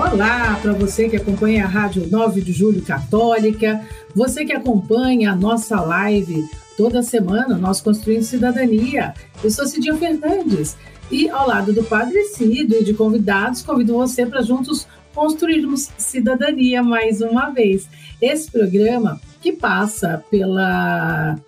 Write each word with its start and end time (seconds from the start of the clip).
Olá 0.00 0.58
para 0.62 0.72
você 0.72 1.10
que 1.10 1.16
acompanha 1.16 1.66
a 1.66 1.68
Rádio 1.68 2.08
9 2.10 2.40
de 2.40 2.52
Julho 2.54 2.80
Católica, 2.80 3.86
você 4.14 4.46
que 4.46 4.52
acompanha 4.54 5.30
a 5.30 5.36
nossa 5.36 5.78
live 5.78 6.42
toda 6.74 7.02
semana, 7.02 7.58
nós 7.58 7.82
construindo 7.82 8.22
cidadania. 8.22 9.12
Eu 9.44 9.50
sou 9.50 9.66
Cidinha 9.66 9.94
Fernandes 9.94 10.74
e 11.10 11.28
ao 11.28 11.46
lado 11.46 11.74
do 11.74 11.84
Padre 11.84 12.24
Cido 12.24 12.76
e 12.76 12.82
de 12.82 12.94
convidados, 12.94 13.60
convido 13.60 13.92
você 13.92 14.24
para 14.24 14.40
juntos 14.40 14.88
construirmos 15.14 15.90
cidadania 15.98 16.82
mais 16.82 17.20
uma 17.20 17.50
vez. 17.50 17.86
Esse 18.22 18.50
programa 18.50 19.20
que 19.42 19.52
passa 19.52 20.24
pela 20.30 21.38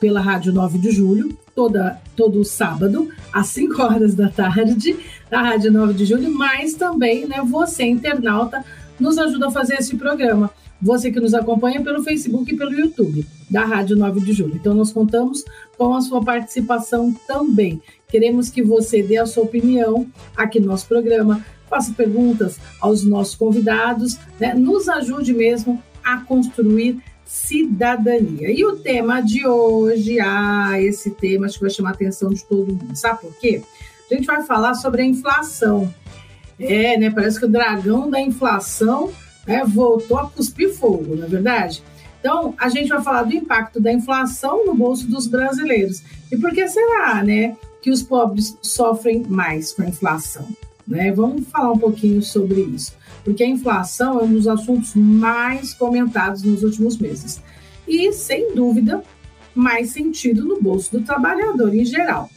pela 0.00 0.20
Rádio 0.20 0.52
9 0.52 0.78
de 0.78 0.90
Julho, 0.90 1.36
toda, 1.54 2.00
todo 2.14 2.44
sábado, 2.44 3.08
às 3.32 3.48
5 3.48 3.82
horas 3.82 4.14
da 4.14 4.28
tarde, 4.28 4.96
da 5.30 5.40
Rádio 5.40 5.72
9 5.72 5.94
de 5.94 6.04
Julho, 6.04 6.30
mas 6.32 6.74
também, 6.74 7.26
né, 7.26 7.42
você, 7.42 7.84
internauta, 7.84 8.64
nos 9.00 9.18
ajuda 9.18 9.48
a 9.48 9.50
fazer 9.50 9.74
esse 9.74 9.96
programa. 9.96 10.50
Você 10.80 11.10
que 11.10 11.18
nos 11.18 11.32
acompanha 11.32 11.82
pelo 11.82 12.02
Facebook 12.02 12.52
e 12.52 12.56
pelo 12.56 12.72
YouTube 12.72 13.26
da 13.50 13.64
Rádio 13.64 13.96
9 13.96 14.20
de 14.20 14.32
Julho. 14.34 14.56
Então, 14.56 14.74
nós 14.74 14.92
contamos 14.92 15.42
com 15.78 15.94
a 15.94 16.00
sua 16.02 16.22
participação 16.22 17.14
também. 17.26 17.80
Queremos 18.08 18.50
que 18.50 18.62
você 18.62 19.02
dê 19.02 19.16
a 19.16 19.26
sua 19.26 19.44
opinião 19.44 20.06
aqui 20.36 20.60
no 20.60 20.66
nosso 20.66 20.86
programa, 20.86 21.44
faça 21.68 21.92
perguntas 21.92 22.58
aos 22.80 23.04
nossos 23.04 23.34
convidados, 23.34 24.18
né? 24.38 24.54
nos 24.54 24.88
ajude 24.88 25.32
mesmo 25.32 25.82
a 26.04 26.18
construir 26.18 27.00
cidadania. 27.26 28.50
E 28.50 28.64
o 28.64 28.76
tema 28.76 29.20
de 29.20 29.46
hoje, 29.46 30.20
ah, 30.20 30.80
esse 30.80 31.10
tema 31.10 31.46
acho 31.46 31.56
que 31.56 31.62
vai 31.62 31.70
chamar 31.70 31.90
a 31.90 31.92
atenção 31.92 32.30
de 32.30 32.44
todo 32.44 32.72
mundo. 32.72 32.96
Sabe 32.96 33.20
por 33.20 33.34
quê? 33.34 33.62
A 34.10 34.14
gente 34.14 34.26
vai 34.26 34.44
falar 34.44 34.74
sobre 34.74 35.02
a 35.02 35.04
inflação. 35.04 35.92
É, 36.58 36.96
né? 36.96 37.10
Parece 37.10 37.38
que 37.38 37.44
o 37.44 37.50
dragão 37.50 38.08
da 38.08 38.20
inflação 38.20 39.12
né, 39.46 39.64
voltou 39.66 40.18
a 40.18 40.30
cuspir 40.30 40.72
fogo, 40.72 41.16
não 41.16 41.24
é 41.24 41.28
verdade? 41.28 41.82
Então, 42.20 42.54
a 42.56 42.68
gente 42.68 42.88
vai 42.88 43.02
falar 43.02 43.24
do 43.24 43.34
impacto 43.34 43.80
da 43.80 43.92
inflação 43.92 44.64
no 44.64 44.74
bolso 44.74 45.06
dos 45.06 45.26
brasileiros. 45.26 46.02
E 46.32 46.36
por 46.36 46.52
que 46.52 46.66
será, 46.66 47.22
né, 47.22 47.56
que 47.82 47.90
os 47.90 48.02
pobres 48.02 48.56
sofrem 48.62 49.24
mais 49.28 49.72
com 49.72 49.82
a 49.82 49.86
inflação? 49.86 50.48
Né? 50.86 51.12
Vamos 51.12 51.46
falar 51.48 51.72
um 51.72 51.78
pouquinho 51.78 52.22
sobre 52.22 52.60
isso 52.62 52.94
porque 53.26 53.42
a 53.42 53.48
inflação 53.48 54.20
é 54.20 54.22
um 54.22 54.34
dos 54.34 54.46
assuntos 54.46 54.94
mais 54.94 55.74
comentados 55.74 56.44
nos 56.44 56.62
últimos 56.62 56.96
meses. 56.96 57.42
E, 57.86 58.12
sem 58.12 58.54
dúvida, 58.54 59.02
mais 59.52 59.90
sentido 59.90 60.44
no 60.44 60.62
bolso 60.62 60.92
do 60.92 61.04
trabalhador 61.04 61.74
em 61.74 61.84
geral. 61.84 62.30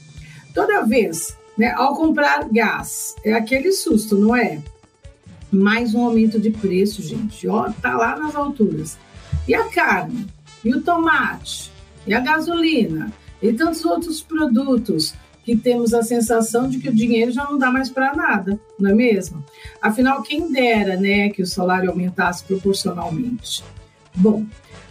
Toda 0.51 0.81
vez, 0.81 1.37
né, 1.55 1.71
ao 1.73 1.95
comprar 1.95 2.49
gás, 2.49 3.13
é 3.23 3.33
aquele 3.33 3.71
susto, 3.71 4.17
não 4.17 4.35
é? 4.35 4.63
Mais 5.51 5.93
um 5.93 6.05
aumento 6.05 6.39
de 6.39 6.49
preço, 6.49 7.03
gente. 7.03 7.47
Ó, 7.47 7.69
tá 7.69 7.95
lá 7.95 8.17
nas 8.17 8.35
alturas. 8.35 8.97
E 9.47 9.53
a 9.53 9.65
carne? 9.65 10.25
E 10.65 10.73
o 10.73 10.81
tomate? 10.81 11.71
E 12.07 12.15
a 12.15 12.19
gasolina? 12.19 13.13
E 13.43 13.53
tantos 13.53 13.85
outros 13.85 14.23
produtos 14.23 15.13
que 15.49 15.57
temos 15.57 15.95
a 15.95 16.03
sensação 16.03 16.69
de 16.69 16.77
que 16.77 16.89
o 16.89 16.93
dinheiro 16.93 17.31
já 17.31 17.43
não 17.43 17.57
dá 17.57 17.71
mais 17.71 17.89
para 17.89 18.13
nada, 18.13 18.59
não 18.79 18.91
é 18.91 18.93
mesmo? 18.93 19.43
Afinal, 19.81 20.21
quem 20.21 20.51
dera, 20.51 20.95
né, 20.95 21.29
que 21.29 21.41
o 21.41 21.47
salário 21.47 21.89
aumentasse 21.89 22.43
proporcionalmente. 22.43 23.63
Bom, 24.15 24.45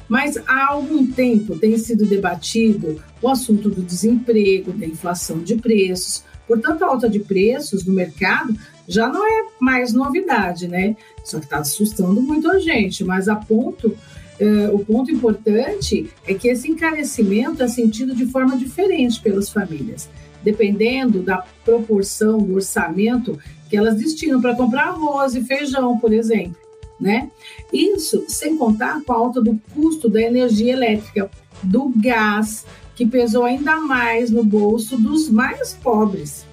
mas 0.09 0.37
há 0.49 0.73
algum 0.73 1.07
tempo 1.07 1.57
tem 1.57 1.79
sido 1.79 2.07
debatido 2.07 3.01
o 3.23 3.29
assunto 3.29 3.69
do 3.69 3.83
desemprego, 3.83 4.73
da 4.73 4.87
inflação 4.87 5.39
de 5.39 5.57
preços. 5.57 6.25
Portanto, 6.47 6.83
a 6.83 6.89
alta 6.89 7.09
de 7.09 7.21
preços 7.21 7.85
no 7.85 7.93
mercado 7.93 8.57
já 8.89 9.07
não 9.07 9.25
é 9.25 9.47
mais 9.61 9.93
novidade, 9.93 10.67
né? 10.67 10.97
Só 11.23 11.39
que 11.39 11.45
está 11.45 11.59
assustando 11.59 12.21
muito 12.21 12.51
a 12.51 12.59
gente, 12.59 13.05
mas 13.05 13.29
a 13.29 13.37
ponto 13.37 13.97
Uh, 14.41 14.73
o 14.73 14.85
ponto 14.85 15.11
importante 15.11 16.09
é 16.25 16.33
que 16.33 16.47
esse 16.47 16.71
encarecimento 16.71 17.61
é 17.61 17.67
sentido 17.67 18.15
de 18.15 18.25
forma 18.25 18.57
diferente 18.57 19.21
pelas 19.21 19.51
famílias 19.51 20.09
dependendo 20.43 21.23
da 21.23 21.45
proporção 21.65 22.39
do 22.39 22.55
orçamento 22.55 23.39
que 23.69 23.77
elas 23.77 23.97
destinam 23.97 24.41
para 24.41 24.55
comprar 24.55 24.89
arroz 24.89 25.35
e 25.35 25.45
feijão, 25.45 25.99
por 25.99 26.13
exemplo. 26.13 26.57
Né? 27.01 27.31
Isso 27.73 28.25
sem 28.27 28.57
contar 28.57 29.03
com 29.05 29.13
a 29.13 29.17
alta 29.17 29.41
do 29.41 29.61
custo 29.73 30.09
da 30.09 30.21
energia 30.21 30.73
elétrica, 30.73 31.31
do 31.63 31.93
gás, 31.97 32.67
que 32.97 33.07
pesou 33.07 33.45
ainda 33.45 33.77
mais 33.77 34.31
no 34.31 34.43
bolso 34.43 34.97
dos 34.97 35.29
mais 35.29 35.75
pobres. 35.75 36.45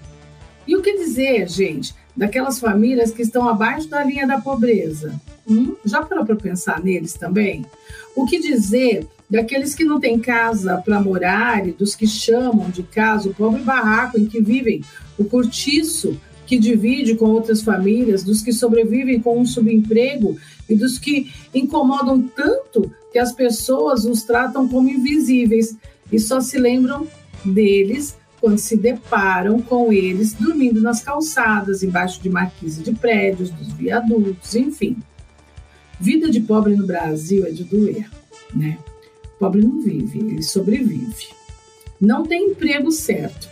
E 0.67 0.75
o 0.75 0.81
que 0.81 0.97
dizer, 0.97 1.50
gente, 1.50 1.96
daquelas 2.16 2.59
famílias 2.59 3.12
que 3.12 3.23
estão 3.23 3.50
abaixo 3.50 3.88
da 3.88 4.03
linha 4.03 4.28
da 4.28 4.40
pobreza? 4.40 5.19
Hum? 5.47 5.75
Já 5.84 6.03
parou 6.03 6.25
para 6.25 6.35
pensar 6.35 6.84
neles 6.84 7.13
também? 7.13 7.66
O 8.16 8.25
que 8.25 8.40
dizer 8.40 9.07
daqueles 9.30 9.74
que 9.74 9.84
não 9.84 10.00
têm 10.00 10.19
casa 10.19 10.78
para 10.78 11.02
morar 11.02 11.68
e 11.68 11.72
dos 11.72 11.96
que 11.96 12.08
chamam 12.08 12.69
de 12.69 12.84
casa 12.84 13.30
o 13.30 13.34
pobre 13.34 13.62
barraco 13.62 14.19
em 14.19 14.25
que 14.25 14.41
vivem, 14.41 14.84
o 15.18 15.25
cortiço 15.25 16.19
que 16.46 16.59
divide 16.59 17.16
com 17.16 17.25
outras 17.25 17.62
famílias, 17.62 18.24
dos 18.24 18.41
que 18.41 18.53
sobrevivem 18.53 19.19
com 19.19 19.40
um 19.40 19.46
subemprego 19.46 20.38
e 20.69 20.75
dos 20.75 21.00
que 21.00 21.31
incomodam 21.53 22.22
tanto 22.22 22.91
que 23.12 23.18
as 23.18 23.31
pessoas 23.31 24.06
os 24.06 24.24
tratam 24.24 24.68
como 24.68 24.90
invisíveis 24.90 25.75
e 26.12 26.19
só 26.19 26.40
se 26.40 26.59
lembram 26.59 27.08
deles 27.44 28.16
quando 28.40 28.59
se 28.59 28.78
deparam 28.78 29.59
com 29.59 29.91
eles 29.91 30.34
dormindo 30.34 30.81
nas 30.81 31.02
calçadas, 31.02 31.81
embaixo 31.81 32.22
de 32.22 32.30
marquise 32.30 32.84
de 32.84 32.94
prédios, 32.94 33.50
dos 33.50 33.72
viadutos, 33.74 34.56
enfim. 34.56 34.97
Vida 36.00 36.30
de 36.30 36.41
pobre 36.41 36.75
no 36.75 36.85
Brasil 36.85 37.46
é 37.46 37.50
de 37.50 37.64
doer, 37.64 38.08
né? 38.53 38.78
Pobre 39.40 39.62
não 39.62 39.81
vive, 39.81 40.19
ele 40.19 40.44
sobrevive. 40.44 41.28
Não 42.00 42.23
tem 42.25 42.51
emprego 42.51 42.91
certo. 42.91 43.50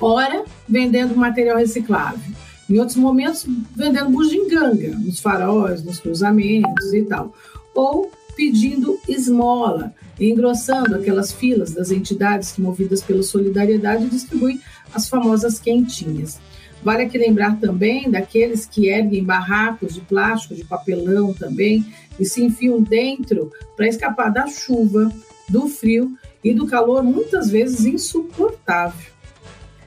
Ora, 0.00 0.44
vendendo 0.68 1.16
material 1.16 1.58
reciclável. 1.58 2.34
Em 2.68 2.78
outros 2.78 2.96
momentos, 2.96 3.46
vendendo 3.76 4.10
bugiganga 4.10 4.96
nos 4.98 5.20
faróis, 5.20 5.82
nos 5.84 6.00
cruzamentos 6.00 6.92
e 6.92 7.02
tal. 7.02 7.34
Ou 7.74 8.10
pedindo 8.36 8.98
esmola, 9.08 9.94
engrossando 10.18 10.96
aquelas 10.96 11.32
filas 11.32 11.72
das 11.72 11.90
entidades 11.90 12.52
que, 12.52 12.60
movidas 12.60 13.02
pela 13.02 13.22
solidariedade, 13.22 14.06
distribuem 14.06 14.60
as 14.92 15.08
famosas 15.08 15.60
quentinhas. 15.60 16.40
Vale 16.84 17.04
aqui 17.04 17.16
lembrar 17.16 17.58
também 17.58 18.10
daqueles 18.10 18.66
que 18.66 18.88
erguem 18.88 19.24
barracos 19.24 19.94
de 19.94 20.02
plástico, 20.02 20.54
de 20.54 20.64
papelão 20.64 21.32
também, 21.32 21.84
e 22.20 22.26
se 22.26 22.44
enfiam 22.44 22.82
dentro 22.82 23.50
para 23.74 23.88
escapar 23.88 24.30
da 24.30 24.46
chuva, 24.46 25.10
do 25.48 25.66
frio 25.66 26.16
e 26.42 26.52
do 26.52 26.66
calor, 26.66 27.02
muitas 27.02 27.48
vezes 27.48 27.86
insuportável. 27.86 29.12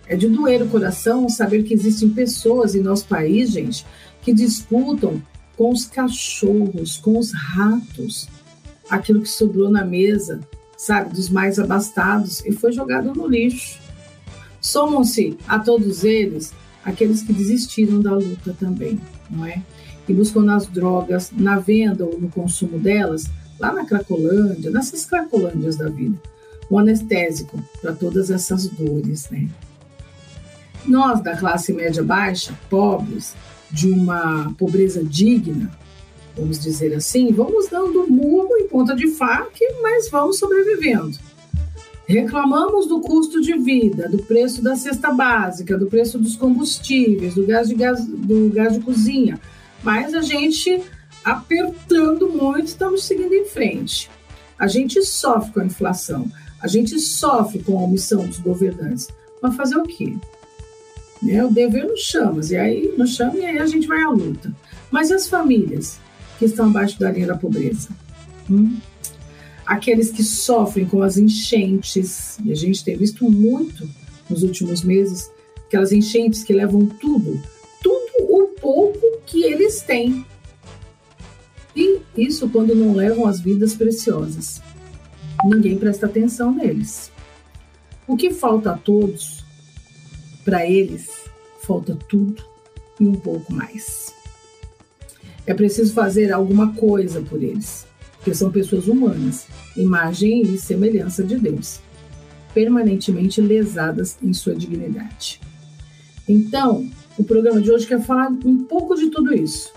É 0.07 0.15
de 0.15 0.27
doer 0.27 0.63
o 0.63 0.69
coração 0.69 1.29
saber 1.29 1.63
que 1.63 1.73
existem 1.73 2.09
pessoas 2.09 2.73
em 2.73 2.81
nosso 2.81 3.05
país, 3.05 3.51
gente, 3.51 3.85
que 4.23 4.33
disputam 4.33 5.21
com 5.55 5.71
os 5.71 5.85
cachorros, 5.85 6.97
com 6.97 7.19
os 7.19 7.31
ratos, 7.31 8.27
aquilo 8.89 9.21
que 9.21 9.29
sobrou 9.29 9.69
na 9.69 9.85
mesa, 9.85 10.39
sabe, 10.75 11.13
dos 11.13 11.29
mais 11.29 11.59
abastados 11.59 12.43
e 12.43 12.51
foi 12.51 12.71
jogado 12.71 13.13
no 13.13 13.27
lixo. 13.27 13.79
Somam-se 14.59 15.37
a 15.47 15.59
todos 15.59 16.03
eles 16.03 16.53
aqueles 16.87 17.21
que 17.21 17.33
desistiram 17.33 17.99
da 17.99 18.13
luta 18.13 18.55
também, 18.57 18.99
não 19.29 19.45
é? 19.45 19.61
E 20.07 20.13
buscam 20.13 20.41
nas 20.41 20.65
drogas, 20.67 21.31
na 21.35 21.59
venda 21.59 22.05
ou 22.05 22.17
no 22.17 22.29
consumo 22.29 22.79
delas, 22.79 23.25
lá 23.59 23.73
na 23.73 23.85
Cracolândia, 23.85 24.71
nessas 24.71 25.05
Cracolândias 25.05 25.75
da 25.75 25.89
vida, 25.89 26.17
um 26.71 26.79
anestésico 26.79 27.61
para 27.81 27.91
todas 27.91 28.31
essas 28.31 28.67
dores, 28.67 29.29
né? 29.29 29.49
Nós, 30.85 31.21
da 31.21 31.35
classe 31.35 31.73
média 31.73 32.01
baixa, 32.01 32.57
pobres, 32.69 33.35
de 33.69 33.91
uma 33.91 34.53
pobreza 34.57 35.03
digna, 35.03 35.69
vamos 36.37 36.57
dizer 36.57 36.93
assim, 36.93 37.33
vamos 37.33 37.67
dando 37.67 38.07
murro 38.09 38.55
em 38.59 38.69
ponta 38.69 38.95
de 38.95 39.07
faca, 39.09 39.49
mas 39.81 40.09
vamos 40.09 40.39
sobrevivendo. 40.39 41.17
Reclamamos 42.07 42.87
do 42.87 43.01
custo 43.01 43.41
de 43.41 43.57
vida, 43.57 44.07
do 44.07 44.19
preço 44.19 44.63
da 44.63 44.77
cesta 44.77 45.11
básica, 45.11 45.77
do 45.77 45.87
preço 45.87 46.17
dos 46.17 46.37
combustíveis, 46.37 47.35
do 47.35 47.45
gás 47.45 47.67
de, 47.67 47.75
gás, 47.75 48.05
do 48.05 48.49
gás 48.49 48.73
de 48.73 48.79
cozinha, 48.79 49.39
mas 49.83 50.13
a 50.13 50.21
gente 50.21 50.81
apertando 51.23 52.29
muito, 52.29 52.67
estamos 52.67 53.03
seguindo 53.03 53.33
em 53.33 53.45
frente. 53.45 54.09
A 54.57 54.67
gente 54.67 55.03
sofre 55.03 55.51
com 55.51 55.59
a 55.59 55.65
inflação, 55.65 56.31
a 56.61 56.67
gente 56.67 56.97
sofre 56.97 57.59
com 57.61 57.77
a 57.77 57.83
omissão 57.83 58.25
dos 58.25 58.39
governantes. 58.39 59.09
Mas 59.41 59.55
fazer 59.55 59.75
o 59.75 59.83
quê? 59.83 60.15
Né? 61.21 61.43
O 61.43 61.51
dever 61.51 61.85
nos 61.85 61.99
chama, 61.99 62.41
e 62.49 62.55
aí 62.55 62.93
nos 62.97 63.15
chama 63.15 63.37
e 63.37 63.45
aí 63.45 63.59
a 63.59 63.65
gente 63.65 63.85
vai 63.85 64.01
à 64.01 64.09
luta. 64.09 64.55
Mas 64.89 65.09
e 65.09 65.13
as 65.13 65.27
famílias 65.27 65.99
que 66.39 66.45
estão 66.45 66.67
abaixo 66.67 66.97
da 66.99 67.11
linha 67.11 67.27
da 67.27 67.37
pobreza? 67.37 67.89
Hum? 68.49 68.77
Aqueles 69.67 70.11
que 70.11 70.23
sofrem 70.23 70.85
com 70.85 71.03
as 71.03 71.17
enchentes, 71.17 72.39
e 72.43 72.53
a 72.53 72.55
gente 72.55 72.83
tem 72.85 72.95
visto 72.95 73.29
muito 73.29 73.87
nos 74.29 74.41
últimos 74.41 74.81
meses, 74.81 75.29
aquelas 75.67 75.91
enchentes 75.91 76.41
que 76.41 76.53
levam 76.53 76.85
tudo, 76.85 77.41
tudo 77.83 78.11
o 78.19 78.47
pouco 78.61 78.99
que 79.25 79.43
eles 79.43 79.81
têm. 79.81 80.25
E 81.75 81.99
isso 82.17 82.49
quando 82.49 82.73
não 82.73 82.93
levam 82.93 83.27
as 83.27 83.41
vidas 83.41 83.75
preciosas. 83.75 84.61
Ninguém 85.43 85.77
presta 85.77 86.05
atenção 86.05 86.51
neles. 86.55 87.11
O 88.07 88.15
que 88.15 88.31
falta 88.31 88.71
a 88.71 88.77
todos, 88.77 89.43
para 90.45 90.65
eles, 90.65 91.09
falta 91.61 91.93
tudo 92.07 92.41
e 92.99 93.05
um 93.05 93.15
pouco 93.15 93.51
mais. 93.51 94.13
É 95.45 95.53
preciso 95.53 95.93
fazer 95.93 96.31
alguma 96.31 96.73
coisa 96.73 97.21
por 97.21 97.43
eles, 97.43 97.85
porque 98.27 98.35
são 98.35 98.51
pessoas 98.51 98.89
humanas, 98.89 99.47
imagem 99.77 100.41
e 100.41 100.57
semelhança 100.57 101.23
de 101.23 101.37
Deus, 101.37 101.79
permanentemente 102.53 103.39
lesadas 103.39 104.17
em 104.21 104.33
sua 104.33 104.53
dignidade. 104.53 105.39
Então, 106.27 106.89
o 107.17 107.23
programa 107.23 107.61
de 107.61 107.71
hoje 107.71 107.87
quer 107.87 108.01
falar 108.01 108.27
um 108.43 108.65
pouco 108.65 108.95
de 108.95 109.09
tudo 109.09 109.33
isso, 109.33 109.71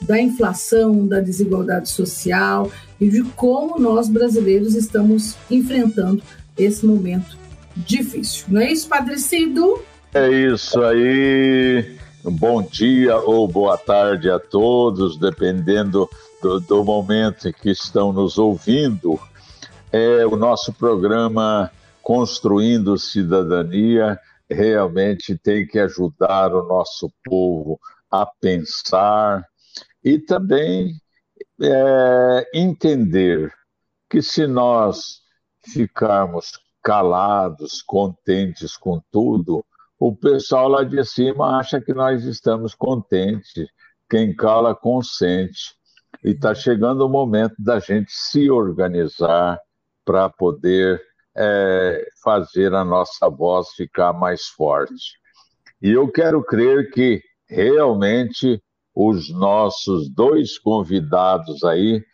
da 0.00 0.18
inflação, 0.18 1.06
da 1.06 1.20
desigualdade 1.20 1.90
social 1.90 2.72
e 2.98 3.06
de 3.06 3.22
como 3.22 3.78
nós 3.78 4.08
brasileiros 4.08 4.74
estamos 4.74 5.36
enfrentando 5.50 6.22
esse 6.56 6.86
momento 6.86 7.36
difícil. 7.76 8.46
Não 8.48 8.62
é 8.62 8.72
isso, 8.72 8.88
Padre 8.88 9.18
Cido? 9.18 9.78
É 10.14 10.26
isso 10.26 10.80
aí. 10.80 11.98
Bom 12.24 12.62
dia 12.62 13.18
ou 13.18 13.46
boa 13.46 13.76
tarde 13.76 14.30
a 14.30 14.38
todos, 14.38 15.18
dependendo 15.18 16.08
do, 16.40 16.60
do 16.60 16.84
momento 16.84 17.48
em 17.48 17.52
que 17.52 17.70
estão 17.70 18.12
nos 18.12 18.38
ouvindo. 18.38 19.18
É 19.92 20.26
o 20.26 20.36
nosso 20.36 20.72
programa 20.72 21.70
Construindo 22.02 22.98
Cidadania 22.98 24.18
realmente 24.48 25.38
tem 25.38 25.66
que 25.66 25.78
ajudar 25.78 26.52
o 26.52 26.66
nosso 26.66 27.10
povo 27.24 27.78
a 28.10 28.26
pensar 28.26 29.44
e 30.02 30.18
também 30.18 30.94
é, 31.60 32.50
entender 32.54 33.52
que 34.08 34.20
se 34.20 34.46
nós 34.46 35.20
ficarmos 35.64 36.58
calados, 36.82 37.82
contentes 37.82 38.76
com 38.76 39.00
tudo, 39.12 39.64
o 39.98 40.16
pessoal 40.16 40.68
lá 40.68 40.82
de 40.82 41.04
cima 41.04 41.58
acha 41.58 41.80
que 41.80 41.92
nós 41.92 42.24
estamos 42.24 42.74
contentes. 42.74 43.68
Quem 44.08 44.34
cala, 44.34 44.74
consente. 44.74 45.76
E 46.24 46.30
está 46.30 46.54
chegando 46.54 47.06
o 47.06 47.08
momento 47.08 47.54
da 47.58 47.78
gente 47.78 48.12
se 48.12 48.50
organizar 48.50 49.58
para 50.04 50.28
poder 50.28 51.00
é, 51.36 52.06
fazer 52.22 52.74
a 52.74 52.84
nossa 52.84 53.28
voz 53.28 53.68
ficar 53.70 54.12
mais 54.12 54.46
forte. 54.48 55.18
E 55.80 55.90
eu 55.90 56.10
quero 56.10 56.44
crer 56.44 56.90
que 56.90 57.22
realmente 57.48 58.62
os 58.94 59.30
nossos 59.30 60.10
dois 60.10 60.58
convidados 60.58 61.64
aí 61.64 62.04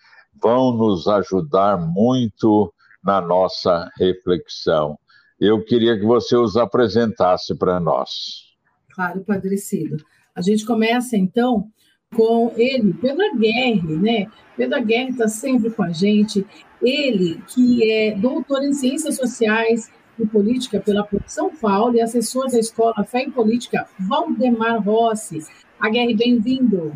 vão 0.41 0.73
nos 0.73 1.08
ajudar 1.08 1.79
muito 1.79 2.73
na 3.03 3.20
nossa 3.20 3.91
reflexão. 3.97 4.99
Eu 5.38 5.64
queria 5.64 5.99
que 5.99 6.05
você 6.05 6.37
os 6.37 6.56
apresentasse 6.56 7.56
para 7.56 7.81
nós. 7.81 8.11
Claro, 8.94 9.25
Padre 9.25 9.58
Cido. 9.58 9.97
A 10.35 10.41
gente 10.41 10.64
começa 10.64 11.17
então 11.17 11.70
com 12.14 12.53
ele, 12.56 12.94
Pedro 12.94 13.25
Aguerre, 13.26 13.97
né? 13.97 14.26
Pedro 14.56 14.76
Aguerre 14.76 15.11
está 15.11 15.29
sempre 15.29 15.70
com 15.70 15.82
a 15.82 15.91
gente. 15.91 16.47
Ele, 16.81 17.41
que 17.49 17.91
é 17.91 18.14
doutor 18.14 18.62
em 18.62 18.73
Ciências 18.73 19.17
Sociais 19.17 19.91
e 20.19 20.26
Política 20.26 20.81
pela 20.81 21.05
PUC 21.05 21.25
São 21.26 21.55
Paulo 21.55 21.97
e 21.97 22.00
assessor 22.00 22.50
da 22.50 22.58
Escola 22.58 23.05
Fé 23.05 23.23
em 23.23 23.31
Política 23.31 23.87
Valdemar 23.99 24.82
Rossi. 24.82 25.41
Aguerre, 25.81 26.14
bem-vindo. 26.14 26.93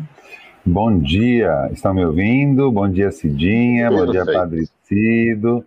Bom 0.65 0.99
dia, 0.99 1.69
estão 1.71 1.93
me 1.93 2.05
ouvindo? 2.05 2.71
Bom 2.71 2.87
dia, 2.89 3.11
Cidinha. 3.11 3.89
Bom 3.89 4.05
dia, 4.05 4.25
Padre 4.25 4.67
Cido. 4.83 5.65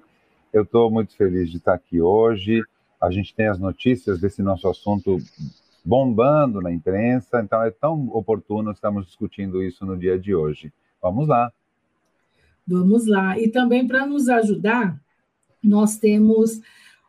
Eu 0.52 0.62
estou 0.62 0.90
muito 0.90 1.16
feliz 1.16 1.50
de 1.50 1.56
estar 1.56 1.74
aqui 1.74 2.00
hoje. 2.00 2.62
A 3.00 3.10
gente 3.10 3.34
tem 3.34 3.48
as 3.48 3.58
notícias 3.58 4.20
desse 4.20 4.40
nosso 4.40 4.68
assunto 4.68 5.18
bombando 5.84 6.60
na 6.60 6.72
imprensa, 6.72 7.40
então 7.40 7.62
é 7.62 7.70
tão 7.70 8.08
oportuno 8.08 8.70
estamos 8.70 9.06
discutindo 9.06 9.62
isso 9.62 9.84
no 9.84 9.96
dia 9.96 10.18
de 10.18 10.34
hoje. 10.34 10.72
Vamos 11.02 11.28
lá. 11.28 11.52
Vamos 12.66 13.06
lá. 13.06 13.38
E 13.38 13.48
também 13.48 13.86
para 13.86 14.06
nos 14.06 14.28
ajudar, 14.28 14.98
nós 15.62 15.98
temos 15.98 16.60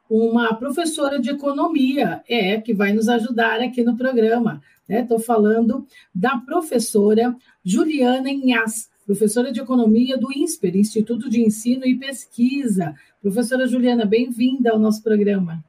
uma 0.10 0.54
professora 0.56 1.20
de 1.20 1.30
economia, 1.30 2.22
é, 2.28 2.60
que 2.60 2.74
vai 2.74 2.94
nos 2.94 3.08
ajudar 3.08 3.62
aqui 3.62 3.84
no 3.84 3.96
programa. 3.96 4.62
Estou 4.88 5.18
né? 5.18 5.24
falando 5.24 5.88
da 6.14 6.38
professora 6.38 7.36
Juliana 7.64 8.30
Inhas 8.30 8.90
professora 9.06 9.52
de 9.52 9.62
Economia 9.62 10.18
do 10.18 10.32
INSPER, 10.36 10.76
Instituto 10.76 11.30
de 11.30 11.40
Ensino 11.40 11.86
e 11.86 11.96
Pesquisa. 11.96 12.96
Professora 13.22 13.68
Juliana, 13.68 14.06
bem-vinda 14.06 14.72
ao 14.72 14.80
nosso 14.80 15.04
programa. 15.04 15.64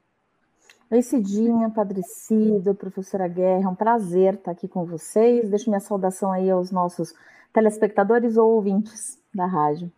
Oi, 0.88 1.02
Cidinha, 1.02 1.68
Padrecido, 1.68 2.72
professora 2.72 3.26
Guerra, 3.26 3.64
é 3.64 3.68
um 3.68 3.74
prazer 3.74 4.34
estar 4.34 4.52
aqui 4.52 4.68
com 4.68 4.86
vocês. 4.86 5.50
Deixo 5.50 5.68
minha 5.68 5.80
saudação 5.80 6.30
aí 6.30 6.48
aos 6.48 6.70
nossos 6.70 7.12
telespectadores 7.52 8.36
ou 8.36 8.52
ouvintes 8.52 9.18
da 9.34 9.46
rádio. 9.46 9.90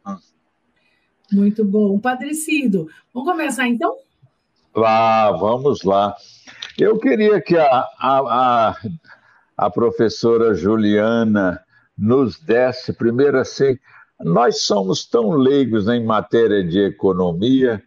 Muito 1.30 1.62
bom. 1.62 1.98
Padrecido, 1.98 2.88
vamos 3.12 3.30
começar 3.30 3.68
então? 3.68 3.94
Lá, 4.74 5.30
vamos 5.32 5.82
lá. 5.82 6.16
Eu 6.78 6.98
queria 6.98 7.38
que 7.42 7.58
a, 7.58 7.84
a, 7.98 8.70
a, 8.70 8.76
a 9.58 9.70
professora 9.70 10.54
Juliana 10.54 11.62
nos 11.98 12.40
desse, 12.40 12.94
primeiro 12.94 13.38
assim, 13.38 13.78
nós 14.18 14.62
somos 14.62 15.04
tão 15.04 15.32
leigos 15.32 15.86
em 15.86 16.02
matéria 16.02 16.64
de 16.64 16.78
economia, 16.78 17.82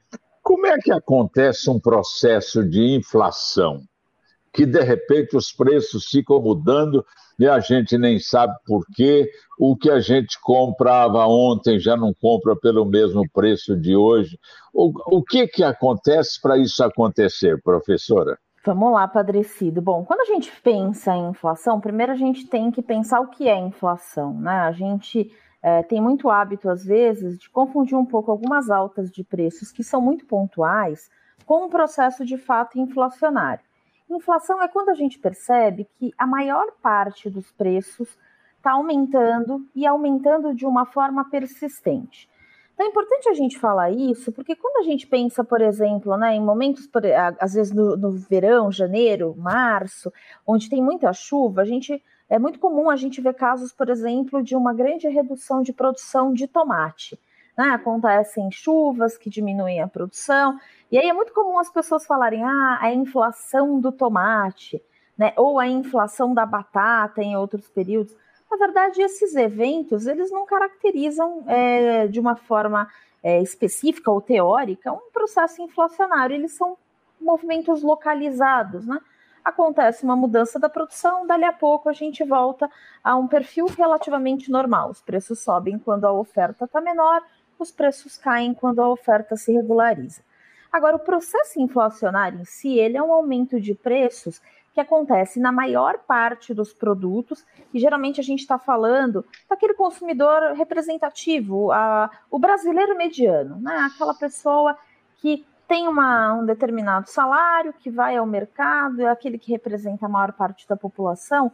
como 0.52 0.68
é 0.68 0.78
que 0.80 0.92
acontece 0.92 1.70
um 1.70 1.80
processo 1.80 2.62
de 2.62 2.94
inflação? 2.98 3.80
Que 4.52 4.66
de 4.66 4.82
repente 4.82 5.38
os 5.38 5.50
preços 5.50 6.08
ficam 6.08 6.42
mudando 6.42 7.06
e 7.40 7.48
a 7.48 7.62
gente 7.62 7.98
nem 7.98 8.20
sabe 8.20 8.54
por 8.66 8.86
quê. 8.94 9.32
O 9.58 9.78
que 9.78 9.90
a 9.90 10.02
gente 10.02 10.38
comprava 10.42 11.26
ontem 11.26 11.80
já 11.80 11.96
não 11.96 12.14
compra 12.14 12.54
pelo 12.54 12.84
mesmo 12.84 13.24
preço 13.32 13.78
de 13.78 13.96
hoje. 13.96 14.38
O, 14.74 14.92
o 15.20 15.24
que, 15.24 15.48
que 15.48 15.64
acontece 15.64 16.42
para 16.42 16.58
isso 16.58 16.84
acontecer, 16.84 17.62
professora? 17.64 18.38
Vamos 18.66 18.92
lá, 18.92 19.08
Padrecido. 19.08 19.82
Bom, 19.82 20.04
quando 20.04 20.20
a 20.20 20.26
gente 20.26 20.52
pensa 20.62 21.16
em 21.16 21.30
inflação, 21.30 21.80
primeiro 21.80 22.12
a 22.12 22.18
gente 22.18 22.46
tem 22.46 22.72
que 22.72 22.82
pensar 22.82 23.22
o 23.22 23.30
que 23.30 23.48
é 23.48 23.58
inflação, 23.58 24.34
né? 24.38 24.60
A 24.60 24.74
gente 24.74 25.32
é, 25.62 25.84
tem 25.84 26.02
muito 26.02 26.30
hábito, 26.30 26.70
às 26.70 26.84
vezes, 26.84 27.38
de 27.38 27.50
confundir 27.50 27.98
um 27.98 28.06
pouco 28.06 28.32
algumas 28.32 28.70
altas 28.70 29.12
de 29.12 29.24
preços 29.24 29.72
que 29.72 29.84
são 29.84 30.02
muito 30.02 30.26
pontuais 30.26 31.10
com 31.46 31.66
um 31.66 31.70
processo 31.70 32.26
de 32.26 32.38
fato 32.38 32.80
inflacionário. 32.80 33.64
Inflação 34.10 34.62
é 34.62 34.68
quando 34.68 34.90
a 34.90 34.94
gente 34.94 35.20
percebe 35.20 35.88
que 35.98 36.12
a 36.18 36.28
maior 36.28 36.66
parte 36.82 37.30
dos 37.30 37.52
preços 37.52 38.18
está 38.58 38.72
aumentando 38.72 39.66
e 39.76 39.86
aumentando 39.86 40.54
de 40.54 40.66
uma 40.66 40.86
forma 40.86 41.30
persistente. 41.30 42.30
Então 42.74 42.86
é 42.86 42.90
importante 42.90 43.30
a 43.30 43.34
gente 43.34 43.60
falar 43.60 43.92
isso, 43.92 44.32
porque 44.32 44.56
quando 44.56 44.78
a 44.78 44.90
gente 44.90 45.06
pensa, 45.08 45.44
por 45.44 45.62
exemplo, 45.62 46.18
né, 46.18 46.36
em 46.36 46.42
momentos, 46.42 46.88
por, 46.88 47.04
às 47.40 47.54
vezes 47.54 47.72
no, 47.72 47.96
no 47.96 48.12
verão, 48.12 48.72
janeiro, 48.72 49.36
março, 49.38 50.12
onde 50.46 50.70
tem 50.70 50.82
muita 50.82 51.14
chuva, 51.14 51.62
a 51.62 51.66
gente 51.66 52.04
é 52.32 52.40
muito 52.40 52.60
comum 52.60 52.90
a 52.90 52.96
gente 52.96 53.20
ver 53.20 53.34
casos, 53.34 53.74
por 53.74 53.90
exemplo, 53.90 54.42
de 54.42 54.56
uma 54.56 54.74
grande 54.74 55.06
redução 55.10 55.62
de 55.62 55.74
produção 55.74 56.32
de 56.34 56.48
tomate. 56.48 57.20
Né? 57.58 57.72
Acontecem 57.72 58.50
chuvas 58.50 59.18
que 59.18 59.30
diminuem 59.30 59.82
a 59.82 59.88
produção, 59.88 60.58
e 60.90 60.98
aí 60.98 61.10
é 61.10 61.14
muito 61.14 61.34
comum 61.34 61.60
as 61.60 61.70
pessoas 61.70 62.06
falarem: 62.06 62.42
ah, 62.42 62.78
a 62.80 62.94
inflação 62.94 63.82
do 63.82 63.92
tomate, 63.92 64.82
né? 65.18 65.34
ou 65.36 65.60
a 65.60 65.68
inflação 65.68 66.34
da 66.34 66.46
batata 66.46 67.22
em 67.22 67.36
outros 67.36 67.68
períodos. 67.68 68.16
Na 68.50 68.56
verdade, 68.56 69.02
esses 69.02 69.36
eventos 69.36 70.08
eles 70.08 70.32
não 70.32 70.46
caracterizam 70.46 71.44
é, 71.48 72.08
de 72.08 72.18
uma 72.18 72.38
forma 72.38 72.88
é, 73.22 73.42
específica 73.42 74.10
ou 74.10 74.22
teórica 74.22 74.94
um 74.94 75.12
processo 75.12 75.62
inflacionário, 75.62 76.34
eles 76.34 76.54
são 76.54 76.78
movimentos 77.20 77.84
localizados, 77.84 78.88
né? 78.88 79.02
Acontece 79.44 80.04
uma 80.04 80.16
mudança 80.16 80.60
da 80.60 80.70
produção, 80.70 81.26
dali 81.26 81.46
a 81.46 81.54
pouco 81.54 81.90
a 81.90 81.94
gente 81.94 82.24
volta 82.24 82.70
a 83.04 83.16
um 83.16 83.28
perfil 83.28 83.66
relativamente 83.66 84.52
normal. 84.52 84.90
Os 84.90 85.02
preços 85.02 85.40
sobem 85.40 85.80
quando 85.80 86.06
a 86.06 86.14
oferta 86.14 86.66
está 86.66 86.80
menor, 86.80 87.22
os 87.58 87.72
preços 87.72 88.18
caem 88.18 88.54
quando 88.54 88.82
a 88.82 88.90
oferta 88.90 89.36
se 89.36 89.52
regulariza. 89.52 90.22
Agora, 90.72 90.96
o 90.96 91.00
processo 91.00 91.60
inflacionário 91.60 92.40
em 92.40 92.46
si, 92.46 92.78
ele 92.78 92.98
é 92.98 93.04
um 93.04 93.12
aumento 93.12 93.60
de 93.60 93.76
preços 93.76 94.42
que 94.74 94.80
acontece 94.80 95.40
na 95.40 95.52
maior 95.52 96.00
parte 96.00 96.54
dos 96.54 96.74
produtos, 96.74 97.46
e 97.74 97.80
geralmente 97.80 98.22
a 98.22 98.24
gente 98.24 98.40
está 98.40 98.58
falando 98.58 99.26
daquele 99.50 99.74
consumidor 99.74 100.54
representativo, 100.54 101.72
a, 101.72 102.10
o 102.30 102.40
brasileiro 102.40 102.96
mediano, 102.96 103.60
né? 103.60 103.90
aquela 103.94 104.14
pessoa 104.14 104.78
que 105.18 105.46
tem 105.72 105.88
uma, 105.88 106.34
um 106.34 106.46
determinado 106.46 107.10
salário, 107.10 107.72
que 107.72 107.90
vai 107.90 108.18
ao 108.18 108.26
mercado, 108.26 109.04
é 109.04 109.08
aquele 109.08 109.38
que 109.38 109.54
representa 109.54 110.06
a 110.06 110.10
maior 110.10 110.34
parte 110.34 110.68
da 110.68 110.76
população, 110.76 111.50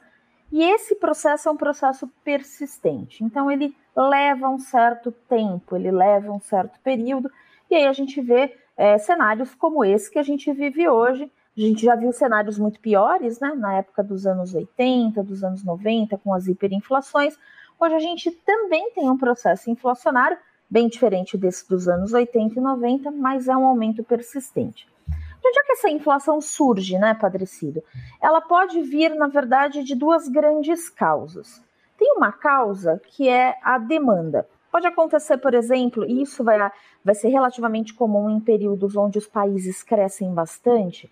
e 0.52 0.64
esse 0.64 0.96
processo 0.96 1.48
é 1.48 1.52
um 1.52 1.56
processo 1.56 2.08
persistente. 2.24 3.24
Então, 3.24 3.52
ele 3.52 3.78
leva 3.96 4.50
um 4.50 4.58
certo 4.58 5.12
tempo, 5.12 5.76
ele 5.76 5.92
leva 5.92 6.32
um 6.32 6.40
certo 6.40 6.80
período, 6.80 7.30
e 7.70 7.76
aí 7.76 7.86
a 7.86 7.94
gente 7.94 8.20
vê 8.20 8.58
é, 8.76 8.98
cenários 8.98 9.54
como 9.54 9.86
esse 9.86 10.10
que 10.10 10.18
a 10.18 10.24
gente 10.24 10.52
vive 10.52 10.90
hoje. 10.90 11.32
A 11.56 11.62
gente 11.62 11.86
já 11.86 11.96
viu 11.96 12.12
cenários 12.12 12.58
muito 12.58 12.80
piores, 12.80 13.40
né? 13.40 13.54
Na 13.56 13.76
época 13.76 14.04
dos 14.04 14.26
anos 14.26 14.56
80, 14.56 15.22
dos 15.22 15.44
anos 15.44 15.64
90, 15.64 16.18
com 16.18 16.34
as 16.34 16.48
hiperinflações. 16.48 17.38
Hoje 17.80 17.94
a 17.94 18.00
gente 18.00 18.32
também 18.32 18.92
tem 18.94 19.12
um 19.12 19.18
processo 19.18 19.70
inflacionário, 19.70 20.40
bem 20.70 20.88
diferente 20.88 21.38
desse 21.38 21.68
dos 21.68 21.88
anos 21.88 22.14
80 22.14 22.60
e 22.60 22.62
90, 22.62 23.12
mas 23.12 23.48
é 23.48 23.56
um 23.56 23.66
aumento 23.66 24.04
persistente. 24.04 24.88
De 25.08 25.48
onde 25.48 25.60
é 25.60 25.64
que 25.64 25.72
essa 25.74 25.90
inflação 25.90 26.42
surge, 26.42 26.98
né, 26.98 27.14
Padrecido? 27.14 27.82
Ela 28.22 28.42
pode 28.42 28.82
vir, 28.82 29.16
na 29.16 29.28
verdade, 29.28 29.84
de 29.84 29.96
duas 29.96 30.28
grandes 30.28 30.90
causas. 30.90 31.64
Tem 31.98 32.14
uma 32.18 32.32
causa 32.32 33.02
que 33.08 33.30
é 33.30 33.56
a 33.64 33.78
demanda. 33.78 34.48
Pode 34.72 34.86
acontecer, 34.86 35.38
por 35.38 35.54
exemplo, 35.54 36.06
e 36.06 36.22
isso 36.22 36.44
vai, 36.44 36.72
vai 37.04 37.16
ser 37.16 37.30
relativamente 37.30 37.94
comum 37.94 38.30
em 38.30 38.40
períodos 38.40 38.96
onde 38.96 39.18
os 39.18 39.28
países 39.28 39.82
crescem 39.82 40.34
bastante, 40.34 41.10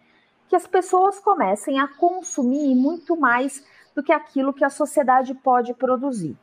que 0.48 0.56
as 0.56 0.68
pessoas 0.68 1.20
comecem 1.20 1.80
a 1.80 1.88
consumir 1.88 2.76
muito 2.76 3.16
mais 3.16 3.66
do 3.96 4.04
que 4.04 4.12
aquilo 4.12 4.54
que 4.54 4.66
a 4.66 4.70
sociedade 4.70 5.34
pode 5.34 5.74
produzir. 5.74 6.38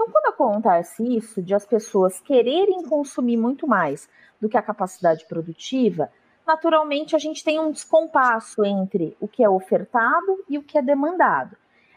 Então, 0.00 0.12
quando 0.12 0.32
acontece 0.32 1.02
isso, 1.14 1.42
de 1.42 1.54
as 1.54 1.66
pessoas 1.66 2.18
quererem 2.20 2.82
consumir 2.84 3.36
muito 3.36 3.68
mais 3.68 4.08
do 4.40 4.48
que 4.48 4.56
a 4.56 4.62
capacidade 4.62 5.26
produtiva, 5.26 6.10
naturalmente 6.46 7.14
a 7.14 7.18
gente 7.18 7.44
tem 7.44 7.60
um 7.60 7.70
descompasso 7.70 8.64
entre 8.64 9.14
o 9.20 9.28
que 9.28 9.44
é 9.44 9.50
ofertado 9.50 10.42
e 10.48 10.56
o 10.56 10.62
que 10.62 10.78
é 10.78 10.82
demandado. 10.82 11.54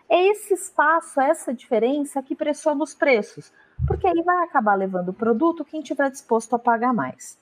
É 0.09 0.21
esse 0.21 0.53
espaço, 0.53 1.21
essa 1.21 1.53
diferença 1.53 2.21
que 2.21 2.35
pressiona 2.35 2.83
os 2.83 2.93
preços, 2.93 3.53
porque 3.87 4.05
aí 4.05 4.21
vai 4.21 4.43
acabar 4.43 4.75
levando 4.75 5.09
o 5.09 5.13
produto 5.13 5.63
quem 5.63 5.79
estiver 5.79 6.11
disposto 6.11 6.53
a 6.57 6.59
pagar 6.59 6.93
mais. 6.93 7.37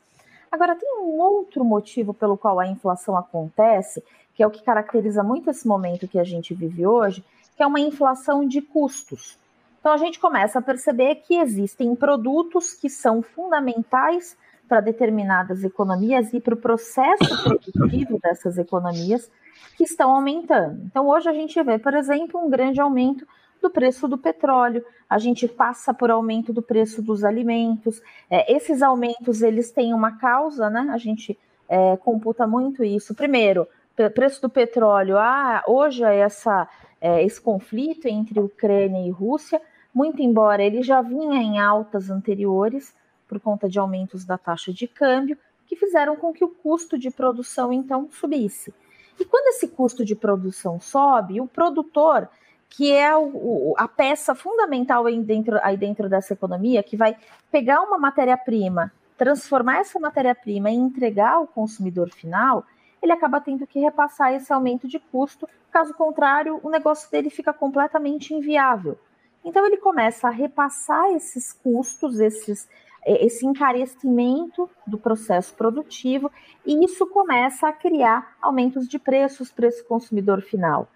Agora, 0.51 0.75
tem 0.75 0.99
um 0.99 1.19
outro 1.19 1.65
motivo 1.65 2.13
pelo 2.13 2.37
qual 2.37 2.59
a 2.59 2.67
inflação 2.67 3.17
acontece, 3.17 4.03
que 4.35 4.43
é 4.43 4.47
o 4.47 4.51
que 4.51 4.61
caracteriza 4.61 5.23
muito 5.23 5.49
esse 5.49 5.67
momento 5.67 6.07
que 6.07 6.19
a 6.19 6.23
gente 6.23 6.53
vive 6.53 6.85
hoje, 6.85 7.25
que 7.57 7.63
é 7.63 7.65
uma 7.65 7.79
inflação 7.79 8.47
de 8.47 8.61
custos. 8.61 9.40
Então, 9.81 9.91
a 9.91 9.97
gente 9.97 10.19
começa 10.19 10.59
a 10.59 10.61
perceber 10.61 11.15
que 11.15 11.35
existem 11.35 11.93
produtos 11.95 12.73
que 12.73 12.87
são 12.89 13.21
fundamentais 13.21 14.37
para 14.69 14.79
determinadas 14.79 15.63
economias 15.63 16.31
e 16.33 16.39
para 16.39 16.53
o 16.53 16.57
processo 16.57 17.43
produtivo 17.43 18.17
dessas 18.21 18.57
economias 18.57 19.29
que 19.75 19.83
estão 19.83 20.15
aumentando. 20.15 20.81
Então, 20.85 21.09
hoje 21.09 21.27
a 21.27 21.33
gente 21.33 21.61
vê, 21.63 21.79
por 21.79 21.95
exemplo, 21.95 22.39
um 22.39 22.49
grande 22.49 22.79
aumento 22.79 23.27
do 23.61 23.69
preço 23.69 24.07
do 24.07 24.17
petróleo, 24.17 24.85
a 25.09 25.17
gente 25.17 25.47
passa 25.47 25.93
por 25.93 26.09
aumento 26.09 26.53
do 26.53 26.61
preço 26.61 27.01
dos 27.01 27.23
alimentos. 27.23 28.01
É, 28.29 28.55
esses 28.55 28.81
aumentos 28.81 29.41
eles 29.41 29.71
têm 29.71 29.93
uma 29.93 30.17
causa, 30.17 30.69
né? 30.69 30.87
A 30.91 30.97
gente 30.97 31.37
é, 31.67 31.97
computa 31.97 32.47
muito 32.47 32.83
isso. 32.83 33.13
Primeiro, 33.13 33.67
preço 34.15 34.41
do 34.41 34.49
petróleo. 34.49 35.17
Ah, 35.17 35.63
hoje 35.67 36.03
é 36.03 36.19
essa, 36.19 36.67
é, 36.99 37.23
esse 37.23 37.39
conflito 37.39 38.07
entre 38.07 38.39
Ucrânia 38.39 39.05
e 39.05 39.11
Rússia, 39.11 39.61
muito 39.93 40.21
embora 40.21 40.63
ele 40.63 40.81
já 40.81 41.01
vinha 41.01 41.41
em 41.41 41.59
altas 41.59 42.09
anteriores 42.09 42.95
por 43.27 43.39
conta 43.39 43.69
de 43.69 43.79
aumentos 43.79 44.25
da 44.25 44.37
taxa 44.37 44.73
de 44.73 44.87
câmbio, 44.87 45.37
que 45.65 45.75
fizeram 45.75 46.15
com 46.17 46.33
que 46.33 46.43
o 46.43 46.49
custo 46.49 46.97
de 46.97 47.09
produção 47.09 47.71
então 47.71 48.09
subisse. 48.11 48.73
E 49.19 49.23
quando 49.23 49.47
esse 49.47 49.69
custo 49.69 50.03
de 50.03 50.15
produção 50.15 50.79
sobe, 50.79 51.39
o 51.39 51.47
produtor 51.47 52.27
que 52.71 52.91
é 52.91 53.15
o, 53.15 53.73
a 53.77 53.87
peça 53.87 54.33
fundamental 54.33 55.05
aí 55.05 55.21
dentro, 55.21 55.59
aí 55.61 55.75
dentro 55.75 56.07
dessa 56.07 56.33
economia, 56.33 56.81
que 56.81 56.95
vai 56.95 57.17
pegar 57.51 57.81
uma 57.81 57.97
matéria-prima, 57.97 58.91
transformar 59.17 59.79
essa 59.79 59.99
matéria-prima 59.99 60.71
e 60.71 60.75
entregar 60.75 61.33
ao 61.33 61.45
consumidor 61.45 62.09
final, 62.09 62.65
ele 63.01 63.11
acaba 63.11 63.41
tendo 63.41 63.67
que 63.67 63.79
repassar 63.79 64.33
esse 64.33 64.53
aumento 64.53 64.87
de 64.87 64.99
custo, 64.99 65.47
caso 65.69 65.93
contrário, 65.93 66.61
o 66.63 66.69
negócio 66.69 67.11
dele 67.11 67.29
fica 67.29 67.51
completamente 67.51 68.33
inviável. 68.33 68.97
Então 69.43 69.65
ele 69.65 69.77
começa 69.77 70.27
a 70.27 70.31
repassar 70.31 71.11
esses 71.11 71.51
custos, 71.51 72.19
esses, 72.19 72.69
esse 73.05 73.45
encarecimento 73.45 74.69
do 74.85 74.97
processo 74.97 75.53
produtivo, 75.55 76.31
e 76.65 76.85
isso 76.85 77.07
começa 77.07 77.67
a 77.67 77.73
criar 77.73 78.35
aumentos 78.41 78.87
de 78.87 78.99
preços 78.99 79.51
para 79.51 79.67
esse 79.67 79.83
consumidor 79.83 80.41
final. 80.41 80.87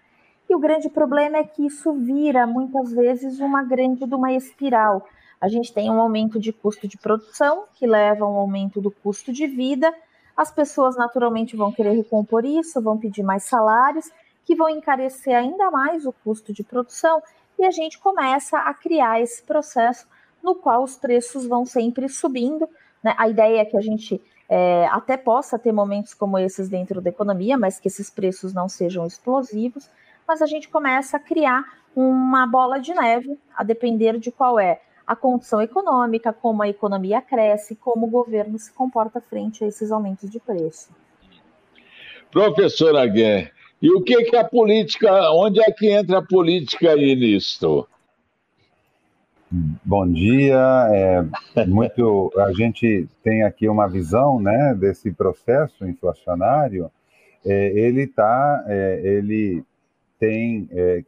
E 0.48 0.54
o 0.54 0.58
grande 0.60 0.88
problema 0.88 1.38
é 1.38 1.44
que 1.44 1.66
isso 1.66 1.92
vira 1.92 2.46
muitas 2.46 2.92
vezes 2.92 3.40
uma 3.40 3.64
grande 3.64 4.06
de 4.06 4.14
uma 4.14 4.32
espiral. 4.32 5.08
A 5.40 5.48
gente 5.48 5.72
tem 5.72 5.90
um 5.90 6.00
aumento 6.00 6.38
de 6.38 6.52
custo 6.52 6.86
de 6.86 6.96
produção, 6.96 7.64
que 7.74 7.86
leva 7.86 8.24
a 8.24 8.28
um 8.28 8.36
aumento 8.36 8.80
do 8.80 8.90
custo 8.90 9.32
de 9.32 9.46
vida. 9.46 9.92
As 10.36 10.52
pessoas 10.52 10.96
naturalmente 10.96 11.56
vão 11.56 11.72
querer 11.72 11.92
recompor 11.92 12.44
isso, 12.44 12.80
vão 12.80 12.96
pedir 12.96 13.24
mais 13.24 13.42
salários, 13.42 14.10
que 14.44 14.54
vão 14.54 14.68
encarecer 14.68 15.34
ainda 15.34 15.70
mais 15.70 16.06
o 16.06 16.12
custo 16.12 16.52
de 16.52 16.62
produção, 16.62 17.20
e 17.58 17.64
a 17.64 17.70
gente 17.70 17.98
começa 17.98 18.58
a 18.58 18.74
criar 18.74 19.20
esse 19.20 19.42
processo 19.42 20.06
no 20.42 20.54
qual 20.54 20.82
os 20.82 20.96
preços 20.96 21.46
vão 21.46 21.64
sempre 21.64 22.08
subindo. 22.08 22.68
Né? 23.02 23.14
A 23.18 23.28
ideia 23.28 23.60
é 23.60 23.64
que 23.64 23.76
a 23.76 23.80
gente 23.80 24.20
é, 24.48 24.86
até 24.92 25.16
possa 25.16 25.58
ter 25.58 25.72
momentos 25.72 26.14
como 26.14 26.38
esses 26.38 26.68
dentro 26.68 27.00
da 27.00 27.10
economia, 27.10 27.56
mas 27.56 27.80
que 27.80 27.88
esses 27.88 28.10
preços 28.10 28.52
não 28.52 28.68
sejam 28.68 29.06
explosivos 29.06 29.90
mas 30.26 30.42
a 30.42 30.46
gente 30.46 30.68
começa 30.68 31.16
a 31.16 31.20
criar 31.20 31.64
uma 31.94 32.46
bola 32.46 32.78
de 32.78 32.92
neve, 32.92 33.38
a 33.54 33.62
depender 33.62 34.18
de 34.18 34.30
qual 34.30 34.58
é 34.58 34.80
a 35.06 35.14
condição 35.14 35.62
econômica, 35.62 36.32
como 36.32 36.62
a 36.62 36.68
economia 36.68 37.22
cresce, 37.22 37.76
como 37.76 38.06
o 38.06 38.10
governo 38.10 38.58
se 38.58 38.72
comporta 38.72 39.20
frente 39.20 39.62
a 39.62 39.68
esses 39.68 39.92
aumentos 39.92 40.28
de 40.28 40.40
preço. 40.40 40.90
Professora 42.30 43.06
Guerra, 43.06 43.52
e 43.80 43.90
o 43.90 44.02
que, 44.02 44.24
que 44.24 44.36
a 44.36 44.44
política, 44.44 45.30
onde 45.32 45.60
é 45.60 45.70
que 45.70 45.90
entra 45.90 46.18
a 46.18 46.22
política 46.22 46.92
aí 46.92 47.14
nisto? 47.14 47.86
Bom 49.84 50.10
dia, 50.10 50.58
é 51.54 51.66
muito. 51.66 52.32
A 52.36 52.52
gente 52.52 53.08
tem 53.22 53.44
aqui 53.44 53.68
uma 53.68 53.86
visão, 53.86 54.40
né, 54.40 54.74
desse 54.74 55.12
processo 55.12 55.86
inflacionário. 55.86 56.90
É, 57.44 57.68
ele 57.78 58.02
está, 58.02 58.64
é, 58.66 59.00
ele 59.04 59.64
tem 60.18 60.68
é, 60.72 61.04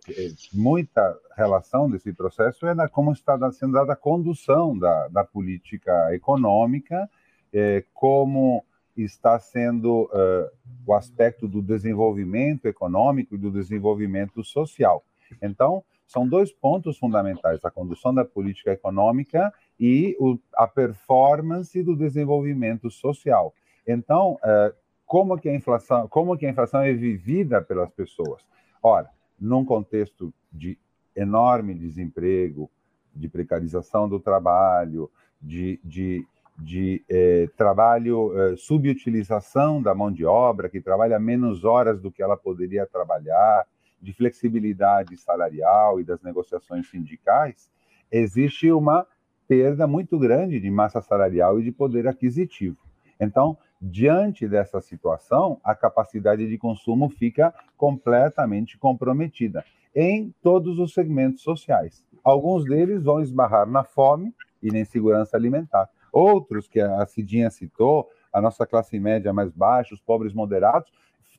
muita 0.53 1.17
relação 1.37 1.91
desse 1.91 2.13
processo 2.13 2.67
é 2.67 2.75
na 2.75 2.89
como 2.89 3.13
está 3.13 3.39
sendo 3.53 3.73
dada 3.73 3.93
a 3.93 3.97
condução 3.97 4.79
da, 4.79 5.09
da 5.09 5.25
política 5.25 6.15
econômica, 6.15 7.09
é, 7.53 7.85
como 7.95 8.65
está 9.05 9.39
sendo 9.39 10.11
é, 10.13 10.51
o 10.87 10.95
aspecto 10.95 11.47
do 11.47 11.63
desenvolvimento 11.63 12.67
econômico 12.67 13.35
e 13.35 13.39
do 13.39 13.51
desenvolvimento 13.51 14.43
social. 14.43 15.05
Então, 15.43 15.85
são 16.07 16.27
dois 16.27 16.51
pontos 16.51 16.99
fundamentais: 16.99 17.65
a 17.65 17.71
condução 17.71 18.15
da 18.15 18.25
política 18.25 18.73
econômica 18.73 19.53
e 19.79 20.17
o, 20.19 20.39
a 20.55 20.67
performance 20.67 21.83
do 21.83 21.95
desenvolvimento 21.95 22.91
social. 22.91 23.55
Então, 23.87 24.39
é, 24.43 24.75
como 25.07 25.39
que 25.39 25.49
a 25.49 25.55
inflação, 25.55 26.09
como 26.09 26.37
que 26.37 26.47
a 26.47 26.51
inflação 26.51 26.83
é 26.83 26.93
vivida 26.93 27.63
pelas 27.63 27.91
pessoas? 27.91 28.43
Ora, 28.83 29.09
num 29.39 29.65
contexto 29.65 30.33
de 30.53 30.79
enorme 31.15 31.75
desemprego, 31.75 32.71
de 33.15 33.29
precarização 33.29 34.09
do 34.09 34.21
trabalho, 34.21 35.11
de, 35.41 35.81
de, 35.85 36.27
de 36.59 37.05
eh, 37.09 37.49
trabalho, 37.57 38.33
eh, 38.37 38.57
subutilização 38.57 39.81
da 39.81 39.95
mão 39.95 40.11
de 40.11 40.25
obra, 40.25 40.69
que 40.69 40.81
trabalha 40.81 41.19
menos 41.19 41.65
horas 41.65 42.01
do 42.01 42.11
que 42.11 42.23
ela 42.23 42.37
poderia 42.37 42.87
trabalhar, 42.87 43.65
de 44.01 44.13
flexibilidade 44.13 45.17
salarial 45.17 46.01
e 46.01 46.05
das 46.05 46.23
negociações 46.23 46.89
sindicais, 46.89 47.71
existe 48.11 48.71
uma 48.71 49.07
perda 49.47 49.87
muito 49.87 50.19
grande 50.19 50.61
de 50.61 50.71
massa 50.71 51.01
salarial 51.01 51.59
e 51.59 51.65
de 51.65 51.73
poder 51.73 52.07
aquisitivo. 52.07 52.77
Então, 53.21 53.57
Diante 53.81 54.49
dessa 54.49 54.81
situação, 54.81 55.61
a 55.63 55.73
capacidade 55.73 56.49
de 56.49 56.59
consumo 56.59 57.09
fica 57.09 57.55
completamente 57.77 58.77
comprometida 58.77 59.65
em 59.95 60.35
todos 60.43 60.81
os 60.81 60.93
segmentos 60.93 61.43
sociais. 61.43 62.05
Alguns 62.25 62.65
deles 62.65 63.05
vão 63.05 63.21
esbarrar 63.21 63.69
na 63.69 63.85
fome 63.85 64.35
e 64.61 64.73
na 64.73 64.81
insegurança 64.81 65.37
alimentar. 65.37 65.89
Outros 66.19 66.67
que 66.67 66.81
a 66.81 67.07
Cidinha 67.07 67.51
citou, 67.51 68.09
a 68.33 68.41
nossa 68.41 68.67
classe 68.67 68.99
média 68.99 69.33
mais 69.33 69.53
baixa, 69.53 69.95
os 69.95 70.01
pobres 70.01 70.33
moderados, 70.33 70.91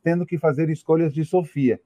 tendo 0.01 0.25
que 0.25 0.37
fazer 0.37 0.69
escolhas 0.69 1.13
de 1.13 1.25
Sofia. 1.25 1.79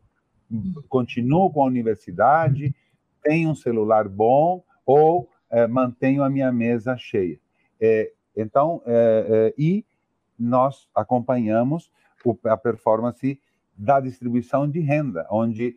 Continuo 0.88 1.52
com 1.52 1.64
a 1.64 1.68
universidade, 1.68 2.76
tenho 3.24 3.50
um 3.50 3.56
celular 3.56 4.08
bom 4.08 4.64
ou 4.86 5.28
é, 5.50 5.66
mantenho 5.66 6.24
a 6.24 6.30
minha 6.30 6.52
mesa 6.52 6.96
cheia. 6.96 7.40
É, 7.82 8.12
então, 8.36 8.82
é, 8.86 9.26
é 9.30 9.54
e 9.58 9.86
nós 10.38 10.88
acompanhamos 10.96 11.92
a 12.46 12.56
performance 12.56 13.40
da 13.76 14.00
distribuição 14.00 14.70
de 14.70 14.80
renda, 14.80 15.28
onde 15.30 15.76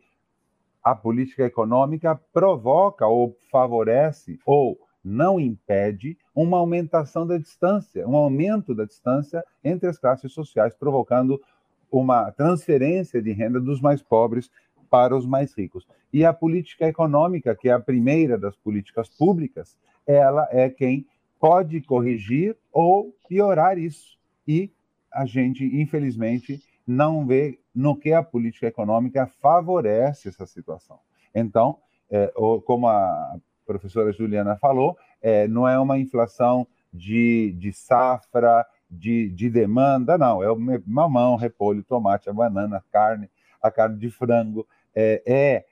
a 0.83 0.95
política 0.95 1.45
econômica 1.45 2.15
provoca 2.33 3.07
ou 3.07 3.37
favorece 3.51 4.39
ou 4.47 4.86
não 5.07 5.39
impede 5.39 6.19
uma 6.35 6.57
aumentação 6.59 7.25
da 7.25 7.39
distância, 7.39 8.09
um 8.09 8.17
aumento 8.17 8.75
da 8.75 8.85
distância 8.85 9.45
entre 9.63 9.89
as 9.89 9.97
classes 9.97 10.33
sociais, 10.33 10.75
provocando 10.75 11.41
uma 11.89 12.33
transferência 12.33 13.23
de 13.23 13.31
renda 13.31 13.61
dos 13.61 13.81
mais 13.81 14.03
pobres 14.03 14.51
para 14.91 15.17
os 15.17 15.25
mais 15.25 15.57
ricos. 15.57 15.87
E 16.13 16.25
a 16.25 16.33
política 16.33 16.89
econômica, 16.89 17.55
que 17.55 17.69
é 17.69 17.73
a 17.73 17.79
primeira 17.79 18.37
das 18.37 18.57
políticas 18.57 19.09
públicas, 19.09 19.79
ela 20.05 20.49
é 20.51 20.69
quem 20.69 21.07
pode 21.39 21.81
corrigir 21.83 22.57
ou 22.73 23.15
piorar 23.29 23.79
isso. 23.79 24.19
E 24.47 24.73
a 25.13 25.25
gente, 25.25 25.65
infelizmente, 25.65 26.61
não 26.85 27.25
vê 27.25 27.61
no 27.73 27.95
que 27.97 28.13
a 28.13 28.25
política 28.25 28.67
econômica 28.67 29.27
favorece 29.41 30.29
essa 30.29 30.47
situação. 30.47 30.99
Então, 31.33 31.79
é, 32.11 32.33
como 32.65 32.89
a 32.89 33.39
professora 33.67 34.13
Juliana 34.13 34.57
falou, 34.57 34.97
é, 35.21 35.49
não 35.49 35.69
é 35.69 35.79
uma 35.79 35.99
inflação 35.99 36.67
de, 36.93 37.55
de 37.59 37.73
safra, 37.73 38.65
de, 38.91 39.29
de 39.31 39.51
demanda, 39.51 40.17
não, 40.17 40.43
é 40.43 40.51
o 40.51 40.57
mamão, 40.87 41.37
repolho, 41.37 41.83
tomate, 41.83 42.31
a 42.31 42.33
banana, 42.33 42.77
a 42.77 42.93
carne, 42.93 43.29
a 43.61 43.71
carne 43.71 43.99
de 43.99 44.11
frango, 44.11 44.67
é, 44.95 45.23
é 45.27 45.65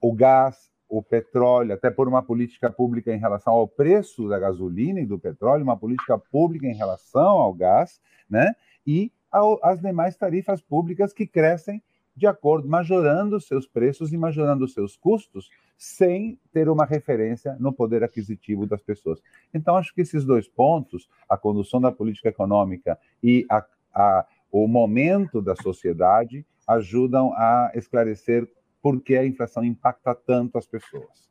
o 0.00 0.12
gás, 0.12 0.70
o 0.88 1.02
petróleo, 1.02 1.74
até 1.74 1.90
por 1.90 2.08
uma 2.08 2.22
política 2.22 2.70
pública 2.70 3.12
em 3.12 3.18
relação 3.18 3.52
ao 3.52 3.68
preço 3.68 4.28
da 4.28 4.38
gasolina 4.38 5.00
e 5.00 5.06
do 5.06 5.18
petróleo, 5.18 5.62
uma 5.62 5.76
política 5.76 6.18
pública 6.18 6.66
em 6.66 6.74
relação 6.74 7.36
ao 7.38 7.52
gás, 7.52 8.00
né? 8.28 8.54
E 8.86 9.12
ao, 9.30 9.60
as 9.62 9.80
demais 9.80 10.16
tarifas 10.16 10.62
públicas 10.62 11.12
que 11.12 11.26
crescem 11.26 11.82
de 12.16 12.26
acordo, 12.26 12.66
majorando 12.66 13.40
seus 13.40 13.66
preços 13.66 14.12
e 14.12 14.16
majorando 14.16 14.66
seus 14.66 14.96
custos, 14.96 15.50
sem 15.78 16.36
ter 16.52 16.68
uma 16.68 16.84
referência 16.84 17.56
no 17.60 17.72
poder 17.72 18.02
aquisitivo 18.02 18.66
das 18.66 18.82
pessoas. 18.82 19.22
Então, 19.54 19.76
acho 19.76 19.94
que 19.94 20.00
esses 20.00 20.24
dois 20.24 20.48
pontos, 20.48 21.08
a 21.28 21.38
condução 21.38 21.80
da 21.80 21.92
política 21.92 22.28
econômica 22.28 22.98
e 23.22 23.46
a, 23.48 23.64
a, 23.94 24.26
o 24.50 24.66
momento 24.66 25.40
da 25.40 25.54
sociedade, 25.54 26.44
ajudam 26.66 27.32
a 27.34 27.70
esclarecer 27.76 28.46
por 28.82 29.00
que 29.00 29.16
a 29.16 29.24
inflação 29.24 29.64
impacta 29.64 30.14
tanto 30.14 30.58
as 30.58 30.66
pessoas. 30.66 31.28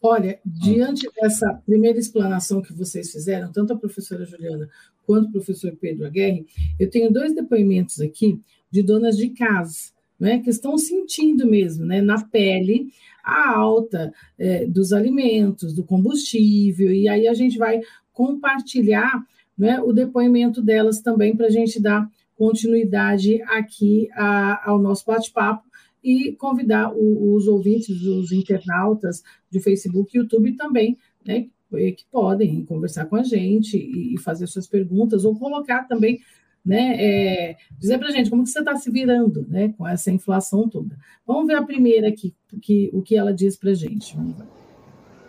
Olha, 0.00 0.40
diante 0.44 1.08
dessa 1.20 1.54
primeira 1.64 1.98
explanação 1.98 2.62
que 2.62 2.72
vocês 2.72 3.10
fizeram, 3.10 3.52
tanto 3.52 3.72
a 3.72 3.78
professora 3.78 4.24
Juliana 4.24 4.68
quanto 5.06 5.28
o 5.28 5.32
professor 5.32 5.76
Pedro 5.80 6.06
Aguerre, 6.06 6.46
eu 6.78 6.88
tenho 6.88 7.12
dois 7.12 7.34
depoimentos 7.34 8.00
aqui 8.00 8.40
de 8.70 8.82
donas 8.82 9.16
de 9.16 9.30
casa, 9.30 9.91
né, 10.22 10.38
que 10.38 10.50
estão 10.50 10.78
sentindo 10.78 11.44
mesmo, 11.48 11.84
né, 11.84 12.00
na 12.00 12.24
pele, 12.24 12.92
a 13.24 13.56
alta 13.58 14.14
é, 14.38 14.64
dos 14.66 14.92
alimentos, 14.92 15.74
do 15.74 15.82
combustível, 15.82 16.92
e 16.92 17.08
aí 17.08 17.26
a 17.26 17.34
gente 17.34 17.58
vai 17.58 17.80
compartilhar 18.12 19.20
né, 19.58 19.80
o 19.80 19.92
depoimento 19.92 20.62
delas 20.62 21.00
também 21.00 21.36
para 21.36 21.46
a 21.48 21.50
gente 21.50 21.82
dar 21.82 22.08
continuidade 22.36 23.42
aqui 23.42 24.08
a, 24.12 24.70
ao 24.70 24.78
nosso 24.78 25.04
bate-papo 25.04 25.64
e 26.04 26.30
convidar 26.36 26.92
o, 26.94 27.34
os 27.34 27.48
ouvintes, 27.48 28.00
os 28.02 28.30
internautas 28.30 29.24
de 29.50 29.58
Facebook 29.58 30.16
e 30.16 30.20
YouTube 30.20 30.56
também, 30.56 30.96
né, 31.26 31.48
que 31.68 32.04
podem 32.12 32.64
conversar 32.64 33.06
com 33.06 33.16
a 33.16 33.24
gente 33.24 33.76
e 33.76 34.16
fazer 34.20 34.46
suas 34.46 34.68
perguntas, 34.68 35.24
ou 35.24 35.36
colocar 35.36 35.82
também, 35.88 36.20
né, 36.64 36.94
é, 36.98 37.56
dizer 37.78 37.98
para 37.98 38.08
a 38.08 38.10
gente 38.10 38.30
como 38.30 38.44
que 38.44 38.50
você 38.50 38.60
está 38.60 38.76
se 38.76 38.90
virando 38.90 39.46
né, 39.48 39.74
com 39.76 39.86
essa 39.86 40.10
inflação 40.10 40.68
toda. 40.68 40.96
Vamos 41.26 41.46
ver 41.46 41.56
a 41.56 41.62
primeira 41.62 42.08
aqui, 42.08 42.34
que, 42.60 42.90
o 42.92 43.02
que 43.02 43.16
ela 43.16 43.32
diz 43.32 43.56
para 43.56 43.70
a 43.70 43.74
gente. 43.74 44.16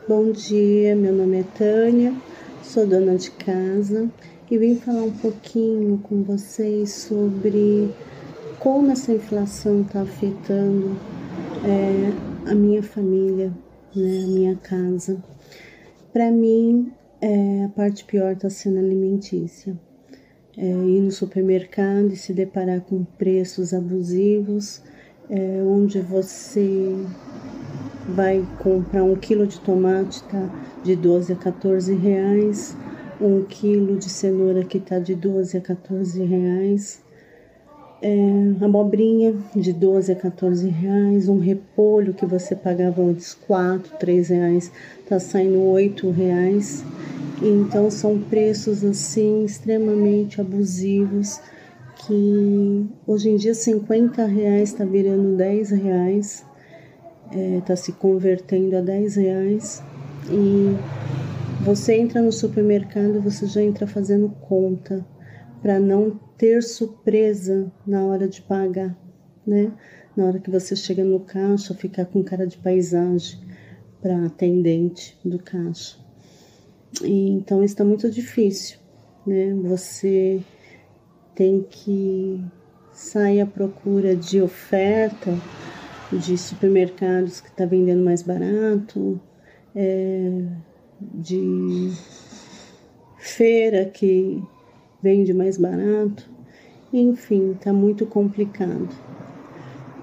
Bom 0.08 0.32
dia, 0.32 0.96
meu 0.96 1.14
nome 1.14 1.40
é 1.40 1.44
Tânia, 1.44 2.14
sou 2.62 2.86
dona 2.86 3.16
de 3.16 3.32
casa 3.32 4.10
e 4.52 4.58
vim 4.58 4.76
falar 4.76 5.04
um 5.04 5.18
pouquinho 5.18 5.98
com 6.00 6.22
vocês 6.24 6.92
sobre 6.92 7.90
como 8.60 8.92
essa 8.92 9.12
inflação 9.12 9.82
está 9.82 10.02
afetando 10.02 10.96
é, 11.66 12.50
a 12.52 12.54
minha 12.54 12.84
família, 12.84 13.52
né, 13.96 14.24
a 14.24 14.28
minha 14.28 14.56
casa. 14.56 15.24
Para 16.12 16.30
mim, 16.30 16.92
é, 17.20 17.64
a 17.64 17.70
parte 17.70 18.06
pior 18.06 18.34
está 18.34 18.50
sendo 18.50 18.78
alimentícia. 18.78 19.76
É, 20.56 20.66
ir 20.66 21.02
no 21.02 21.12
supermercado 21.12 22.14
e 22.14 22.16
se 22.16 22.32
deparar 22.32 22.82
com 22.82 23.04
preços 23.04 23.74
abusivos, 23.74 24.82
é, 25.30 25.64
onde 25.66 26.00
você 26.00 26.96
vai 28.08 28.46
comprar 28.60 29.04
um 29.04 29.16
quilo 29.16 29.48
de 29.48 29.60
tomate 29.60 30.22
tá 30.24 30.50
de 30.84 30.96
12 30.96 31.34
a 31.34 31.36
14 31.36 31.96
reais, 31.96 32.76
um 33.20 33.44
quilo 33.44 33.98
de 33.98 34.10
cenoura 34.10 34.64
que 34.64 34.80
tá 34.80 35.00
de 35.00 35.16
12 35.16 35.58
a 35.58 35.62
14 35.62 36.24
reais, 36.24 37.02
é, 38.02 38.66
abobrinha 38.66 39.34
de 39.56 39.72
12 39.72 40.12
a 40.12 40.16
14 40.16 40.68
reais, 40.68 41.30
um 41.30 41.40
repolho 41.40 42.14
que 42.14 42.26
você 42.26 42.54
pagava 42.54 43.02
antes 43.02 43.34
4, 43.34 43.98
3 43.98 44.28
reais, 44.28 44.72
tá 45.08 45.20
saindo 45.20 45.62
8 45.62 46.12
reais. 46.12 46.84
Então 47.44 47.92
são 47.92 48.22
preços 48.22 48.86
assim 48.86 49.44
extremamente 49.44 50.40
abusivos 50.40 51.42
que 52.08 52.90
hoje 53.06 53.30
em 53.30 53.36
dia 53.36 53.54
50 53.54 54.26
reais 54.26 54.70
está 54.70 54.86
virando 54.86 55.36
10 55.36 55.72
reais, 55.72 56.46
está 57.26 57.38
é, 57.38 57.62
tá 57.62 57.76
se 57.76 57.92
convertendo 57.92 58.78
a 58.78 58.82
10 58.82 59.16
reais 59.18 59.84
e 60.32 60.74
você 61.66 61.96
entra 61.96 62.22
no 62.22 62.32
supermercado, 62.32 63.22
você 63.22 63.46
já 63.46 63.62
entra 63.62 63.86
fazendo 63.86 64.30
conta 64.30 65.06
para 65.62 65.80
não 65.80 66.20
ter 66.38 66.64
surpresa 66.64 67.72
na 67.86 68.06
hora 68.06 68.28
de 68.28 68.42
pagar, 68.42 68.98
né? 69.46 69.72
Na 70.16 70.26
hora 70.26 70.40
que 70.40 70.50
você 70.50 70.76
chega 70.76 71.04
no 71.04 71.22
caixa, 71.22 71.74
ficar 71.74 72.06
com 72.06 72.24
cara 72.24 72.46
de 72.46 72.58
paisagem 72.58 73.40
para 74.02 74.26
atendente 74.26 75.18
do 75.24 75.40
caixa. 75.40 76.03
E, 77.02 77.30
então 77.30 77.64
está 77.64 77.84
muito 77.84 78.10
difícil, 78.10 78.78
né? 79.26 79.54
Você 79.64 80.42
tem 81.36 81.66
que 81.68 82.44
sair 82.92 83.42
à 83.42 83.46
procura 83.46 84.16
de 84.16 84.42
oferta 84.42 85.36
de 86.12 86.38
supermercados 86.38 87.42
que 87.42 87.50
está 87.50 87.66
vendendo 87.66 88.04
mais 88.04 88.22
barato, 88.22 89.20
é, 89.76 90.46
de 91.00 91.92
feira 93.18 93.86
que 93.86 94.42
vende 95.02 95.34
mais 95.34 95.58
barato. 95.58 96.30
Enfim, 96.92 97.54
está 97.54 97.74
muito 97.74 98.06
complicado. 98.06 98.90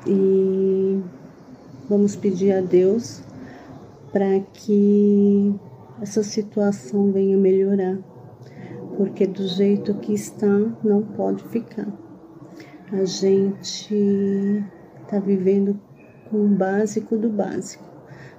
E 0.07 1.01
vamos 1.89 2.17
pedir 2.17 2.53
a 2.53 2.61
Deus 2.61 3.23
para 4.13 4.41
que 4.53 5.55
essa 6.01 6.23
situação 6.23 7.13
venha 7.13 7.37
melhorar, 7.37 7.99
porque 8.97 9.27
do 9.27 9.47
jeito 9.47 9.95
que 9.95 10.13
está 10.13 10.49
não 10.83 11.03
pode 11.03 11.43
ficar. 11.45 11.89
A 12.93 13.05
gente 13.05 13.95
está 15.03 15.19
vivendo 15.19 15.79
com 16.29 16.45
o 16.45 16.49
básico 16.49 17.17
do 17.17 17.29
básico. 17.29 17.85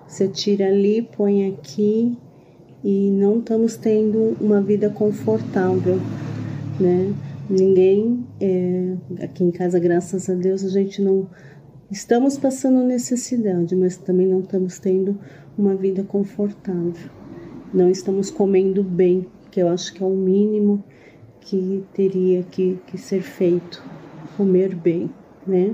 Você 0.08 0.28
tira 0.28 0.68
ali, 0.68 1.02
põe 1.02 1.48
aqui 1.48 2.18
e 2.84 3.10
não 3.12 3.40
estamos 3.40 3.78
tendo 3.78 4.36
uma 4.42 4.62
vida 4.62 4.90
confortável 4.90 6.00
né? 6.82 7.14
Ninguém, 7.50 8.26
é, 8.40 8.96
aqui 9.24 9.44
em 9.44 9.52
casa, 9.52 9.78
graças 9.80 10.30
a 10.30 10.34
Deus, 10.34 10.64
a 10.64 10.70
gente 10.70 11.02
não 11.02 11.28
estamos 11.90 12.38
passando 12.38 12.84
necessidade, 12.84 13.76
mas 13.76 13.98
também 13.98 14.28
não 14.28 14.40
estamos 14.40 14.80
tendo 14.80 15.20
uma 15.58 15.76
vida 15.76 16.04
confortável. 16.04 17.12
Não 17.74 17.90
estamos 17.90 18.30
comendo 18.30 18.84
bem, 18.84 19.26
que 19.50 19.62
eu 19.62 19.70
acho 19.70 19.94
que 19.94 20.04
é 20.04 20.06
o 20.06 20.10
mínimo 20.10 20.84
que 21.40 21.86
teria 21.94 22.44
que, 22.44 22.78
que 22.86 22.98
ser 22.98 23.22
feito, 23.22 23.82
comer 24.36 24.76
bem, 24.76 25.10
né? 25.48 25.74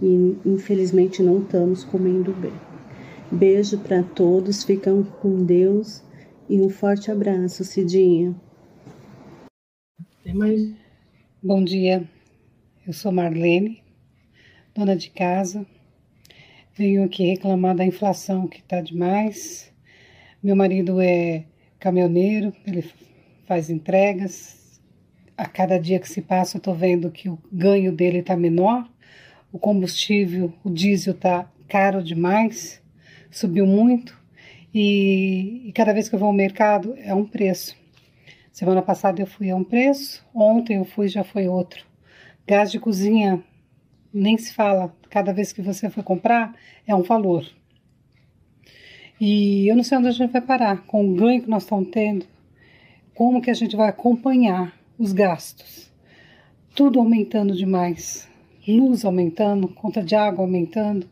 E 0.00 0.36
infelizmente 0.44 1.24
não 1.24 1.42
estamos 1.42 1.82
comendo 1.82 2.32
bem. 2.32 2.52
Beijo 3.30 3.76
para 3.78 4.04
todos, 4.04 4.62
ficam 4.62 5.02
com 5.02 5.44
Deus 5.44 6.00
e 6.48 6.60
um 6.60 6.70
forte 6.70 7.10
abraço, 7.10 7.64
Cidinha. 7.64 8.32
Bom 11.42 11.64
dia, 11.64 12.08
eu 12.86 12.92
sou 12.92 13.10
Marlene, 13.10 13.82
dona 14.72 14.94
de 14.94 15.10
casa. 15.10 15.66
Venho 16.76 17.02
aqui 17.02 17.24
reclamar 17.24 17.74
da 17.74 17.84
inflação 17.84 18.46
que 18.46 18.58
está 18.58 18.80
demais. 18.80 19.74
Meu 20.46 20.54
marido 20.54 21.00
é 21.00 21.42
caminhoneiro, 21.76 22.52
ele 22.64 22.88
faz 23.46 23.68
entregas. 23.68 24.80
A 25.36 25.44
cada 25.44 25.76
dia 25.76 25.98
que 25.98 26.08
se 26.08 26.22
passa, 26.22 26.56
eu 26.56 26.58
estou 26.58 26.72
vendo 26.72 27.10
que 27.10 27.28
o 27.28 27.36
ganho 27.50 27.90
dele 27.90 28.18
está 28.18 28.36
menor. 28.36 28.88
O 29.50 29.58
combustível, 29.58 30.54
o 30.62 30.70
diesel 30.70 31.14
está 31.14 31.50
caro 31.66 32.00
demais, 32.00 32.80
subiu 33.28 33.66
muito. 33.66 34.16
E, 34.72 35.62
e 35.66 35.72
cada 35.72 35.92
vez 35.92 36.08
que 36.08 36.14
eu 36.14 36.20
vou 36.20 36.28
ao 36.28 36.32
mercado 36.32 36.94
é 36.96 37.12
um 37.12 37.26
preço. 37.26 37.76
Semana 38.52 38.82
passada 38.82 39.20
eu 39.20 39.26
fui 39.26 39.50
a 39.50 39.56
um 39.56 39.64
preço, 39.64 40.24
ontem 40.32 40.76
eu 40.76 40.84
fui 40.84 41.08
já 41.08 41.24
foi 41.24 41.48
outro. 41.48 41.84
Gás 42.46 42.70
de 42.70 42.78
cozinha 42.78 43.42
nem 44.14 44.38
se 44.38 44.54
fala. 44.54 44.94
Cada 45.10 45.32
vez 45.32 45.52
que 45.52 45.60
você 45.60 45.90
for 45.90 46.04
comprar 46.04 46.54
é 46.86 46.94
um 46.94 47.02
valor. 47.02 47.44
E 49.18 49.66
eu 49.66 49.74
não 49.74 49.82
sei 49.82 49.96
onde 49.96 50.08
a 50.08 50.12
gente 50.12 50.30
vai 50.30 50.42
parar 50.42 50.82
com 50.86 51.08
o 51.08 51.14
ganho 51.14 51.42
que 51.42 51.48
nós 51.48 51.62
estamos 51.62 51.88
tendo. 51.90 52.26
Como 53.14 53.40
que 53.40 53.50
a 53.50 53.54
gente 53.54 53.74
vai 53.74 53.88
acompanhar 53.88 54.78
os 54.98 55.12
gastos? 55.12 55.90
Tudo 56.74 57.00
aumentando 57.00 57.56
demais. 57.56 58.28
Luz 58.68 59.06
aumentando, 59.06 59.68
conta 59.68 60.02
de 60.02 60.14
água 60.14 60.44
aumentando. 60.44 61.08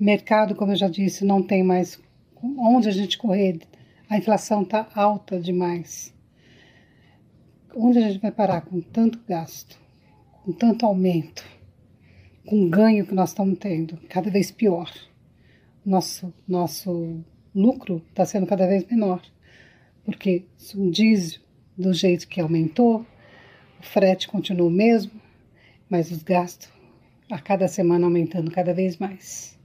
Mercado, 0.00 0.54
como 0.54 0.72
eu 0.72 0.76
já 0.76 0.88
disse, 0.88 1.26
não 1.26 1.42
tem 1.42 1.62
mais 1.62 2.00
onde 2.42 2.88
a 2.88 2.92
gente 2.92 3.18
correr. 3.18 3.60
A 4.08 4.16
inflação 4.16 4.62
está 4.62 4.88
alta 4.94 5.38
demais. 5.38 6.14
Onde 7.76 7.98
a 7.98 8.08
gente 8.08 8.20
vai 8.20 8.32
parar 8.32 8.62
com 8.62 8.80
tanto 8.80 9.18
gasto, 9.28 9.78
com 10.42 10.52
tanto 10.52 10.86
aumento, 10.86 11.44
com 12.46 12.64
o 12.64 12.70
ganho 12.70 13.06
que 13.06 13.14
nós 13.14 13.30
estamos 13.30 13.58
tendo, 13.58 13.98
cada 14.08 14.30
vez 14.30 14.50
pior? 14.50 14.90
Nosso, 15.84 16.32
nosso 16.48 17.22
lucro 17.54 18.02
está 18.08 18.24
sendo 18.24 18.46
cada 18.46 18.66
vez 18.66 18.86
menor, 18.86 19.22
porque 20.04 20.44
o 20.74 20.90
diesel, 20.90 21.40
do 21.76 21.92
jeito 21.92 22.26
que 22.26 22.40
aumentou, 22.40 23.06
o 23.78 23.82
frete 23.82 24.26
continua 24.26 24.66
o 24.66 24.70
mesmo, 24.70 25.20
mas 25.88 26.10
os 26.10 26.22
gastos 26.22 26.72
a 27.30 27.38
cada 27.38 27.68
semana 27.68 28.06
aumentando 28.06 28.50
cada 28.50 28.72
vez 28.72 28.96
mais. 28.96 29.58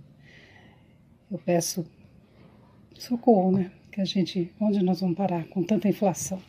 Eu 1.32 1.38
peço 1.38 1.86
socorro, 2.95 3.51
né? 3.51 3.71
Que 3.91 4.01
a 4.01 4.05
gente, 4.05 4.51
onde 4.60 4.84
nós 4.84 5.01
vamos 5.01 5.15
parar 5.15 5.47
com 5.47 5.63
tanta 5.63 5.88
inflação? 5.88 6.41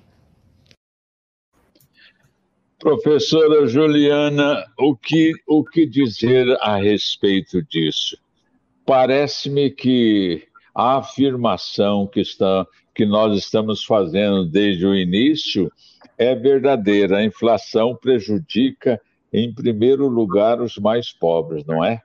Professora 2.78 3.66
Juliana, 3.66 4.64
o 4.78 4.96
que, 4.96 5.32
o 5.46 5.62
que 5.62 5.84
dizer 5.84 6.46
a 6.60 6.76
respeito 6.76 7.62
disso? 7.62 8.16
Parece-me 8.84 9.70
que 9.70 10.46
a 10.74 10.98
afirmação 10.98 12.06
que, 12.06 12.20
está, 12.20 12.66
que 12.94 13.04
nós 13.04 13.36
estamos 13.36 13.84
fazendo 13.84 14.48
desde 14.48 14.86
o 14.86 14.94
início 14.94 15.70
é 16.16 16.34
verdadeira. 16.34 17.18
A 17.18 17.24
inflação 17.24 17.96
prejudica, 17.96 19.00
em 19.32 19.52
primeiro 19.52 20.06
lugar, 20.06 20.60
os 20.60 20.76
mais 20.76 21.12
pobres, 21.12 21.64
não 21.64 21.84
é? 21.84 22.00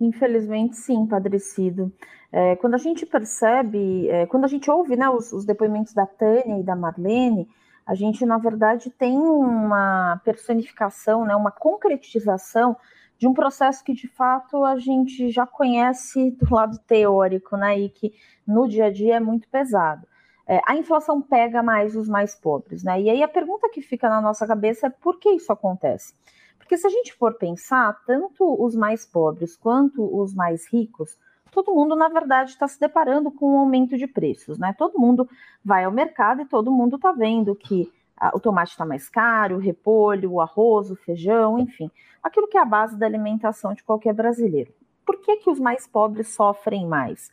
Infelizmente, 0.00 0.76
sim, 0.76 1.06
Padrecido. 1.06 1.92
É, 2.32 2.56
quando 2.56 2.74
a 2.74 2.78
gente 2.78 3.06
percebe, 3.06 4.08
é, 4.08 4.26
quando 4.26 4.44
a 4.44 4.48
gente 4.48 4.70
ouve 4.70 4.96
né, 4.96 5.08
os, 5.08 5.32
os, 5.32 5.44
depoimentos 5.44 5.94
da 5.94 6.06
Tânia 6.06 6.60
e 6.60 6.62
da 6.62 6.76
Marlene, 6.76 7.48
a 7.86 7.94
gente, 7.94 8.26
na 8.26 8.36
verdade, 8.36 8.90
tem 8.90 9.16
uma 9.16 10.20
personificação, 10.24 11.24
né, 11.24 11.34
uma 11.34 11.50
concretização 11.50 12.76
de 13.18 13.26
um 13.26 13.34
processo 13.34 13.82
que, 13.82 13.94
de 13.94 14.08
fato, 14.08 14.64
a 14.64 14.76
gente 14.76 15.30
já 15.30 15.46
conhece 15.46 16.30
do 16.32 16.54
lado 16.54 16.78
teórico, 16.86 17.56
né, 17.56 17.78
e 17.78 17.88
que 17.88 18.14
no 18.46 18.68
dia 18.68 18.86
a 18.86 18.90
dia 18.90 19.16
é 19.16 19.20
muito 19.20 19.48
pesado. 19.48 20.06
É, 20.46 20.60
a 20.66 20.76
inflação 20.76 21.20
pega 21.20 21.62
mais 21.62 21.96
os 21.96 22.08
mais 22.08 22.34
pobres, 22.34 22.84
né? 22.84 23.00
E 23.00 23.10
aí 23.10 23.20
a 23.20 23.26
pergunta 23.26 23.68
que 23.68 23.82
fica 23.82 24.08
na 24.08 24.20
nossa 24.20 24.46
cabeça 24.46 24.86
é 24.86 24.90
por 24.90 25.18
que 25.18 25.30
isso 25.30 25.52
acontece? 25.52 26.14
Porque 26.56 26.76
se 26.76 26.86
a 26.86 26.90
gente 26.90 27.12
for 27.14 27.34
pensar, 27.34 28.00
tanto 28.06 28.62
os 28.62 28.76
mais 28.76 29.04
pobres 29.04 29.56
quanto 29.56 30.04
os 30.16 30.32
mais 30.32 30.72
ricos 30.72 31.18
todo 31.56 31.74
mundo, 31.74 31.96
na 31.96 32.08
verdade, 32.08 32.50
está 32.50 32.68
se 32.68 32.78
deparando 32.78 33.30
com 33.30 33.54
um 33.54 33.58
aumento 33.58 33.96
de 33.96 34.06
preços, 34.06 34.58
né? 34.58 34.74
Todo 34.76 34.98
mundo 34.98 35.28
vai 35.64 35.84
ao 35.84 35.90
mercado 35.90 36.42
e 36.42 36.46
todo 36.46 36.70
mundo 36.70 36.96
está 36.96 37.12
vendo 37.12 37.54
que 37.54 37.90
o 38.34 38.40
tomate 38.40 38.72
está 38.72 38.84
mais 38.84 39.08
caro, 39.08 39.56
o 39.56 39.60
repolho, 39.60 40.32
o 40.32 40.40
arroz, 40.40 40.90
o 40.90 40.96
feijão, 40.96 41.58
enfim, 41.58 41.90
aquilo 42.22 42.48
que 42.48 42.56
é 42.56 42.60
a 42.60 42.64
base 42.64 42.96
da 42.96 43.06
alimentação 43.06 43.74
de 43.74 43.82
qualquer 43.82 44.14
brasileiro. 44.14 44.72
Por 45.04 45.20
que, 45.20 45.36
que 45.36 45.50
os 45.50 45.60
mais 45.60 45.86
pobres 45.86 46.28
sofrem 46.28 46.86
mais? 46.86 47.30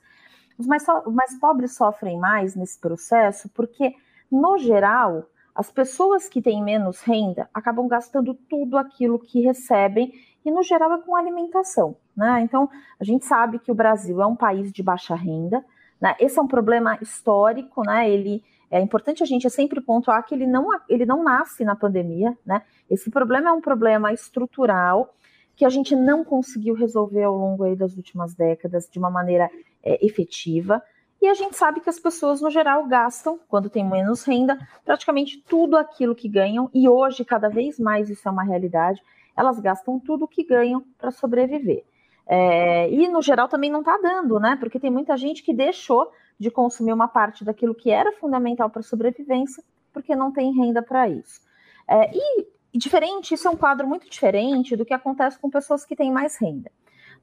Os 0.58 0.68
mais, 0.68 0.84
so 0.84 1.04
os 1.06 1.14
mais 1.14 1.40
pobres 1.40 1.76
sofrem 1.76 2.20
mais 2.20 2.56
nesse 2.56 2.80
processo 2.80 3.50
porque, 3.50 3.96
no 4.32 4.58
geral, 4.58 5.26
as 5.56 5.72
pessoas 5.72 6.28
que 6.28 6.42
têm 6.42 6.64
menos 6.64 7.02
renda 7.02 7.50
acabam 7.54 7.88
gastando 7.88 8.34
tudo 8.34 8.78
aquilo 8.78 9.20
que 9.20 9.42
recebem 9.42 10.12
e, 10.46 10.52
no 10.52 10.64
geral, 10.64 10.92
é 10.94 11.02
com 11.02 11.16
alimentação. 11.16 11.96
Né? 12.16 12.42
Então, 12.42 12.70
a 13.00 13.04
gente 13.04 13.26
sabe 13.26 13.60
que 13.60 13.72
o 13.72 13.76
Brasil 13.76 14.22
é 14.22 14.26
um 14.26 14.36
país 14.36 14.72
de 14.72 14.84
baixa 14.84 15.16
renda, 15.16 15.64
né? 16.00 16.16
esse 16.20 16.38
é 16.38 16.42
um 16.42 16.48
problema 16.48 16.98
histórico, 17.02 17.82
né? 17.84 18.10
ele 18.10 18.44
é 18.78 18.82
importante 18.82 19.24
a 19.24 19.26
gente 19.26 19.50
sempre 19.50 19.82
pontuar 19.82 20.26
que 20.26 20.34
ele 20.34 20.48
não, 20.48 20.68
ele 20.90 21.06
não 21.06 21.24
nasce 21.24 21.64
na 21.64 21.76
pandemia, 21.76 22.38
né? 22.46 22.62
esse 22.90 23.10
problema 23.10 23.50
é 23.50 23.52
um 23.52 23.62
problema 23.62 24.12
estrutural 24.12 25.14
que 25.56 25.66
a 25.66 25.70
gente 25.70 25.96
não 25.96 26.24
conseguiu 26.24 26.74
resolver 26.74 27.24
ao 27.24 27.36
longo 27.36 27.76
das 27.76 27.96
últimas 27.96 28.34
décadas 28.34 28.90
de 28.90 28.98
uma 28.98 29.12
maneira 29.12 29.50
é, 29.84 30.04
efetiva. 30.04 30.82
E 31.22 31.28
a 31.28 31.34
gente 31.36 31.56
sabe 31.56 31.80
que 31.80 31.90
as 31.90 32.00
pessoas, 32.00 32.42
no 32.42 32.50
geral, 32.50 32.88
gastam, 32.88 33.40
quando 33.48 33.70
tem 33.70 33.88
menos 33.88 34.24
renda, 34.24 34.58
praticamente 34.84 35.42
tudo 35.48 35.78
aquilo 35.78 36.16
que 36.16 36.28
ganham, 36.28 36.70
e 36.74 36.90
hoje, 36.90 37.24
cada 37.24 37.50
vez 37.50 37.80
mais, 37.80 38.10
isso 38.10 38.28
é 38.28 38.32
uma 38.32 38.44
realidade 38.44 39.02
elas 39.36 39.60
gastam 39.60 40.00
tudo 40.00 40.26
o 40.26 40.28
que 40.28 40.44
ganham 40.44 40.84
para 40.98 41.12
sobreviver. 41.12 41.84
É, 42.26 42.90
e 42.90 43.08
no 43.10 43.22
geral 43.22 43.48
também 43.48 43.70
não 43.70 43.82
está 43.82 43.98
dando, 43.98 44.40
né? 44.40 44.56
Porque 44.60 44.80
tem 44.80 44.90
muita 44.90 45.18
gente 45.18 45.44
que 45.44 45.54
deixou 45.54 46.10
de 46.44 46.52
consumir 46.52 46.94
uma 46.94 47.08
parte 47.08 47.44
daquilo 47.44 47.74
que 47.74 47.90
era 47.90 48.12
fundamental 48.14 48.70
para 48.70 48.82
a 48.82 48.84
sobrevivência, 48.84 49.64
porque 49.92 50.16
não 50.16 50.32
tem 50.32 50.54
renda 50.54 50.82
para 50.82 51.10
isso. 51.10 51.42
É, 51.88 52.12
e, 52.14 52.48
diferente, 52.76 53.34
isso 53.34 53.48
é 53.48 53.52
um 53.52 53.58
quadro 53.58 53.88
muito 53.88 54.10
diferente 54.10 54.76
do 54.76 54.86
que 54.86 54.94
acontece 54.94 55.40
com 55.40 55.50
pessoas 55.50 55.86
que 55.86 55.96
têm 55.96 56.12
mais 56.12 56.38
renda. 56.38 56.72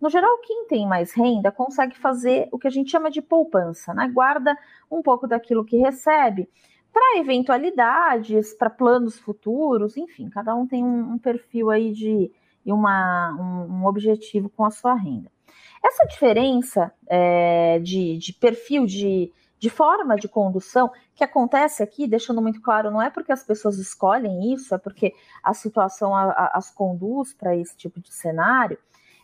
No 0.00 0.08
geral, 0.08 0.38
quem 0.38 0.66
tem 0.66 0.86
mais 0.86 1.12
renda 1.12 1.52
consegue 1.52 1.96
fazer 1.98 2.48
o 2.50 2.58
que 2.58 2.66
a 2.66 2.70
gente 2.70 2.90
chama 2.90 3.10
de 3.10 3.20
poupança, 3.20 3.92
né? 3.92 4.08
Guarda 4.08 4.56
um 4.90 5.02
pouco 5.02 5.26
daquilo 5.26 5.64
que 5.64 5.76
recebe 5.76 6.48
para 6.90 7.18
eventualidades, 7.18 8.54
para 8.54 8.70
planos 8.70 9.18
futuros, 9.18 9.96
enfim, 9.96 10.28
cada 10.30 10.54
um 10.54 10.66
tem 10.66 10.82
um, 10.82 11.12
um 11.12 11.18
perfil 11.18 11.70
aí 11.70 11.92
de 11.92 12.32
e 12.64 12.72
uma, 12.72 13.32
um, 13.38 13.74
um, 13.74 13.86
objetivo 13.86 14.48
com 14.50 14.64
a 14.64 14.70
sua 14.70 14.94
renda. 14.94 15.30
Essa 15.84 16.04
diferença 16.06 16.92
é, 17.06 17.78
de, 17.78 18.18
de 18.18 18.32
perfil, 18.32 18.86
de, 18.86 19.32
de 19.58 19.70
forma 19.70 20.16
de 20.16 20.28
condução, 20.28 20.90
que 21.14 21.24
acontece 21.24 21.82
aqui, 21.82 22.06
deixando 22.06 22.42
muito 22.42 22.60
claro, 22.60 22.90
não 22.90 23.00
é 23.00 23.10
porque 23.10 23.32
as 23.32 23.42
pessoas 23.42 23.78
escolhem 23.78 24.52
isso, 24.52 24.74
é 24.74 24.78
porque 24.78 25.14
a 25.42 25.54
situação 25.54 26.14
a, 26.14 26.24
a, 26.24 26.58
as 26.58 26.70
conduz 26.70 27.32
para 27.32 27.56
esse 27.56 27.76
tipo 27.76 28.00
de 28.00 28.12
cenário. 28.12 28.78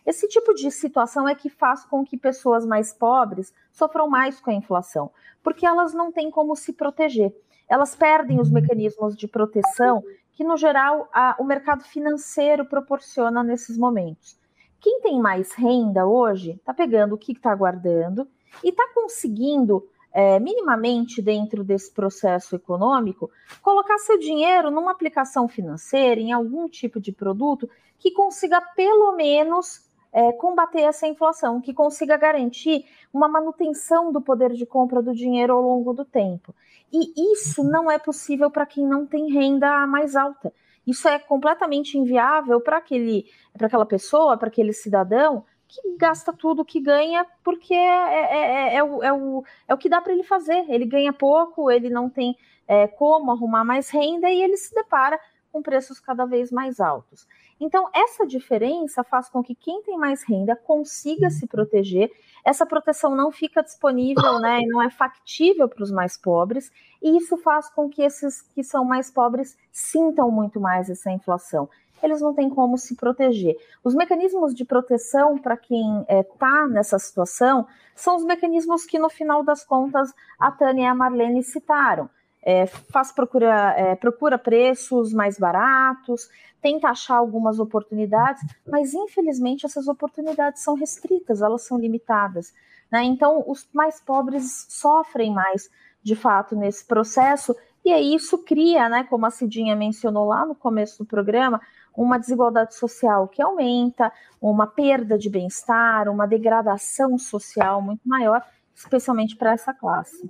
Esse 0.05 0.27
tipo 0.27 0.53
de 0.53 0.71
situação 0.71 1.27
é 1.27 1.35
que 1.35 1.49
faz 1.49 1.83
com 1.85 2.03
que 2.05 2.17
pessoas 2.17 2.65
mais 2.65 2.93
pobres 2.93 3.53
sofram 3.71 4.07
mais 4.07 4.39
com 4.39 4.49
a 4.49 4.53
inflação, 4.53 5.11
porque 5.43 5.65
elas 5.65 5.93
não 5.93 6.11
têm 6.11 6.31
como 6.31 6.55
se 6.55 6.73
proteger 6.73 7.33
elas 7.67 7.95
perdem 7.95 8.39
os 8.39 8.49
mecanismos 8.49 9.15
de 9.15 9.27
proteção 9.27 10.03
que, 10.31 10.43
no 10.43 10.55
geral, 10.55 11.09
a, 11.13 11.35
o 11.39 11.43
mercado 11.43 11.83
financeiro 11.83 12.65
proporciona 12.65 13.43
nesses 13.43 13.77
momentos. 13.77 14.36
Quem 14.79 15.01
tem 15.01 15.19
mais 15.19 15.53
renda 15.53 16.05
hoje 16.05 16.51
está 16.51 16.73
pegando 16.73 17.15
o 17.15 17.17
que 17.17 17.31
está 17.31 17.53
guardando 17.55 18.27
e 18.63 18.69
está 18.69 18.87
conseguindo, 18.93 19.87
é, 20.13 20.39
minimamente 20.39 21.21
dentro 21.21 21.63
desse 21.63 21.91
processo 21.91 22.55
econômico, 22.55 23.29
colocar 23.61 23.97
seu 23.99 24.17
dinheiro 24.17 24.71
numa 24.71 24.91
aplicação 24.91 25.47
financeira, 25.47 26.21
em 26.21 26.31
algum 26.31 26.67
tipo 26.67 26.99
de 26.99 27.11
produto 27.11 27.69
que 27.99 28.11
consiga 28.11 28.61
pelo 28.75 29.15
menos 29.15 29.87
é, 30.13 30.31
combater 30.31 30.81
essa 30.81 31.07
inflação, 31.07 31.61
que 31.61 31.73
consiga 31.73 32.17
garantir 32.17 32.85
uma 33.13 33.27
manutenção 33.27 34.11
do 34.11 34.21
poder 34.21 34.53
de 34.53 34.65
compra 34.65 35.01
do 35.01 35.13
dinheiro 35.13 35.53
ao 35.53 35.61
longo 35.61 35.93
do 35.93 36.05
tempo. 36.05 36.53
E 36.91 37.33
isso 37.33 37.63
não 37.63 37.91
é 37.91 37.99
possível 37.99 38.49
para 38.49 38.65
quem 38.65 38.85
não 38.85 39.05
tem 39.05 39.31
renda 39.31 39.85
mais 39.85 40.15
alta. 40.15 40.53
Isso 40.87 41.05
é 41.09 41.19
completamente 41.19 41.97
inviável 41.97 42.61
para 42.61 42.77
aquela 42.77 43.85
pessoa, 43.85 44.37
para 44.37 44.47
aquele 44.47 44.71
cidadão 44.71 45.43
que 45.67 45.97
gasta 45.97 46.31
tudo 46.31 46.63
que 46.63 46.79
ganha 46.79 47.25
porque 47.43 47.73
é, 47.73 47.77
é, 47.77 48.37
é, 48.37 48.75
é 48.77 48.83
o, 48.83 49.03
é, 49.03 49.11
o, 49.11 49.43
é 49.67 49.73
o 49.73 49.77
que 49.77 49.89
dá 49.89 50.01
para 50.01 50.13
ele 50.13 50.23
fazer. 50.23 50.65
Ele 50.69 50.85
ganha 50.85 51.11
pouco, 51.11 51.69
ele 51.69 51.89
não 51.89 52.09
tem 52.09 52.37
é, 52.65 52.87
como 52.87 53.31
arrumar 53.31 53.65
mais 53.65 53.89
renda 53.89 54.29
e 54.29 54.41
ele 54.41 54.55
se 54.55 54.73
depara 54.73 55.19
com 55.51 55.61
preços 55.61 55.99
cada 55.99 56.25
vez 56.25 56.51
mais 56.51 56.79
altos. 56.79 57.27
Então, 57.59 57.89
essa 57.93 58.25
diferença 58.25 59.03
faz 59.03 59.29
com 59.29 59.41
que 59.41 59.55
quem 59.55 59.81
tem 59.81 59.97
mais 59.97 60.23
renda 60.23 60.55
consiga 60.55 61.29
se 61.29 61.47
proteger. 61.47 62.11
Essa 62.45 62.65
proteção 62.65 63.15
não 63.15 63.31
fica 63.31 63.63
disponível, 63.63 64.39
né, 64.39 64.61
e 64.61 64.67
não 64.67 64.81
é 64.81 64.89
factível 64.89 65.67
para 65.67 65.83
os 65.83 65.91
mais 65.91 66.17
pobres, 66.17 66.71
e 67.01 67.17
isso 67.17 67.35
faz 67.37 67.69
com 67.69 67.89
que 67.89 68.01
esses 68.01 68.41
que 68.41 68.63
são 68.63 68.85
mais 68.85 69.09
pobres 69.09 69.57
sintam 69.71 70.29
muito 70.29 70.59
mais 70.59 70.89
essa 70.89 71.11
inflação. 71.11 71.67
Eles 72.01 72.21
não 72.21 72.33
têm 72.33 72.47
como 72.47 72.77
se 72.77 72.95
proteger. 72.95 73.57
Os 73.83 73.95
mecanismos 73.95 74.53
de 74.53 74.63
proteção 74.63 75.37
para 75.37 75.57
quem 75.57 76.01
está 76.01 76.13
é, 76.13 76.23
tá 76.23 76.67
nessa 76.67 76.99
situação 76.99 77.65
são 77.95 78.15
os 78.15 78.23
mecanismos 78.23 78.85
que, 78.85 78.99
no 78.99 79.09
final 79.09 79.43
das 79.43 79.65
contas, 79.65 80.13
a 80.39 80.51
Tânia 80.51 80.83
e 80.83 80.85
a 80.85 80.93
Marlene 80.93 81.41
citaram 81.43 82.07
é, 82.43 82.65
faz 82.65 83.11
procura, 83.11 83.73
é, 83.77 83.95
procura 83.95 84.37
preços 84.37 85.13
mais 85.13 85.37
baratos, 85.37 86.29
tenta 86.61 86.89
achar 86.89 87.15
algumas 87.15 87.59
oportunidades, 87.59 88.41
mas 88.65 88.93
infelizmente 88.93 89.65
essas 89.65 89.87
oportunidades 89.87 90.63
são 90.63 90.75
restritas, 90.75 91.41
elas 91.41 91.63
são 91.63 91.77
limitadas. 91.77 92.53
Né? 92.91 93.03
Então, 93.03 93.43
os 93.47 93.67
mais 93.73 93.99
pobres 93.99 94.65
sofrem 94.69 95.33
mais, 95.33 95.69
de 96.01 96.15
fato, 96.15 96.55
nesse 96.55 96.85
processo, 96.85 97.55
e 97.83 97.91
aí 97.91 98.15
isso 98.15 98.37
cria, 98.39 98.89
né, 98.89 99.05
como 99.05 99.25
a 99.25 99.31
Cidinha 99.31 99.75
mencionou 99.75 100.25
lá 100.25 100.45
no 100.45 100.55
começo 100.55 100.99
do 100.99 101.05
programa, 101.05 101.61
uma 101.95 102.17
desigualdade 102.17 102.75
social 102.75 103.27
que 103.27 103.41
aumenta, 103.41 104.11
uma 104.41 104.67
perda 104.67 105.17
de 105.17 105.29
bem-estar, 105.29 106.09
uma 106.09 106.27
degradação 106.27 107.17
social 107.17 107.81
muito 107.81 108.01
maior, 108.05 108.45
especialmente 108.75 109.35
para 109.35 109.53
essa 109.53 109.73
classe. 109.73 110.29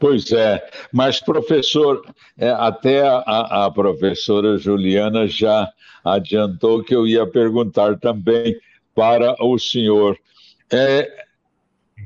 Pois 0.00 0.32
é, 0.32 0.66
mas 0.90 1.20
professor, 1.20 2.02
é, 2.38 2.48
até 2.48 3.02
a, 3.02 3.66
a, 3.66 3.70
professora 3.70 4.56
Juliana 4.56 5.28
já 5.28 5.70
adiantou 6.02 6.82
que 6.82 6.94
eu 6.94 7.06
ia 7.06 7.26
perguntar 7.26 7.98
também 7.98 8.58
para 8.94 9.36
o 9.44 9.58
senhor 9.58 10.18
é, 10.72 11.06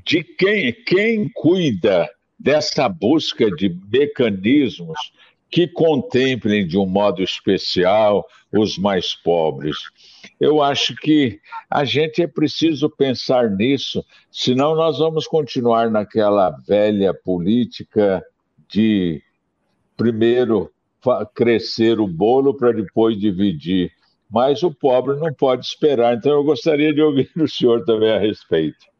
de 0.04 0.24
quem, 0.24 0.72
quem 0.72 1.28
cuida 1.28 2.10
dessa 2.36 2.88
busca 2.88 3.48
de 3.52 3.72
mecanismos 3.88 4.98
que 5.48 5.68
contemplem 5.68 6.66
de 6.66 6.76
um 6.76 6.86
modo 6.86 7.22
especial 7.22 8.26
os 8.52 8.76
mais 8.76 9.14
pobres. 9.14 9.76
Eu 10.40 10.60
acho 10.62 10.94
que 10.96 11.40
a 11.70 11.84
gente 11.84 12.22
é 12.22 12.26
preciso 12.26 12.90
pensar 12.90 13.50
nisso, 13.50 14.04
senão 14.30 14.74
nós 14.74 14.98
vamos 14.98 15.26
continuar 15.26 15.90
naquela 15.90 16.50
velha 16.66 17.14
política 17.14 18.24
de 18.68 19.22
primeiro 19.96 20.70
crescer 21.34 22.00
o 22.00 22.08
bolo 22.08 22.54
para 22.54 22.72
depois 22.72 23.18
dividir. 23.18 23.92
Mas 24.30 24.62
o 24.62 24.74
pobre 24.74 25.16
não 25.16 25.32
pode 25.32 25.64
esperar. 25.64 26.16
Então 26.16 26.32
eu 26.32 26.42
gostaria 26.42 26.92
de 26.92 27.00
ouvir 27.00 27.30
o 27.36 27.46
senhor 27.46 27.84
também 27.84 28.10
a 28.10 28.18
respeito. 28.18 28.94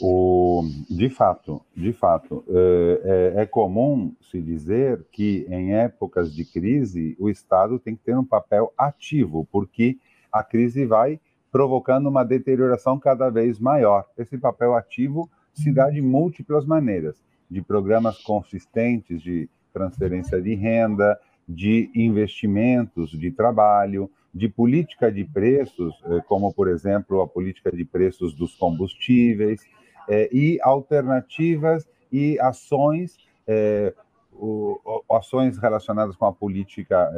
O, 0.00 0.62
de 0.90 1.08
fato, 1.08 1.62
de 1.74 1.92
fato, 1.92 2.44
é, 2.48 3.34
é, 3.38 3.42
é, 3.42 3.46
comum 3.46 4.14
se 4.30 4.42
dizer 4.42 5.06
que 5.10 5.46
em 5.48 5.74
épocas 5.74 6.34
de 6.34 6.44
crise 6.44 7.16
o 7.18 7.30
Estado 7.30 7.78
tem 7.78 7.96
que 7.96 8.02
ter 8.02 8.16
um 8.16 8.24
papel 8.24 8.72
ativo, 8.76 9.48
porque 9.50 9.96
a 10.38 10.44
crise 10.44 10.84
vai 10.84 11.20
provocando 11.50 12.08
uma 12.08 12.24
deterioração 12.24 12.98
cada 12.98 13.30
vez 13.30 13.58
maior. 13.58 14.04
Esse 14.18 14.36
papel 14.36 14.74
ativo 14.74 15.28
se 15.54 15.72
dá 15.72 15.88
de 15.88 16.02
múltiplas 16.02 16.66
maneiras, 16.66 17.16
de 17.50 17.62
programas 17.62 18.22
consistentes 18.22 19.22
de 19.22 19.48
transferência 19.72 20.40
de 20.40 20.54
renda, 20.54 21.18
de 21.48 21.90
investimentos 21.94 23.10
de 23.10 23.30
trabalho, 23.30 24.10
de 24.34 24.48
política 24.48 25.10
de 25.10 25.24
preços, 25.24 25.94
eh, 26.04 26.20
como 26.28 26.52
por 26.52 26.68
exemplo 26.68 27.22
a 27.22 27.26
política 27.26 27.72
de 27.72 27.84
preços 27.84 28.34
dos 28.34 28.54
combustíveis, 28.54 29.62
é, 30.08 30.28
e 30.32 30.58
alternativas 30.62 31.88
e 32.12 32.38
ações, 32.38 33.16
o, 34.32 34.78
ações 35.10 35.58
relacionadas 35.58 36.16
com 36.16 36.26
a 36.26 36.32
política 36.32 37.10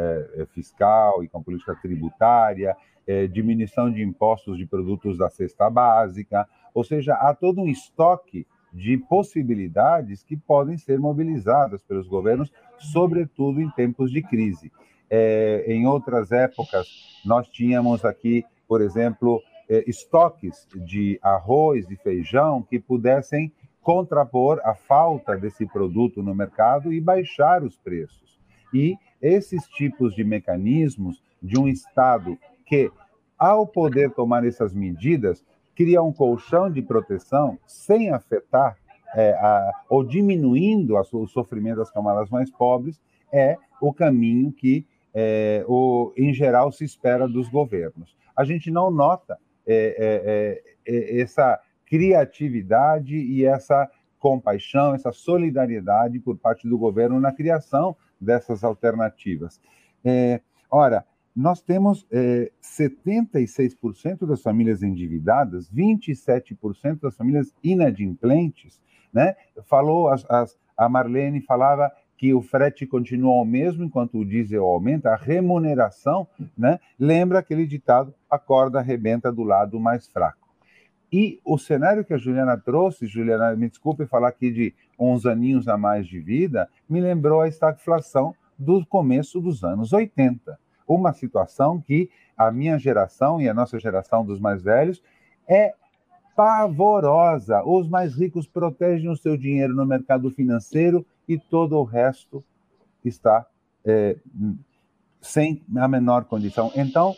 fiscal 0.53 1.23
e 1.23 1.29
com 1.29 1.39
a 1.39 1.43
política 1.43 1.75
tributária, 1.83 2.77
é, 3.09 3.27
diminuição 3.27 3.91
de 3.91 4.03
impostos 4.03 4.59
de 4.59 4.67
produtos 4.67 5.17
da 5.17 5.31
cesta 5.31 5.71
básica, 5.71 6.47
ou 6.75 6.85
seja, 6.85 7.15
há 7.15 7.35
todo 7.35 7.63
um 7.63 7.69
estoque 7.69 8.47
de 8.71 8.99
possibilidades 8.99 10.23
que 10.23 10.37
podem 10.37 10.77
ser 10.77 11.01
mobilizadas 11.01 11.83
pelos 11.83 12.07
governos, 12.07 12.53
sobretudo 12.79 13.63
em 13.63 13.71
tempos 13.71 14.13
de 14.13 14.21
crise. 14.21 14.71
É, 15.09 15.65
em 15.67 15.87
outras 15.87 16.31
épocas, 16.31 16.87
nós 17.25 17.49
tínhamos 17.49 18.05
aqui, 18.05 18.45
por 18.69 18.83
exemplo, 18.83 19.41
é, 19.71 19.83
estoques 19.89 20.69
de 20.75 21.19
arroz 21.23 21.91
e 21.91 21.97
feijão 21.97 22.63
que 22.63 22.79
pudessem 22.79 23.51
contrapor 23.81 24.61
a 24.65 24.75
falta 24.75 25.35
desse 25.35 25.65
produto 25.65 26.23
no 26.23 26.35
mercado 26.35 26.93
e 26.93 27.01
baixar 27.01 27.65
os 27.65 27.75
preços. 27.79 28.39
E 28.73 28.97
esses 29.23 29.67
tipos 29.69 30.15
de 30.15 30.23
mecanismos 30.23 31.23
de 31.43 31.59
um 31.59 31.67
Estado 31.67 32.37
que, 32.69 32.91
ao 33.39 33.67
poder 33.67 34.11
tomar 34.11 34.45
essas 34.45 34.75
medidas, 34.75 35.45
cria 35.75 36.03
um 36.03 36.13
colchão 36.13 36.71
de 36.71 36.83
proteção 36.83 37.59
sem 37.67 38.11
afetar 38.11 38.77
é, 39.15 39.33
a, 39.33 39.73
ou 39.89 40.05
diminuindo 40.05 40.97
a, 40.97 41.03
o 41.13 41.27
sofrimento 41.27 41.79
das 41.79 41.91
camadas 41.91 42.29
mais 42.31 42.51
pobres, 42.51 43.01
é 43.33 43.57
o 43.81 43.93
caminho 43.93 44.53
que, 44.53 44.87
é, 45.15 45.65
o, 45.67 46.13
em 46.17 46.33
geral, 46.35 46.71
se 46.73 46.85
espera 46.85 47.27
dos 47.27 47.49
governos. 47.49 48.17
A 48.37 48.45
gente 48.45 48.71
não 48.71 48.91
nota 48.91 49.39
é 49.69 49.95
é, 49.99 50.95
é, 50.95 50.97
é, 50.97 51.21
essa 51.21 51.61
criatividade 51.85 53.15
e 53.17 53.45
essa 53.45 53.89
compaixão, 54.19 54.95
essa 54.95 55.13
solidariedade 55.13 56.19
por 56.19 56.39
parte 56.39 56.67
do 56.67 56.79
governo 56.79 57.21
na 57.21 57.33
criação 57.33 57.95
dessas 58.19 58.65
alternativas. 58.65 59.61
É, 60.03 60.41
ora, 60.71 61.05
nós 61.39 61.63
temos 61.63 62.05
é, 62.11 62.51
76% 62.61 64.27
das 64.27 64.43
famílias 64.43 64.83
endividadas, 64.83 65.71
27% 65.71 67.01
das 67.01 67.17
famílias 67.17 67.55
inadimplentes, 67.63 68.81
né? 69.13 69.37
Falou, 69.67 70.09
as, 70.09 70.29
as, 70.29 70.59
a 70.77 70.89
Marlene 70.89 71.41
falava 71.41 71.93
que 72.17 72.35
o 72.35 72.43
frete 72.43 72.85
continua 72.89 73.41
o 73.41 73.45
mesmo 73.45 73.85
enquanto 73.85 74.19
o 74.19 74.25
diesel 74.25 74.65
aumenta, 74.65 75.11
a 75.11 75.17
remuneração, 75.17 76.27
né, 76.57 76.81
lembra 76.99 77.39
aquele 77.39 77.69
ditado: 77.69 78.13
a 78.29 78.37
corda 78.37 78.81
arrebenta 78.81 79.31
do 79.31 79.45
lado 79.45 79.79
mais 79.79 80.09
fraco. 80.09 80.49
E 81.13 81.41
o 81.45 81.57
cenário 81.57 82.05
que 82.05 82.13
a 82.13 82.19
Juliana 82.19 82.59
trouxe, 82.59 83.07
Juliana, 83.07 83.55
me 83.55 83.69
desculpe 83.69 84.07
falar 84.07 84.31
aqui 84.31 84.51
de 84.51 84.75
uns 84.99 85.25
aninhos 85.25 85.69
a 85.69 85.79
mais 85.79 86.05
de 86.05 86.19
vida, 86.19 86.69
me 86.89 87.01
lembrou 87.01 87.41
a 87.41 87.47
estagflação 87.47 88.35
do 88.59 88.85
começo 88.85 89.41
dos 89.41 89.63
anos 89.63 89.93
80. 89.93 90.59
Uma 90.89 91.13
situação 91.13 91.81
que 91.81 92.11
a 92.37 92.51
minha 92.51 92.79
geração 92.79 93.41
e 93.41 93.49
a 93.49 93.55
nossa 93.55 93.79
geração 93.79 94.25
dos 94.25 94.41
mais 94.41 94.63
velhos 94.63 95.03
é 95.47 95.75
pavorosa. 96.35 97.63
Os 97.65 97.89
mais 97.89 98.15
ricos 98.15 98.47
protegem 98.47 99.11
o 99.11 99.17
seu 99.17 99.37
dinheiro 99.37 99.75
no 99.75 99.85
mercado 99.85 100.31
financeiro 100.31 101.05
e 101.29 101.37
todo 101.37 101.77
o 101.77 101.85
resto 101.85 102.43
está 103.05 103.47
é, 103.85 104.17
sem 105.21 105.63
a 105.77 105.89
menor 105.89 106.25
condição. 106.25 106.71
Então, 106.77 107.15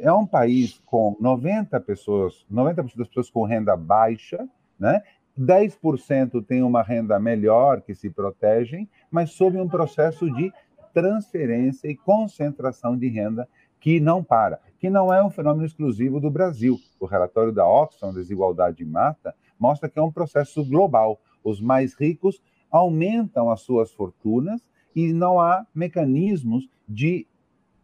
é 0.00 0.12
um 0.12 0.26
país 0.26 0.80
com 0.86 1.16
90 1.20 1.78
pessoas, 1.80 2.46
90% 2.50 2.96
das 2.96 3.08
pessoas 3.08 3.30
com 3.30 3.44
renda 3.44 3.76
baixa, 3.76 4.48
né? 4.78 5.02
10% 5.38 6.44
tem 6.44 6.62
uma 6.62 6.82
renda 6.82 7.18
melhor 7.18 7.80
que 7.80 7.94
se 7.94 8.10
protegem, 8.10 8.88
mas 9.10 9.30
sob 9.30 9.58
um 9.58 9.68
processo 9.68 10.30
de 10.34 10.52
transferência 10.92 11.88
e 11.88 11.96
concentração 11.96 12.96
de 12.96 13.08
renda 13.08 13.48
que 13.80 13.98
não 13.98 14.22
para, 14.22 14.60
que 14.78 14.88
não 14.88 15.12
é 15.12 15.24
um 15.24 15.30
fenômeno 15.30 15.66
exclusivo 15.66 16.20
do 16.20 16.30
Brasil. 16.30 16.78
O 17.00 17.06
relatório 17.06 17.52
da 17.52 17.66
Oxfam, 17.66 18.12
Desigualdade 18.12 18.84
Mata, 18.84 19.34
mostra 19.58 19.88
que 19.88 19.98
é 19.98 20.02
um 20.02 20.12
processo 20.12 20.64
global. 20.64 21.20
Os 21.42 21.60
mais 21.60 21.94
ricos 21.94 22.40
aumentam 22.70 23.50
as 23.50 23.62
suas 23.62 23.92
fortunas 23.92 24.60
e 24.94 25.12
não 25.12 25.40
há 25.40 25.66
mecanismos 25.74 26.68
de 26.88 27.26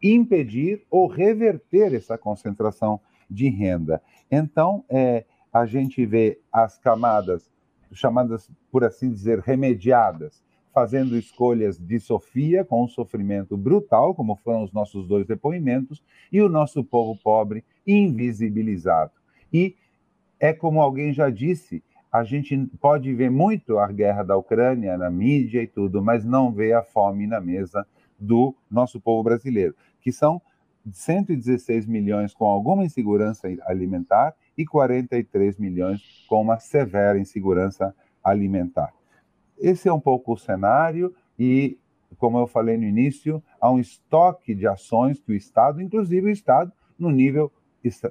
impedir 0.01 0.85
ou 0.89 1.07
reverter 1.07 1.93
essa 1.93 2.17
concentração 2.17 3.01
de 3.29 3.49
renda. 3.49 4.01
Então, 4.31 4.85
é, 4.89 5.25
a 5.51 5.65
gente 5.65 6.05
vê 6.05 6.39
as 6.51 6.77
camadas 6.77 7.51
chamadas, 7.91 8.49
por 8.71 8.83
assim 8.83 9.11
dizer, 9.11 9.39
remediadas, 9.39 10.43
fazendo 10.79 11.17
escolhas 11.17 11.77
de 11.77 11.99
Sofia 11.99 12.63
com 12.63 12.85
um 12.85 12.87
sofrimento 12.87 13.57
brutal, 13.57 14.15
como 14.15 14.37
foram 14.37 14.63
os 14.63 14.71
nossos 14.71 15.05
dois 15.05 15.27
depoimentos, 15.27 16.01
e 16.31 16.41
o 16.41 16.47
nosso 16.47 16.85
povo 16.85 17.19
pobre 17.21 17.65
invisibilizado. 17.85 19.11
E 19.51 19.75
é 20.39 20.53
como 20.53 20.81
alguém 20.81 21.11
já 21.11 21.29
disse, 21.29 21.83
a 22.09 22.23
gente 22.23 22.55
pode 22.79 23.13
ver 23.13 23.29
muito 23.29 23.77
a 23.77 23.91
guerra 23.91 24.23
da 24.23 24.37
Ucrânia 24.37 24.97
na 24.97 25.09
mídia 25.09 25.61
e 25.61 25.67
tudo, 25.67 26.01
mas 26.01 26.23
não 26.23 26.49
vê 26.49 26.71
a 26.71 26.81
fome 26.81 27.27
na 27.27 27.41
mesa 27.41 27.85
do 28.17 28.55
nosso 28.71 29.01
povo 29.01 29.21
brasileiro, 29.21 29.75
que 29.99 30.13
são 30.13 30.41
116 30.89 31.85
milhões 31.87 32.33
com 32.33 32.45
alguma 32.45 32.85
insegurança 32.85 33.49
alimentar 33.65 34.33
e 34.57 34.65
43 34.65 35.57
milhões 35.57 36.25
com 36.29 36.41
uma 36.41 36.57
severa 36.57 37.19
insegurança 37.19 37.93
alimentar. 38.23 38.93
Esse 39.59 39.89
é 39.89 39.93
um 39.93 39.99
pouco 39.99 40.33
o 40.33 40.37
cenário 40.37 41.13
e, 41.37 41.77
como 42.17 42.39
eu 42.39 42.47
falei 42.47 42.77
no 42.77 42.85
início, 42.85 43.43
há 43.59 43.71
um 43.71 43.79
estoque 43.79 44.55
de 44.55 44.65
ações 44.65 45.19
que 45.19 45.31
o 45.31 45.35
Estado, 45.35 45.81
inclusive 45.81 46.27
o 46.27 46.31
Estado, 46.31 46.71
no 46.97 47.11
nível 47.11 47.51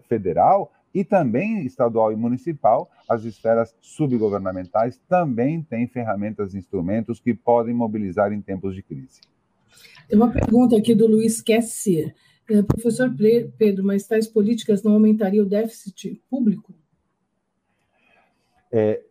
federal, 0.09 0.73
e 0.95 1.05
também 1.05 1.65
estadual 1.67 2.13
e 2.13 2.17
municipal, 2.17 2.91
as 3.09 3.25
esferas 3.25 3.75
subgovernamentais 3.81 4.99
também 5.09 5.63
têm 5.63 5.87
ferramentas 5.87 6.55
e 6.55 6.59
instrumentos 6.59 7.21
que 7.21 7.35
podem 7.35 7.75
mobilizar 7.75 8.33
em 8.33 8.41
tempos 8.41 8.75
de 8.75 8.83
crise. 8.83 9.21
Tem 10.09 10.19
uma 10.19 10.33
pergunta 10.33 10.77
aqui 10.77 10.95
do 10.95 11.07
Luiz 11.07 11.43
Kessier. 11.43 12.15
É, 12.51 12.63
professor 12.63 13.15
Pedro, 13.59 13.85
mas 13.85 14.07
tais 14.07 14.27
políticas 14.27 14.83
não 14.83 14.93
aumentariam 14.93 15.45
o 15.45 15.49
déficit 15.49 16.23
público? 16.31 16.75
É, 18.73 19.03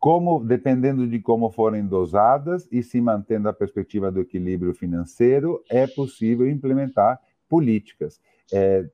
como, 0.00 0.42
dependendo 0.42 1.06
de 1.06 1.20
como 1.20 1.50
forem 1.50 1.86
dosadas 1.86 2.66
e 2.72 2.82
se 2.82 2.98
mantendo 3.02 3.50
a 3.50 3.52
perspectiva 3.52 4.10
do 4.10 4.20
equilíbrio 4.20 4.74
financeiro, 4.74 5.62
é 5.68 5.86
possível 5.86 6.48
implementar 6.48 7.20
políticas. 7.46 8.18
É, 8.50 8.88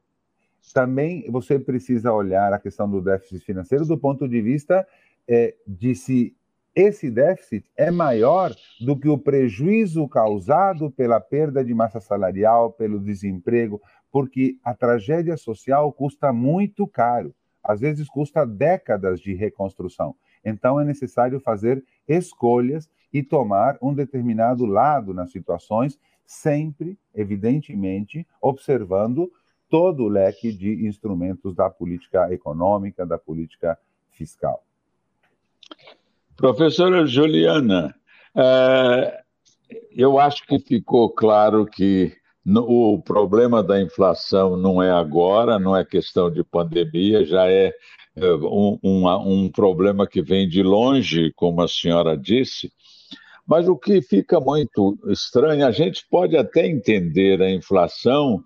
também 0.75 1.25
você 1.31 1.61
precisa 1.61 2.13
olhar 2.13 2.53
a 2.53 2.59
questão 2.59 2.91
do 2.91 3.01
déficit 3.01 3.39
financeiro 3.45 3.87
do 3.87 3.97
ponto 3.97 4.29
de 4.29 4.43
vista 4.43 4.85
é, 5.29 5.55
de 5.65 5.95
se 5.95 6.37
esse 6.75 7.09
déficit 7.09 7.65
é 7.77 7.91
maior 7.91 8.53
do 8.81 8.99
que 8.99 9.09
o 9.09 9.17
prejuízo 9.17 10.07
causado 10.09 10.91
pela 10.91 11.21
perda 11.21 11.65
de 11.65 11.73
massa 11.73 12.01
salarial, 12.01 12.73
pelo 12.73 13.01
desemprego, 13.01 13.81
porque 14.11 14.59
a 14.63 14.75
tragédia 14.75 15.37
social 15.37 15.91
custa 15.93 16.33
muito 16.33 16.87
caro, 16.87 17.35
às 17.63 17.81
vezes 17.81 18.09
custa 18.09 18.45
décadas 18.45 19.21
de 19.21 19.33
reconstrução. 19.35 20.15
Então 20.47 20.81
é 20.81 20.85
necessário 20.85 21.41
fazer 21.41 21.85
escolhas 22.07 22.89
e 23.13 23.21
tomar 23.21 23.77
um 23.83 23.93
determinado 23.93 24.65
lado 24.65 25.13
nas 25.13 25.33
situações, 25.33 25.99
sempre, 26.25 26.97
evidentemente, 27.13 28.25
observando 28.41 29.31
todo 29.69 30.05
o 30.05 30.09
leque 30.09 30.53
de 30.53 30.87
instrumentos 30.87 31.53
da 31.53 31.69
política 31.69 32.33
econômica, 32.33 33.05
da 33.05 33.19
política 33.19 33.77
fiscal. 34.11 34.63
Professora 36.37 37.05
Juliana, 37.07 37.93
é, 38.35 39.23
eu 39.91 40.21
acho 40.21 40.47
que 40.47 40.61
ficou 40.61 41.11
claro 41.11 41.67
que 41.67 42.15
o 42.47 43.03
problema 43.03 43.63
da 43.63 43.81
inflação 43.81 44.57
não 44.57 44.81
é 44.81 44.91
agora, 44.91 45.59
não 45.59 45.77
é 45.77 45.85
questão 45.85 46.31
de 46.31 46.45
pandemia, 46.45 47.25
já 47.25 47.51
é 47.51 47.73
um, 48.17 48.79
um, 48.83 49.49
problema 49.49 50.07
que 50.07 50.23
vem 50.23 50.49
de 50.49 50.63
longe, 50.63 51.33
como 51.35 51.61
a 51.63 51.69
senhora 51.69 52.17
disse. 52.17 52.73
Mas 53.47 53.69
o 53.69 53.77
que 53.77 54.03
fica 54.03 54.41
muito 54.41 54.99
estranho, 55.09 55.67
a 55.67 55.71
gente 55.71 56.05
pode 56.11 56.37
até 56.37 56.67
entender 56.67 57.41
a 57.43 57.51
inflação 57.51 58.43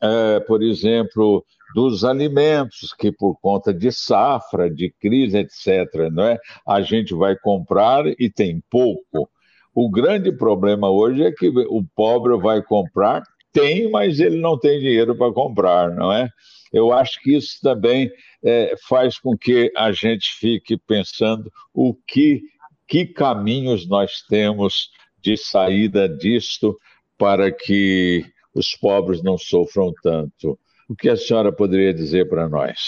é, 0.00 0.40
por 0.40 0.62
exemplo, 0.62 1.44
dos 1.74 2.04
alimentos, 2.04 2.94
que 2.94 3.12
por 3.12 3.38
conta 3.40 3.74
de 3.74 3.92
safra, 3.92 4.70
de 4.70 4.90
crise, 5.00 5.38
etc., 5.38 6.10
não 6.12 6.24
é? 6.24 6.38
a 6.66 6.80
gente 6.80 7.14
vai 7.14 7.36
comprar 7.36 8.06
e 8.06 8.30
tem 8.30 8.62
pouco. 8.70 9.28
O 9.74 9.90
grande 9.90 10.32
problema 10.32 10.90
hoje 10.90 11.24
é 11.24 11.32
que 11.32 11.48
o 11.48 11.84
pobre 11.94 12.36
vai 12.38 12.62
comprar, 12.62 13.22
tem, 13.52 13.90
mas 13.90 14.20
ele 14.20 14.40
não 14.40 14.58
tem 14.58 14.78
dinheiro 14.78 15.16
para 15.16 15.32
comprar, 15.32 15.90
não 15.94 16.12
é? 16.12 16.28
Eu 16.72 16.92
acho 16.92 17.20
que 17.22 17.34
isso 17.34 17.58
também 17.62 18.10
é, 18.44 18.74
faz 18.88 19.18
com 19.18 19.36
que 19.36 19.72
a 19.76 19.90
gente 19.92 20.28
fique 20.38 20.76
pensando 20.76 21.50
o 21.72 21.94
que, 22.06 22.42
que 22.86 23.06
caminhos 23.06 23.88
nós 23.88 24.22
temos 24.28 24.90
de 25.20 25.36
saída 25.36 26.08
disto 26.08 26.78
para 27.16 27.50
que 27.50 28.24
os 28.54 28.74
pobres 28.74 29.22
não 29.22 29.38
sofram 29.38 29.92
tanto. 30.02 30.58
O 30.88 30.94
que 30.94 31.08
a 31.08 31.16
senhora 31.16 31.52
poderia 31.52 31.92
dizer 31.92 32.28
para 32.28 32.48
nós? 32.48 32.78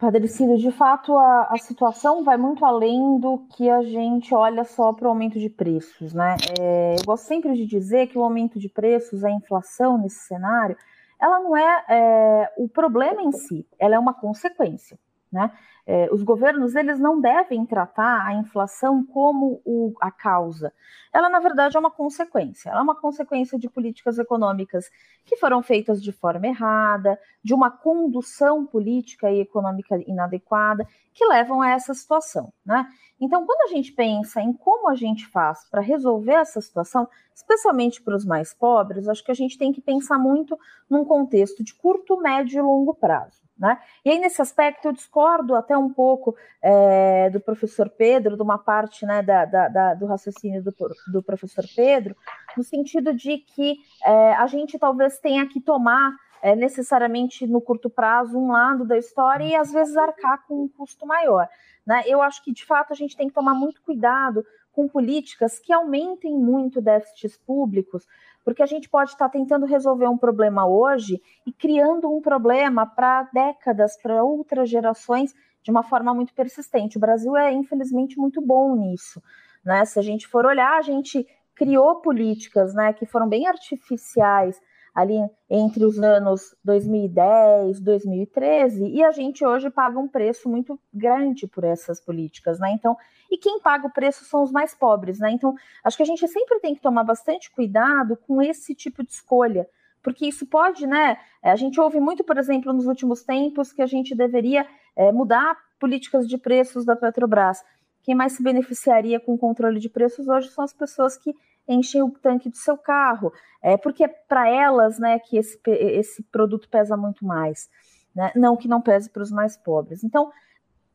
Padre 0.00 0.26
Ciro, 0.28 0.56
de 0.56 0.70
fato, 0.70 1.14
a, 1.14 1.48
a, 1.50 1.58
situação 1.58 2.24
vai 2.24 2.38
muito 2.38 2.64
além 2.64 3.20
do 3.20 3.46
que 3.54 3.68
a 3.68 3.82
gente 3.82 4.34
olha 4.34 4.64
só 4.64 4.94
para 4.94 5.06
o 5.06 5.10
aumento 5.10 5.38
de 5.38 5.50
preços, 5.50 6.14
né? 6.14 6.36
É, 6.58 6.96
eu 6.98 7.04
gosto 7.04 7.26
sempre 7.26 7.52
de 7.52 7.66
dizer 7.66 8.06
que 8.06 8.16
o 8.16 8.22
aumento 8.22 8.58
de 8.58 8.70
preços, 8.70 9.22
a 9.22 9.30
inflação 9.30 9.98
nesse 9.98 10.20
cenário, 10.20 10.74
ela 11.20 11.40
não 11.40 11.54
é, 11.54 11.84
é 11.90 12.52
o 12.56 12.66
problema 12.66 13.22
em 13.22 13.30
si, 13.30 13.66
ela 13.78 13.94
é 13.94 13.98
uma 13.98 14.14
consequência, 14.14 14.98
né? 15.30 15.52
É, 15.92 16.08
os 16.12 16.22
governos 16.22 16.76
eles 16.76 17.00
não 17.00 17.20
devem 17.20 17.66
tratar 17.66 18.24
a 18.24 18.32
inflação 18.32 19.04
como 19.04 19.60
o, 19.64 19.92
a 20.00 20.08
causa. 20.08 20.72
Ela, 21.12 21.28
na 21.28 21.40
verdade, 21.40 21.76
é 21.76 21.80
uma 21.80 21.90
consequência. 21.90 22.70
Ela 22.70 22.78
é 22.78 22.82
uma 22.84 22.94
consequência 22.94 23.58
de 23.58 23.68
políticas 23.68 24.16
econômicas 24.16 24.88
que 25.24 25.36
foram 25.36 25.60
feitas 25.64 26.00
de 26.00 26.12
forma 26.12 26.46
errada, 26.46 27.18
de 27.42 27.52
uma 27.52 27.72
condução 27.72 28.64
política 28.64 29.32
e 29.32 29.40
econômica 29.40 30.00
inadequada, 30.06 30.86
que 31.12 31.26
levam 31.26 31.60
a 31.60 31.70
essa 31.70 31.92
situação. 31.92 32.52
Né? 32.64 32.86
Então, 33.20 33.44
quando 33.44 33.68
a 33.68 33.74
gente 33.74 33.90
pensa 33.90 34.40
em 34.40 34.52
como 34.52 34.88
a 34.88 34.94
gente 34.94 35.26
faz 35.26 35.68
para 35.68 35.80
resolver 35.80 36.34
essa 36.34 36.60
situação, 36.60 37.08
especialmente 37.34 38.00
para 38.00 38.14
os 38.14 38.24
mais 38.24 38.54
pobres, 38.54 39.08
acho 39.08 39.24
que 39.24 39.32
a 39.32 39.34
gente 39.34 39.58
tem 39.58 39.72
que 39.72 39.80
pensar 39.80 40.20
muito 40.20 40.56
num 40.88 41.04
contexto 41.04 41.64
de 41.64 41.74
curto, 41.74 42.16
médio 42.16 42.60
e 42.60 42.62
longo 42.62 42.94
prazo. 42.94 43.49
Né? 43.60 43.78
E 44.02 44.10
aí, 44.10 44.18
nesse 44.18 44.40
aspecto, 44.40 44.88
eu 44.88 44.92
discordo 44.92 45.54
até 45.54 45.76
um 45.76 45.92
pouco 45.92 46.34
é, 46.62 47.28
do 47.28 47.38
professor 47.38 47.90
Pedro, 47.90 48.34
de 48.34 48.42
uma 48.42 48.56
parte 48.56 49.04
né, 49.04 49.22
da, 49.22 49.44
da, 49.44 49.68
da, 49.68 49.94
do 49.94 50.06
raciocínio 50.06 50.62
do, 50.62 50.74
do, 51.12 51.22
professor 51.22 51.62
Pedro, 51.76 52.16
no 52.56 52.64
sentido 52.64 53.12
de 53.12 53.36
que 53.36 53.76
é, 54.02 54.32
a 54.32 54.46
gente 54.46 54.78
talvez 54.78 55.18
tenha 55.18 55.46
que 55.46 55.60
tomar 55.60 56.16
é, 56.40 56.56
necessariamente 56.56 57.46
no 57.46 57.60
curto 57.60 57.90
prazo 57.90 58.38
um 58.38 58.50
lado 58.50 58.86
da 58.86 58.96
história 58.96 59.44
e 59.44 59.54
às 59.54 59.70
vezes 59.70 59.94
arcar 59.94 60.42
com 60.48 60.64
um 60.64 60.68
custo 60.68 61.06
maior. 61.06 61.46
Né? 61.86 62.02
Eu 62.06 62.22
acho 62.22 62.42
que, 62.42 62.54
de 62.54 62.64
fato, 62.64 62.94
a 62.94 62.96
gente 62.96 63.14
tem 63.14 63.28
que 63.28 63.34
tomar 63.34 63.52
muito 63.52 63.82
cuidado 63.82 64.42
com 64.72 64.88
políticas 64.88 65.58
que 65.58 65.70
aumentem 65.70 66.32
muito 66.32 66.80
déficits 66.80 67.36
públicos, 67.36 68.06
porque 68.44 68.62
a 68.62 68.66
gente 68.66 68.88
pode 68.88 69.10
estar 69.10 69.28
tentando 69.28 69.66
resolver 69.66 70.08
um 70.08 70.16
problema 70.16 70.66
hoje 70.66 71.20
e 71.46 71.52
criando 71.52 72.10
um 72.10 72.20
problema 72.20 72.86
para 72.86 73.24
décadas, 73.32 73.96
para 73.96 74.22
outras 74.22 74.68
gerações, 74.68 75.34
de 75.62 75.70
uma 75.70 75.82
forma 75.82 76.14
muito 76.14 76.34
persistente. 76.34 76.96
O 76.96 77.00
Brasil 77.00 77.36
é, 77.36 77.52
infelizmente, 77.52 78.18
muito 78.18 78.40
bom 78.40 78.74
nisso. 78.74 79.22
Né? 79.64 79.84
Se 79.84 79.98
a 79.98 80.02
gente 80.02 80.26
for 80.26 80.46
olhar, 80.46 80.78
a 80.78 80.82
gente 80.82 81.26
criou 81.54 81.96
políticas 81.96 82.74
né, 82.74 82.92
que 82.92 83.04
foram 83.04 83.28
bem 83.28 83.46
artificiais 83.46 84.60
ali 85.00 85.18
entre 85.48 85.84
os 85.84 85.98
anos 85.98 86.54
2010, 86.64 87.80
2013, 87.80 88.86
e 88.86 89.02
a 89.02 89.10
gente 89.10 89.44
hoje 89.44 89.70
paga 89.70 89.98
um 89.98 90.06
preço 90.06 90.48
muito 90.48 90.78
grande 90.92 91.46
por 91.46 91.64
essas 91.64 92.00
políticas, 92.00 92.58
né? 92.60 92.70
Então, 92.72 92.96
e 93.30 93.36
quem 93.36 93.60
paga 93.60 93.86
o 93.86 93.92
preço 93.92 94.24
são 94.24 94.42
os 94.42 94.52
mais 94.52 94.74
pobres, 94.74 95.18
né? 95.18 95.30
Então, 95.30 95.54
acho 95.82 95.96
que 95.96 96.02
a 96.02 96.06
gente 96.06 96.26
sempre 96.28 96.60
tem 96.60 96.74
que 96.74 96.80
tomar 96.80 97.04
bastante 97.04 97.50
cuidado 97.50 98.16
com 98.16 98.40
esse 98.42 98.74
tipo 98.74 99.02
de 99.02 99.10
escolha, 99.12 99.66
porque 100.02 100.26
isso 100.26 100.46
pode, 100.46 100.86
né? 100.86 101.18
A 101.42 101.56
gente 101.56 101.80
ouve 101.80 102.00
muito, 102.00 102.22
por 102.22 102.38
exemplo, 102.38 102.72
nos 102.72 102.86
últimos 102.86 103.22
tempos, 103.22 103.72
que 103.72 103.82
a 103.82 103.86
gente 103.86 104.14
deveria 104.14 104.66
é, 104.96 105.10
mudar 105.10 105.56
políticas 105.78 106.28
de 106.28 106.38
preços 106.38 106.84
da 106.84 106.94
Petrobras. 106.94 107.62
Quem 108.02 108.14
mais 108.14 108.32
se 108.32 108.42
beneficiaria 108.42 109.20
com 109.20 109.34
o 109.34 109.38
controle 109.38 109.78
de 109.78 109.88
preços 109.88 110.28
hoje 110.28 110.48
são 110.50 110.64
as 110.64 110.72
pessoas 110.72 111.16
que 111.16 111.34
enchem 111.68 112.02
o 112.02 112.10
tanque 112.10 112.48
do 112.48 112.56
seu 112.56 112.76
carro, 112.76 113.32
é 113.62 113.76
porque 113.76 114.04
é 114.04 114.08
para 114.08 114.48
elas, 114.48 114.98
né, 114.98 115.18
que 115.18 115.36
esse, 115.36 115.60
esse 115.66 116.22
produto 116.24 116.68
pesa 116.68 116.96
muito 116.96 117.24
mais, 117.24 117.68
né? 118.14 118.32
Não 118.34 118.56
que 118.56 118.66
não 118.66 118.80
pese 118.80 119.08
para 119.10 119.22
os 119.22 119.30
mais 119.30 119.56
pobres. 119.56 120.02
Então, 120.02 120.30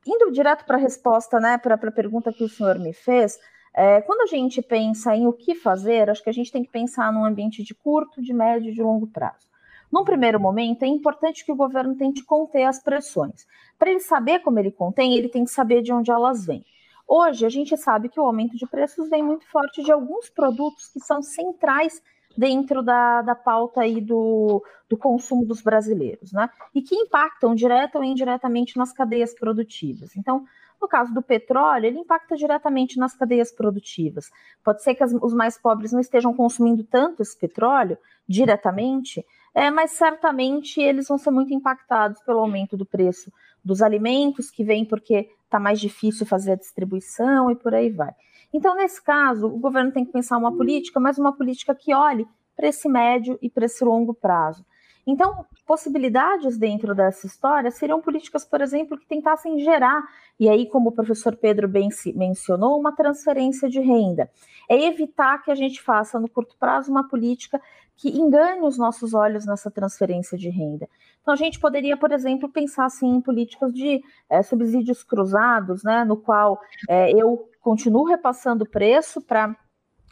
indo 0.05 0.31
direto 0.31 0.65
para 0.65 0.77
a 0.77 0.79
resposta, 0.79 1.39
né, 1.39 1.57
para 1.57 1.75
a 1.75 1.91
pergunta 1.91 2.33
que 2.33 2.43
o 2.43 2.49
senhor 2.49 2.77
me 2.77 2.93
fez, 2.93 3.39
é, 3.73 4.01
quando 4.01 4.21
a 4.21 4.25
gente 4.25 4.61
pensa 4.61 5.15
em 5.15 5.27
o 5.27 5.33
que 5.33 5.53
fazer, 5.53 6.09
acho 6.09 6.23
que 6.23 6.29
a 6.29 6.33
gente 6.33 6.51
tem 6.51 6.63
que 6.63 6.71
pensar 6.71 7.11
num 7.11 7.25
ambiente 7.25 7.61
de 7.61 7.73
curto, 7.73 8.21
de 8.21 8.33
médio 8.33 8.71
e 8.71 8.73
de 8.73 8.81
longo 8.81 9.07
prazo. 9.07 9.45
Num 9.91 10.03
primeiro 10.03 10.39
momento, 10.39 10.83
é 10.83 10.87
importante 10.87 11.45
que 11.45 11.51
o 11.51 11.55
governo 11.55 11.95
tente 11.95 12.23
conter 12.23 12.63
as 12.63 12.81
pressões. 12.81 13.45
Para 13.77 13.91
ele 13.91 13.99
saber 13.99 14.39
como 14.39 14.59
ele 14.59 14.71
contém, 14.71 15.15
ele 15.15 15.29
tem 15.29 15.43
que 15.43 15.51
saber 15.51 15.81
de 15.81 15.91
onde 15.93 16.09
elas 16.11 16.45
vêm. 16.45 16.65
Hoje, 17.07 17.45
a 17.45 17.49
gente 17.49 17.77
sabe 17.77 18.09
que 18.09 18.19
o 18.19 18.23
aumento 18.23 18.55
de 18.57 18.65
preços 18.65 19.09
vem 19.09 19.23
muito 19.23 19.45
forte 19.49 19.83
de 19.83 19.91
alguns 19.91 20.29
produtos 20.29 20.87
que 20.87 20.99
são 20.99 21.21
centrais 21.21 22.01
dentro 22.37 22.83
da, 22.83 23.21
da 23.21 23.35
pauta 23.35 23.81
aí 23.81 24.01
do, 24.01 24.63
do 24.89 24.97
consumo 24.97 25.45
dos 25.45 25.61
brasileiros, 25.61 26.33
né? 26.33 26.49
E 26.73 26.81
que 26.81 26.95
impactam 26.95 27.55
direta 27.55 27.97
ou 27.97 28.03
indiretamente 28.03 28.77
nas 28.77 28.91
cadeias 28.91 29.33
produtivas. 29.33 30.15
Então, 30.17 30.45
No 30.81 30.87
caso 30.87 31.13
do 31.13 31.21
petróleo, 31.21 31.85
ele 31.87 31.99
impacta 31.99 32.35
diretamente 32.35 32.99
nas 32.99 33.15
cadeias 33.15 33.51
produtivas. 33.51 34.29
Pode 34.63 34.83
ser 34.83 34.93
que 34.95 35.03
as, 35.03 35.13
os 35.13 35.33
mais 35.33 35.57
pobres 35.57 35.91
não 35.91 35.99
estejam 35.99 36.33
consumindo 36.33 36.83
tanto 36.83 37.21
esse 37.21 37.37
petróleo 37.37 37.97
diretamente, 38.27 39.25
é, 39.53 39.71
mas 39.71 39.91
certamente 39.91 40.81
eles 40.81 41.07
vão 41.07 41.17
ser 41.17 41.31
muito 41.31 41.53
impactados 41.53 42.21
pelo 42.23 42.39
aumento 42.39 42.75
do 42.75 42.85
preço 42.85 43.31
dos 43.63 43.81
alimentos, 43.81 44.51
que 44.51 44.63
vem 44.63 44.85
porque 44.85 45.29
está 45.55 45.59
mais 45.59 45.79
difícil 45.79 46.25
fazer 46.25 46.51
a 46.51 46.55
distribuição 46.55 47.49
e 47.49 47.55
por 47.55 47.73
aí 47.73 47.89
vai. 47.89 48.13
Então, 48.53 48.75
nesse 48.75 49.01
caso, 49.01 49.47
o 49.47 49.57
governo 49.57 49.91
tem 49.91 50.05
que 50.05 50.11
pensar 50.11 50.37
uma 50.37 50.55
política, 50.55 50.99
mas 50.99 51.17
uma 51.17 51.35
política 51.35 51.73
que 51.73 51.93
olhe 51.93 52.27
para 52.55 52.67
esse 52.67 52.87
médio 52.89 53.37
e 53.41 53.49
para 53.49 53.65
esse 53.65 53.83
longo 53.83 54.13
prazo. 54.13 54.65
Então, 55.07 55.45
possibilidades 55.67 56.57
dentro 56.57 56.95
dessa 56.95 57.27
história 57.27 57.69
seriam 57.69 58.01
políticas, 58.01 58.43
por 58.43 58.59
exemplo, 58.61 58.97
que 58.97 59.05
tentassem 59.05 59.59
gerar, 59.59 60.03
e 60.39 60.49
aí, 60.49 60.67
como 60.67 60.89
o 60.89 60.91
professor 60.91 61.35
Pedro 61.35 61.67
bem 61.67 61.89
mencionou, 62.15 62.79
uma 62.79 62.95
transferência 62.95 63.69
de 63.69 63.79
renda. 63.79 64.29
É 64.69 64.83
evitar 64.85 65.43
que 65.43 65.51
a 65.51 65.55
gente 65.55 65.81
faça 65.81 66.19
no 66.19 66.27
curto 66.27 66.55
prazo 66.59 66.89
uma 66.89 67.07
política 67.07 67.61
que 67.95 68.09
engane 68.09 68.61
os 68.61 68.77
nossos 68.77 69.13
olhos 69.13 69.45
nessa 69.45 69.71
transferência 69.71 70.37
de 70.37 70.49
renda. 70.49 70.89
Então, 71.21 71.33
a 71.33 71.37
gente 71.37 71.59
poderia, 71.59 71.95
por 71.95 72.11
exemplo, 72.11 72.49
pensar 72.49 72.85
assim, 72.85 73.07
em 73.07 73.21
políticas 73.21 73.71
de 73.73 74.03
é, 74.29 74.41
subsídios 74.41 75.03
cruzados, 75.03 75.83
né, 75.83 76.03
no 76.03 76.17
qual 76.17 76.59
é, 76.89 77.11
eu 77.11 77.47
continuo 77.61 78.05
repassando 78.05 78.65
preço 78.65 79.21
para 79.21 79.55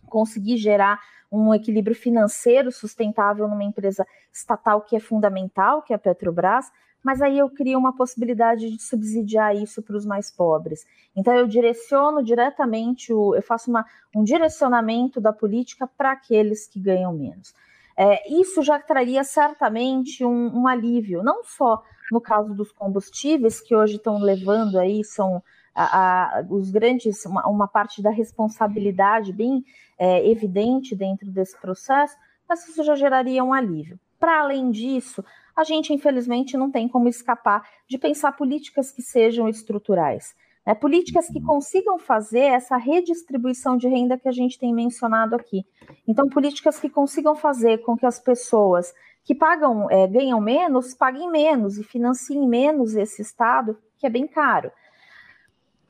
conseguir 0.07 0.57
gerar 0.57 0.99
um 1.31 1.53
equilíbrio 1.53 1.95
financeiro 1.95 2.71
sustentável 2.71 3.47
numa 3.47 3.63
empresa 3.63 4.05
estatal 4.31 4.81
que 4.81 4.95
é 4.95 4.99
fundamental, 4.99 5.81
que 5.81 5.91
é 5.91 5.95
a 5.95 5.99
Petrobras, 5.99 6.71
mas 7.03 7.21
aí 7.21 7.37
eu 7.37 7.49
crio 7.49 7.77
uma 7.77 7.95
possibilidade 7.95 8.69
de 8.69 8.81
subsidiar 8.81 9.55
isso 9.55 9.81
para 9.81 9.97
os 9.97 10.05
mais 10.05 10.31
pobres. 10.31 10.85
Então 11.15 11.33
eu 11.33 11.47
direciono 11.47 12.23
diretamente, 12.23 13.11
o, 13.11 13.35
eu 13.35 13.41
faço 13.41 13.69
uma, 13.69 13.85
um 14.15 14.23
direcionamento 14.23 15.19
da 15.19 15.33
política 15.33 15.85
para 15.85 16.11
aqueles 16.11 16.67
que 16.67 16.79
ganham 16.79 17.11
menos. 17.11 17.53
É, 17.97 18.31
isso 18.33 18.61
já 18.63 18.79
traria 18.79 19.23
certamente 19.23 20.23
um, 20.23 20.61
um, 20.61 20.67
alívio, 20.67 21.21
não 21.21 21.43
só 21.43 21.83
no 22.11 22.21
caso 22.21 22.53
dos 22.53 22.71
combustíveis, 22.71 23.59
que 23.59 23.75
hoje 23.75 23.97
estão 23.97 24.17
levando 24.17 24.77
aí, 24.79 25.03
são 25.03 25.43
a, 25.73 26.39
a, 26.39 26.45
os 26.49 26.69
grandes, 26.69 27.25
uma, 27.25 27.47
uma, 27.47 27.67
parte 27.67 28.01
da 28.01 28.09
responsabilidade 28.09 29.33
bem 29.33 29.63
é, 29.97 30.29
evidente 30.29 30.95
dentro 30.95 31.31
desse 31.31 31.59
processo, 31.59 32.15
mas 32.47 32.67
isso 32.67 32.83
já 32.83 32.95
geraria 32.95 33.43
um 33.43 33.53
alívio. 33.53 33.99
Para 34.19 34.41
além 34.41 34.69
disso, 34.71 35.23
a 35.55 35.63
gente 35.63 35.93
infelizmente 35.93 36.55
não 36.55 36.71
tem 36.71 36.87
como 36.87 37.07
escapar 37.07 37.67
de 37.87 37.97
pensar 37.97 38.31
políticas 38.33 38.91
que 38.91 39.01
sejam 39.01 39.49
estruturais. 39.49 40.35
Né? 40.65 40.73
Políticas 40.73 41.27
que 41.27 41.41
consigam 41.41 41.97
fazer 41.97 42.45
essa 42.45 42.77
redistribuição 42.77 43.75
de 43.75 43.87
renda 43.87 44.17
que 44.17 44.27
a 44.27 44.31
gente 44.31 44.59
tem 44.59 44.73
mencionado 44.73 45.35
aqui. 45.35 45.65
Então, 46.07 46.29
políticas 46.29 46.79
que 46.79 46.89
consigam 46.89 47.35
fazer 47.35 47.79
com 47.79 47.97
que 47.97 48.05
as 48.05 48.19
pessoas 48.19 48.93
que 49.25 49.33
pagam, 49.33 49.89
é, 49.89 50.05
ganham 50.07 50.39
menos, 50.39 50.93
paguem 50.93 51.29
menos 51.31 51.77
e 51.77 51.83
financiem 51.83 52.47
menos 52.47 52.93
esse 52.93 53.21
Estado, 53.21 53.77
que 53.97 54.05
é 54.05 54.09
bem 54.09 54.27
caro 54.27 54.71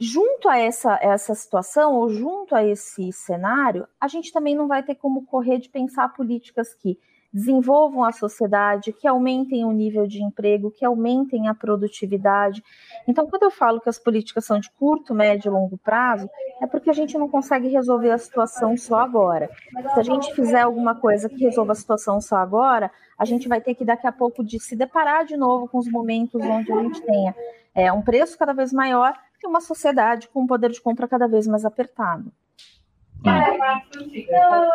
junto 0.04 0.50
a 0.50 0.58
essa, 0.58 1.00
essa 1.02 1.34
situação, 1.34 1.96
ou 1.96 2.10
junto 2.10 2.54
a 2.54 2.64
esse 2.64 3.12
cenário, 3.14 3.88
a 4.00 4.08
gente 4.08 4.34
também 4.34 4.54
não 4.54 4.68
vai 4.68 4.84
ter 4.84 4.96
como 4.96 5.26
correr 5.26 5.60
de 5.60 5.70
pensar 5.70 6.10
políticas 6.10 6.74
que 6.74 7.00
desenvolvam 7.34 8.04
a 8.04 8.12
sociedade, 8.12 8.94
que 8.94 9.08
aumentem 9.08 9.66
o 9.66 9.72
nível 9.72 10.06
de 10.06 10.22
emprego, 10.22 10.70
que 10.70 10.86
aumentem 10.86 11.48
a 11.48 11.54
produtividade. 11.56 12.64
Então, 13.08 13.26
quando 13.26 13.44
eu 13.44 13.52
falo 13.52 13.82
que 13.82 13.90
as 13.90 13.98
políticas 13.98 14.46
são 14.46 14.60
de 14.60 14.70
curto, 14.72 15.16
médio 15.16 15.50
e 15.50 15.52
longo 15.52 15.78
prazo, 15.78 16.30
é 16.62 16.68
porque 16.68 16.92
a 16.92 16.94
gente 16.94 17.18
não 17.18 17.28
consegue 17.28 17.68
resolver 17.70 18.12
a 18.12 18.18
situação 18.18 18.78
só 18.78 19.00
agora. 19.00 19.50
Se 19.94 20.00
a 20.00 20.04
gente 20.04 20.34
fizer 20.36 20.62
alguma 20.62 20.94
coisa 20.94 21.28
que 21.28 21.44
resolva 21.44 21.72
a 21.72 21.76
situação 21.76 22.22
só 22.22 22.36
agora, 22.36 22.92
a 23.18 23.26
gente 23.26 23.48
vai 23.48 23.60
ter 23.60 23.74
que 23.74 23.84
daqui 23.84 24.06
a 24.06 24.12
pouco 24.12 24.44
de 24.44 24.60
se 24.60 24.76
deparar 24.76 25.26
de 25.26 25.36
novo 25.36 25.68
com 25.68 25.80
os 25.80 25.90
momentos 25.90 26.40
onde 26.40 26.72
a 26.72 26.84
gente 26.84 27.02
tenha 27.02 27.36
é, 27.74 27.92
um 27.92 28.02
preço 28.02 28.38
cada 28.38 28.54
vez 28.54 28.72
maior 28.72 29.14
e 29.44 29.48
uma 29.48 29.60
sociedade 29.60 30.28
com 30.30 30.44
um 30.44 30.48
poder 30.48 30.70
de 30.70 30.82
compra 30.82 31.08
cada 31.08 31.28
vez 31.28 31.48
mais 31.48 31.66
apertado. 31.66 32.32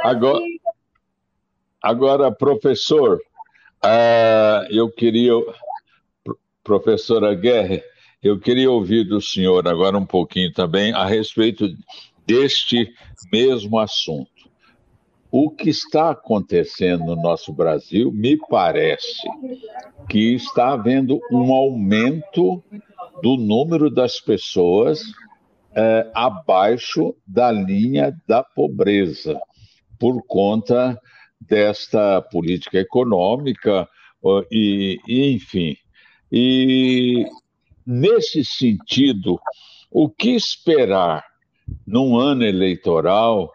Agora, 0.04 0.40
agora 1.82 2.30
professor, 2.30 3.20
uh, 3.84 4.66
eu 4.70 4.90
queria, 4.90 5.32
professora 6.62 7.34
Guerra, 7.34 7.80
eu 8.22 8.38
queria 8.38 8.70
ouvir 8.70 9.04
do 9.04 9.20
senhor 9.20 9.66
agora 9.68 9.96
um 9.96 10.06
pouquinho 10.06 10.52
também 10.52 10.92
a 10.92 11.04
respeito 11.04 11.68
deste 12.26 12.92
mesmo 13.32 13.78
assunto. 13.78 14.28
O 15.30 15.50
que 15.50 15.68
está 15.68 16.10
acontecendo 16.10 17.04
no 17.04 17.16
nosso 17.16 17.52
Brasil 17.52 18.10
me 18.10 18.36
parece 18.48 19.28
que 20.08 20.34
está 20.34 20.72
havendo 20.72 21.20
um 21.30 21.52
aumento 21.52 22.62
do 23.22 23.36
número 23.36 23.90
das 23.90 24.20
pessoas 24.20 25.02
é, 25.74 26.10
abaixo 26.14 27.14
da 27.26 27.52
linha 27.52 28.16
da 28.26 28.42
pobreza, 28.42 29.38
por 29.98 30.22
conta 30.26 30.98
desta 31.40 32.20
política 32.22 32.78
econômica 32.78 33.88
e, 34.50 34.98
e 35.06 35.32
enfim. 35.32 35.76
E 36.30 37.24
nesse 37.86 38.44
sentido, 38.44 39.38
o 39.90 40.08
que 40.08 40.30
esperar 40.30 41.24
num 41.86 42.18
ano 42.18 42.44
eleitoral 42.44 43.50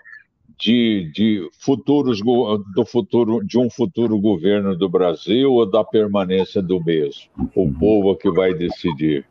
de, 0.59 1.11
de 1.13 1.49
futuros 1.59 2.19
do 2.73 2.85
futuro 2.85 3.45
de 3.45 3.57
um 3.59 3.69
futuro 3.69 4.19
governo 4.19 4.75
do 4.75 4.87
Brasil 4.87 5.51
ou 5.51 5.69
da 5.69 5.83
permanência 5.83 6.61
do 6.61 6.83
mesmo? 6.83 7.29
O 7.55 7.71
povo 7.71 8.15
que 8.15 8.31
vai 8.31 8.53
decidir. 8.53 9.25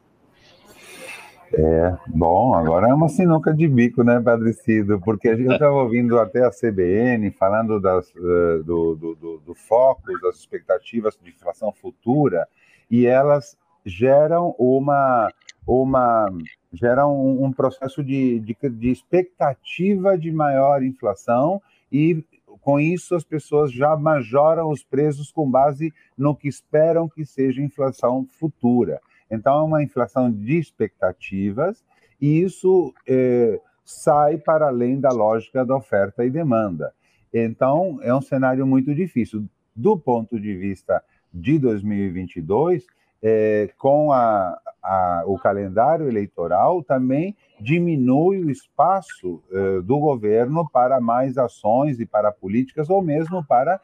É, 1.54 1.96
bom, 2.06 2.54
agora 2.54 2.88
é 2.88 2.94
uma 2.94 3.10
sinuca 3.10 3.52
de 3.52 3.68
bico, 3.68 4.02
né, 4.02 4.18
Padre 4.20 4.54
Cido? 4.54 4.98
Porque 5.00 5.28
eu 5.28 5.52
estava 5.52 5.74
ouvindo 5.74 6.18
até 6.18 6.44
a 6.44 6.50
CBN 6.50 7.30
falando 7.32 7.78
das, 7.78 8.08
uh, 8.14 8.64
do, 8.64 8.94
do, 8.94 9.14
do, 9.14 9.38
do 9.38 9.54
foco, 9.54 10.18
das 10.22 10.36
expectativas 10.36 11.18
de 11.22 11.28
inflação 11.28 11.70
futura, 11.70 12.48
e 12.90 13.06
elas 13.06 13.56
geram 13.84 14.54
uma, 14.58 15.30
uma 15.66 16.32
geram 16.72 17.14
um, 17.14 17.44
um 17.44 17.52
processo 17.52 18.02
de, 18.02 18.40
de, 18.40 18.56
de 18.70 18.90
expectativa 18.90 20.16
de 20.16 20.32
maior 20.32 20.82
inflação 20.82 21.60
e 21.90 22.24
com 22.62 22.78
isso 22.80 23.14
as 23.14 23.24
pessoas 23.24 23.72
já 23.72 23.94
majoram 23.96 24.70
os 24.70 24.82
preços 24.82 25.30
com 25.30 25.50
base 25.50 25.92
no 26.16 26.34
que 26.34 26.48
esperam 26.48 27.08
que 27.08 27.26
seja 27.26 27.60
inflação 27.60 28.24
futura. 28.24 29.00
Então, 29.32 29.60
é 29.60 29.62
uma 29.62 29.82
inflação 29.82 30.30
de 30.30 30.58
expectativas, 30.58 31.82
e 32.20 32.42
isso 32.42 32.92
é, 33.08 33.58
sai 33.82 34.36
para 34.36 34.66
além 34.66 35.00
da 35.00 35.08
lógica 35.08 35.64
da 35.64 35.74
oferta 35.74 36.22
e 36.22 36.30
demanda. 36.30 36.92
Então, 37.32 37.98
é 38.02 38.14
um 38.14 38.20
cenário 38.20 38.66
muito 38.66 38.94
difícil. 38.94 39.46
Do 39.74 39.98
ponto 39.98 40.38
de 40.38 40.54
vista 40.54 41.02
de 41.32 41.58
2022, 41.58 42.84
é, 43.22 43.70
com 43.78 44.12
a, 44.12 44.58
a, 44.82 45.24
o 45.26 45.38
calendário 45.38 46.06
eleitoral, 46.06 46.82
também 46.82 47.34
diminui 47.58 48.44
o 48.44 48.50
espaço 48.50 49.42
é, 49.50 49.80
do 49.80 49.98
governo 49.98 50.68
para 50.68 51.00
mais 51.00 51.38
ações 51.38 51.98
e 51.98 52.04
para 52.04 52.30
políticas, 52.30 52.90
ou 52.90 53.00
mesmo 53.00 53.42
para 53.42 53.80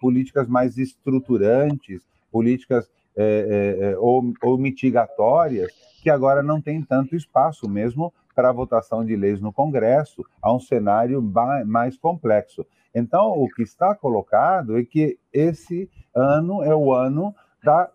políticas 0.00 0.46
mais 0.46 0.78
estruturantes, 0.78 2.06
políticas 2.30 2.88
é, 3.20 3.22
é, 3.22 3.90
é, 3.90 3.98
ou, 3.98 4.32
ou, 4.42 4.56
mitigatórias, 4.56 5.70
que 6.02 6.08
agora 6.08 6.42
não 6.42 6.58
tem 6.58 6.80
tanto 6.80 7.14
espaço 7.14 7.68
mesmo 7.68 8.10
para 8.34 8.48
a 8.48 8.52
votação 8.52 9.04
de 9.04 9.14
leis 9.14 9.42
no 9.42 9.52
Congresso, 9.52 10.24
há 10.40 10.50
um 10.50 10.58
cenário 10.58 11.20
mais 11.66 11.98
complexo. 11.98 12.64
Então, 12.94 13.32
o 13.32 13.46
que 13.50 13.62
está 13.62 13.94
colocado 13.94 14.78
é 14.78 14.84
que 14.84 15.18
esse 15.30 15.90
ano 16.14 16.62
é 16.62 16.74
o 16.74 16.94
ano 16.94 17.34
da, 17.62 17.90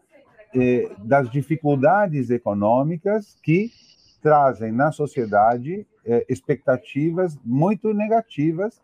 eh, 0.55 0.91
das 0.99 1.32
dificuldades 1.32 2.30
econômicas 2.30 3.36
que 3.41 3.71
trazem 4.21 4.71
na 4.71 4.91
sociedade 4.91 5.88
eh, 6.05 6.26
expectativas 6.30 7.36
muito 7.43 7.93
negativas 7.93 8.80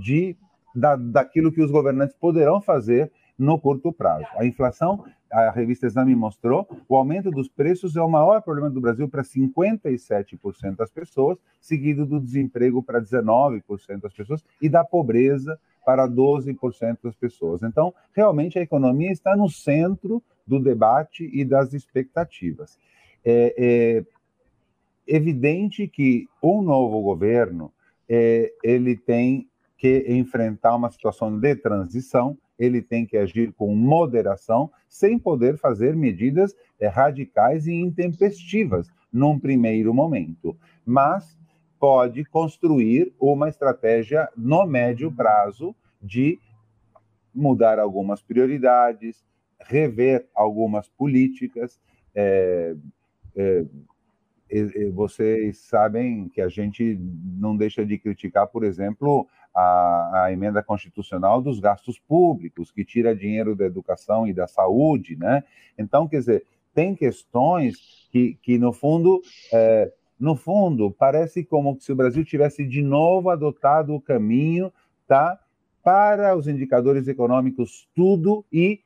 de, 0.00 0.36
da, 0.74 0.96
daquilo 0.96 1.52
que 1.52 1.62
os 1.62 1.70
governantes 1.70 2.16
poderão 2.16 2.60
fazer 2.60 3.12
no 3.38 3.58
curto 3.58 3.92
prazo. 3.92 4.26
A 4.36 4.44
inflação, 4.44 5.04
a 5.32 5.50
revista 5.50 5.86
Exame 5.86 6.14
mostrou, 6.14 6.68
o 6.86 6.96
aumento 6.96 7.30
dos 7.30 7.48
preços 7.48 7.96
é 7.96 8.02
o 8.02 8.08
maior 8.08 8.42
problema 8.42 8.68
do 8.68 8.80
Brasil 8.80 9.08
para 9.08 9.22
57% 9.22 10.76
das 10.76 10.90
pessoas, 10.90 11.38
seguido 11.60 12.04
do 12.04 12.20
desemprego 12.20 12.82
para 12.82 13.00
19% 13.00 13.62
das 14.00 14.12
pessoas 14.12 14.44
e 14.60 14.68
da 14.68 14.84
pobreza 14.84 15.58
para 15.84 16.06
12% 16.06 16.98
das 17.02 17.16
pessoas. 17.16 17.62
Então, 17.62 17.94
realmente 18.12 18.58
a 18.58 18.62
economia 18.62 19.10
está 19.10 19.34
no 19.34 19.48
centro 19.48 20.22
do 20.46 20.60
debate 20.60 21.28
e 21.32 21.44
das 21.44 21.72
expectativas. 21.72 22.78
É, 23.24 23.54
é, 23.56 24.04
evidente 25.06 25.88
que 25.88 26.28
um 26.42 26.62
novo 26.62 27.00
governo 27.00 27.72
é, 28.08 28.52
ele 28.62 28.96
tem 28.96 29.48
que 29.78 30.04
enfrentar 30.08 30.76
uma 30.76 30.90
situação 30.90 31.38
de 31.38 31.56
transição, 31.56 32.38
ele 32.62 32.80
tem 32.80 33.04
que 33.04 33.16
agir 33.16 33.52
com 33.52 33.74
moderação, 33.74 34.70
sem 34.88 35.18
poder 35.18 35.56
fazer 35.56 35.96
medidas 35.96 36.54
é, 36.78 36.86
radicais 36.86 37.66
e 37.66 37.72
intempestivas 37.72 38.88
num 39.12 39.36
primeiro 39.36 39.92
momento, 39.92 40.56
mas 40.86 41.36
pode 41.78 42.24
construir 42.24 43.12
uma 43.18 43.48
estratégia 43.48 44.28
no 44.36 44.64
médio 44.64 45.10
prazo 45.10 45.74
de 46.00 46.38
mudar 47.34 47.80
algumas 47.80 48.22
prioridades, 48.22 49.24
rever 49.60 50.28
algumas 50.32 50.88
políticas. 50.88 51.80
É, 52.14 52.76
é, 53.34 53.64
vocês 54.92 55.58
sabem 55.58 56.28
que 56.28 56.40
a 56.40 56.48
gente 56.48 56.96
não 57.40 57.56
deixa 57.56 57.84
de 57.84 57.98
criticar, 57.98 58.46
por 58.46 58.62
exemplo, 58.62 59.26
a, 59.54 60.24
a, 60.24 60.32
emenda 60.32 60.62
constitucional 60.62 61.40
dos 61.42 61.60
gastos 61.60 61.98
públicos, 61.98 62.70
que 62.70 62.84
tira 62.84 63.14
dinheiro 63.14 63.54
da 63.54 63.64
educação 63.64 64.26
e 64.26 64.32
da 64.32 64.46
saúde, 64.46 65.16
né? 65.16 65.44
Então, 65.78 66.08
quer 66.08 66.18
dizer, 66.18 66.46
tem 66.74 66.94
questões 66.94 68.08
que, 68.10 68.38
que 68.42 68.58
no 68.58 68.72
fundo, 68.72 69.20
é, 69.52 69.92
no 70.18 70.36
fundo, 70.36 70.90
parece 70.90 71.44
como 71.44 71.78
se 71.80 71.92
o 71.92 71.96
Brasil 71.96 72.24
tivesse 72.24 72.66
de 72.66 72.82
novo 72.82 73.30
adotado 73.30 73.94
o 73.94 74.00
caminho, 74.00 74.72
tá? 75.06 75.38
Para 75.82 76.36
os 76.36 76.46
indicadores 76.46 77.08
econômicos, 77.08 77.88
tudo 77.94 78.44
e 78.52 78.80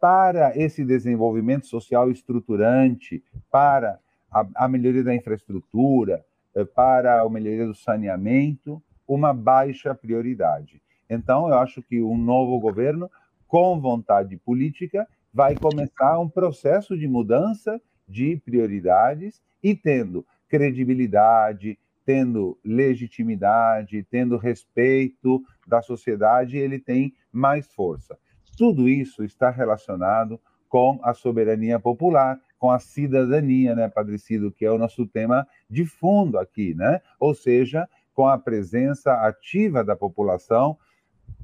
para 0.00 0.58
esse 0.58 0.84
desenvolvimento 0.84 1.66
social 1.66 2.10
estruturante, 2.10 3.22
para 3.50 4.00
a, 4.30 4.44
a 4.56 4.68
melhoria 4.68 5.04
da 5.04 5.14
infraestrutura, 5.14 6.24
eh, 6.54 6.64
para 6.64 7.22
a 7.22 7.30
melhoria 7.30 7.66
do 7.66 7.74
saneamento, 7.74 8.82
uma 9.14 9.32
baixa 9.34 9.94
prioridade. 9.94 10.80
Então, 11.08 11.48
eu 11.48 11.58
acho 11.58 11.82
que 11.82 12.00
um 12.00 12.16
novo 12.16 12.58
governo, 12.58 13.10
com 13.46 13.78
vontade 13.78 14.36
política, 14.38 15.06
vai 15.32 15.54
começar 15.54 16.18
um 16.18 16.28
processo 16.28 16.96
de 16.96 17.06
mudança 17.06 17.80
de 18.08 18.36
prioridades 18.44 19.42
e 19.62 19.74
tendo 19.74 20.26
credibilidade, 20.48 21.78
tendo 22.04 22.58
legitimidade, 22.64 24.06
tendo 24.10 24.36
respeito 24.36 25.42
da 25.66 25.82
sociedade, 25.82 26.56
ele 26.56 26.78
tem 26.78 27.14
mais 27.30 27.66
força. 27.66 28.18
Tudo 28.56 28.88
isso 28.88 29.24
está 29.24 29.50
relacionado 29.50 30.40
com 30.68 30.98
a 31.02 31.12
soberania 31.12 31.78
popular, 31.78 32.40
com 32.58 32.70
a 32.70 32.78
cidadania, 32.78 33.74
né, 33.74 33.88
Padre 33.88 34.18
Cido, 34.18 34.50
que 34.50 34.64
é 34.64 34.70
o 34.70 34.78
nosso 34.78 35.06
tema 35.06 35.46
de 35.68 35.84
fundo 35.84 36.38
aqui, 36.38 36.74
né? 36.74 37.00
Ou 37.18 37.34
seja, 37.34 37.88
com 38.14 38.26
a 38.26 38.38
presença 38.38 39.12
ativa 39.26 39.82
da 39.82 39.96
população, 39.96 40.76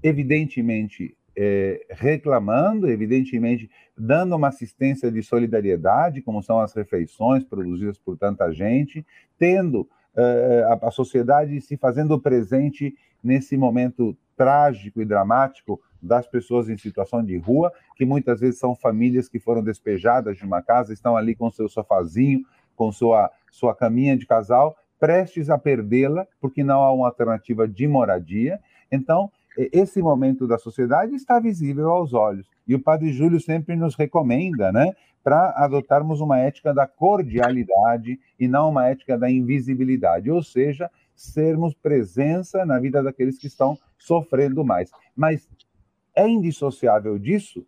evidentemente 0.03 1.16
é, 1.37 1.87
reclamando, 1.91 2.91
evidentemente 2.91 3.71
dando 3.97 4.35
uma 4.35 4.49
assistência 4.49 5.11
de 5.11 5.23
solidariedade, 5.23 6.21
como 6.21 6.43
são 6.43 6.59
as 6.59 6.75
refeições 6.75 7.45
produzidas 7.45 7.97
por 7.97 8.19
tanta 8.19 8.53
gente, 8.53 9.07
tendo 9.39 9.89
é, 10.16 10.66
a, 10.69 10.89
a 10.89 10.91
sociedade 10.91 11.61
se 11.61 11.77
fazendo 11.77 12.21
presente 12.21 12.93
nesse 13.23 13.57
momento 13.57 14.16
trágico 14.37 15.01
e 15.01 15.05
dramático 15.05 15.81
das 16.03 16.27
pessoas 16.27 16.69
em 16.69 16.77
situação 16.77 17.25
de 17.25 17.37
rua, 17.37 17.73
que 17.97 18.05
muitas 18.05 18.41
vezes 18.41 18.59
são 18.59 18.75
famílias 18.75 19.29
que 19.29 19.39
foram 19.39 19.62
despejadas 19.62 20.37
de 20.37 20.45
uma 20.45 20.62
casa, 20.62 20.93
estão 20.93 21.16
ali 21.16 21.35
com 21.35 21.51
seu 21.51 21.69
sofazinho, 21.69 22.45
com 22.75 22.91
sua, 22.91 23.31
sua 23.51 23.75
caminha 23.75 24.16
de 24.16 24.27
casal, 24.27 24.77
prestes 24.99 25.51
a 25.51 25.59
perdê-la, 25.59 26.26
porque 26.40 26.64
não 26.64 26.82
há 26.82 26.92
uma 26.92 27.07
alternativa 27.07 27.66
de 27.66 27.86
moradia. 27.86 28.59
Então, 28.90 29.30
esse 29.57 30.01
momento 30.01 30.46
da 30.46 30.59
sociedade 30.59 31.14
está 31.14 31.40
visível 31.40 31.90
aos 31.90 32.14
olhos. 32.14 32.46
E 32.66 32.74
o 32.74 32.80
Padre 32.80 33.12
Júlio 33.12 33.40
sempre 33.40 33.74
nos 33.74 33.94
recomenda, 33.96 34.70
né, 34.70 34.92
para 35.22 35.51
adotarmos 35.57 36.20
uma 36.20 36.38
ética 36.38 36.72
da 36.72 36.86
cordialidade 36.86 38.18
e 38.38 38.46
não 38.46 38.70
uma 38.70 38.86
ética 38.86 39.18
da 39.18 39.30
invisibilidade, 39.30 40.30
ou 40.30 40.42
seja, 40.42 40.90
sermos 41.14 41.74
presença 41.74 42.64
na 42.64 42.78
vida 42.78 43.03
daqueles 43.03 43.36
que 43.36 43.49
estão 43.49 43.76
sofrendo 43.99 44.64
mais. 44.64 44.90
Mas 45.16 45.49
é 46.14 46.26
indissociável 46.28 47.18
disso 47.18 47.66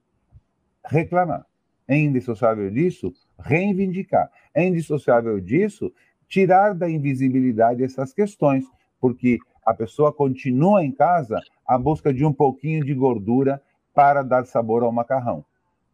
reclamar. 0.87 1.45
É 1.87 1.97
indissociável 1.97 2.71
disso 2.71 3.13
reivindicar. 3.39 4.31
É 4.55 4.65
indissociável 4.65 5.41
disso 5.41 5.93
tirar 6.31 6.75
da 6.75 6.89
invisibilidade 6.89 7.83
essas 7.83 8.15
questões, 8.15 8.65
porque 9.01 9.39
a 9.67 9.75
pessoa 9.75 10.13
continua 10.13 10.85
em 10.85 10.93
casa 10.93 11.41
à 11.67 11.77
busca 11.77 12.15
de 12.15 12.25
um 12.25 12.33
pouquinho 12.33 12.85
de 12.85 12.95
gordura 12.95 13.61
para 13.93 14.23
dar 14.23 14.47
sabor 14.47 14.85
ao 14.85 14.93
macarrão. 14.93 15.45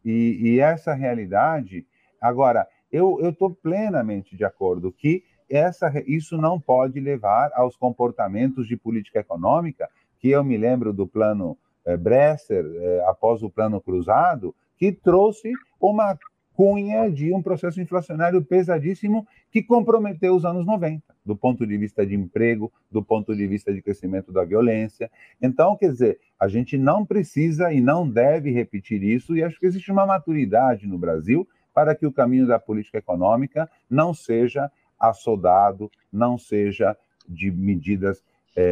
E, 0.05 0.37
e 0.39 0.59
essa 0.59 0.93
realidade. 0.93 1.85
Agora, 2.21 2.67
eu 2.91 3.19
estou 3.27 3.53
plenamente 3.53 4.37
de 4.37 4.45
acordo 4.45 4.91
que 4.91 5.23
essa, 5.49 5.91
isso 6.05 6.37
não 6.37 6.59
pode 6.59 6.99
levar 6.99 7.51
aos 7.53 7.75
comportamentos 7.75 8.67
de 8.67 8.77
política 8.77 9.19
econômica, 9.19 9.89
que 10.19 10.29
eu 10.29 10.43
me 10.43 10.55
lembro 10.55 10.93
do 10.93 11.07
plano 11.07 11.57
é, 11.85 11.97
Bresser, 11.97 12.65
é, 12.65 13.03
após 13.07 13.41
o 13.41 13.49
Plano 13.49 13.81
Cruzado, 13.81 14.53
que 14.77 14.91
trouxe 14.91 15.51
uma 15.79 16.17
cunha 16.57 17.07
de 17.11 17.31
um 17.31 17.39
processo 17.39 17.79
inflacionário 17.79 18.43
pesadíssimo 18.43 19.27
que 19.51 19.61
comprometeu 19.61 20.35
os 20.35 20.43
anos 20.43 20.65
90, 20.65 21.03
do 21.23 21.35
ponto 21.35 21.67
de 21.67 21.77
vista 21.77 22.03
de 22.03 22.15
emprego, 22.15 22.73
do 22.91 23.03
ponto 23.03 23.35
de 23.35 23.45
vista 23.45 23.71
de 23.71 23.79
crescimento 23.79 24.31
da 24.31 24.43
violência. 24.43 25.11
Então, 25.39 25.77
quer 25.77 25.91
dizer, 25.91 26.19
a 26.39 26.47
gente 26.47 26.75
não 26.75 27.05
precisa 27.05 27.71
e 27.71 27.79
não 27.79 28.09
deve 28.09 28.49
repetir 28.49 29.03
isso, 29.03 29.37
e 29.37 29.43
acho 29.43 29.59
que 29.59 29.67
existe 29.67 29.91
uma 29.91 30.07
maturidade 30.07 30.87
no 30.87 30.97
Brasil 30.97 31.47
para 31.75 31.93
que 31.93 32.07
o 32.07 32.11
caminho 32.11 32.47
da 32.47 32.57
política 32.57 32.97
econômica 32.97 33.69
não 33.87 34.11
seja 34.11 34.71
assodado, 34.99 35.91
não 36.11 36.39
seja 36.39 36.97
de 37.29 37.51
medidas 37.51 38.23
é, 38.55 38.63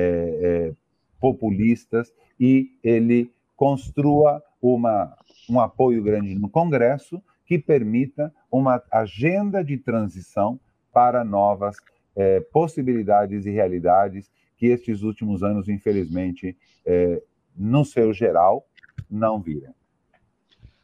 é, 0.41 0.73
populistas 1.19 2.11
e 2.39 2.71
ele 2.83 3.29
construa 3.55 4.41
uma, 4.59 5.15
um 5.47 5.59
apoio 5.59 6.01
grande 6.01 6.33
no 6.33 6.49
Congresso 6.49 7.21
que 7.45 7.57
permita 7.59 8.33
uma 8.51 8.81
agenda 8.91 9.63
de 9.63 9.77
transição 9.77 10.59
para 10.93 11.23
novas 11.23 11.77
é, 12.15 12.39
possibilidades 12.39 13.45
e 13.45 13.51
realidades 13.51 14.31
que 14.57 14.67
estes 14.67 15.01
últimos 15.01 15.43
anos, 15.43 15.67
infelizmente, 15.67 16.55
é, 16.85 17.21
no 17.55 17.83
seu 17.83 18.13
geral, 18.13 18.65
não 19.09 19.41
viram. 19.41 19.73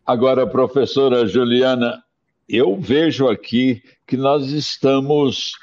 Agora, 0.06 0.46
professora 0.46 1.26
Juliana, 1.26 2.04
eu 2.48 2.76
vejo 2.76 3.30
aqui 3.30 3.82
que 4.06 4.18
nós 4.18 4.50
estamos 4.50 5.54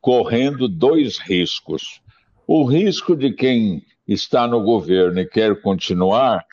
correndo 0.00 0.68
dois 0.68 1.18
riscos. 1.18 2.02
O 2.46 2.64
risco 2.64 3.16
de 3.16 3.32
quem 3.32 3.82
está 4.06 4.46
no 4.46 4.62
governo 4.62 5.20
e 5.20 5.26
quer 5.26 5.60
continuar, 5.62 6.44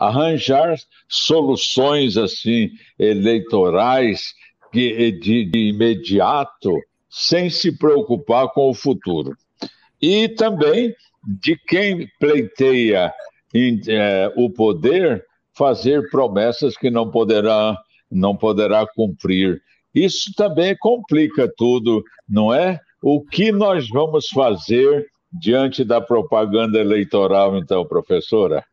arranjar 0.00 0.76
soluções 1.06 2.16
assim 2.16 2.70
eleitorais 2.98 4.34
de, 4.72 5.12
de, 5.12 5.44
de 5.44 5.58
imediato, 5.68 6.72
sem 7.10 7.50
se 7.50 7.76
preocupar 7.76 8.48
com 8.48 8.70
o 8.70 8.74
futuro. 8.74 9.36
E 10.00 10.28
também 10.28 10.94
de 11.22 11.54
quem 11.68 12.08
pleiteia 12.18 13.12
em, 13.54 13.78
é, 13.88 14.32
o 14.36 14.48
poder 14.48 15.22
fazer 15.52 16.08
promessas 16.08 16.76
que 16.78 16.90
não 16.90 17.10
poderá, 17.10 17.76
não 18.10 18.34
poderá 18.34 18.86
cumprir. 18.86 19.60
Isso 19.94 20.32
também 20.34 20.74
complica 20.78 21.52
tudo, 21.56 22.02
não 22.26 22.54
é? 22.54 22.80
O 23.02 23.20
que 23.20 23.52
nós 23.52 23.88
vamos 23.88 24.28
fazer 24.28 25.06
diante 25.32 25.84
da 25.84 26.00
propaganda 26.00 26.78
eleitoral, 26.78 27.58
então, 27.58 27.84
professora? 27.84 28.64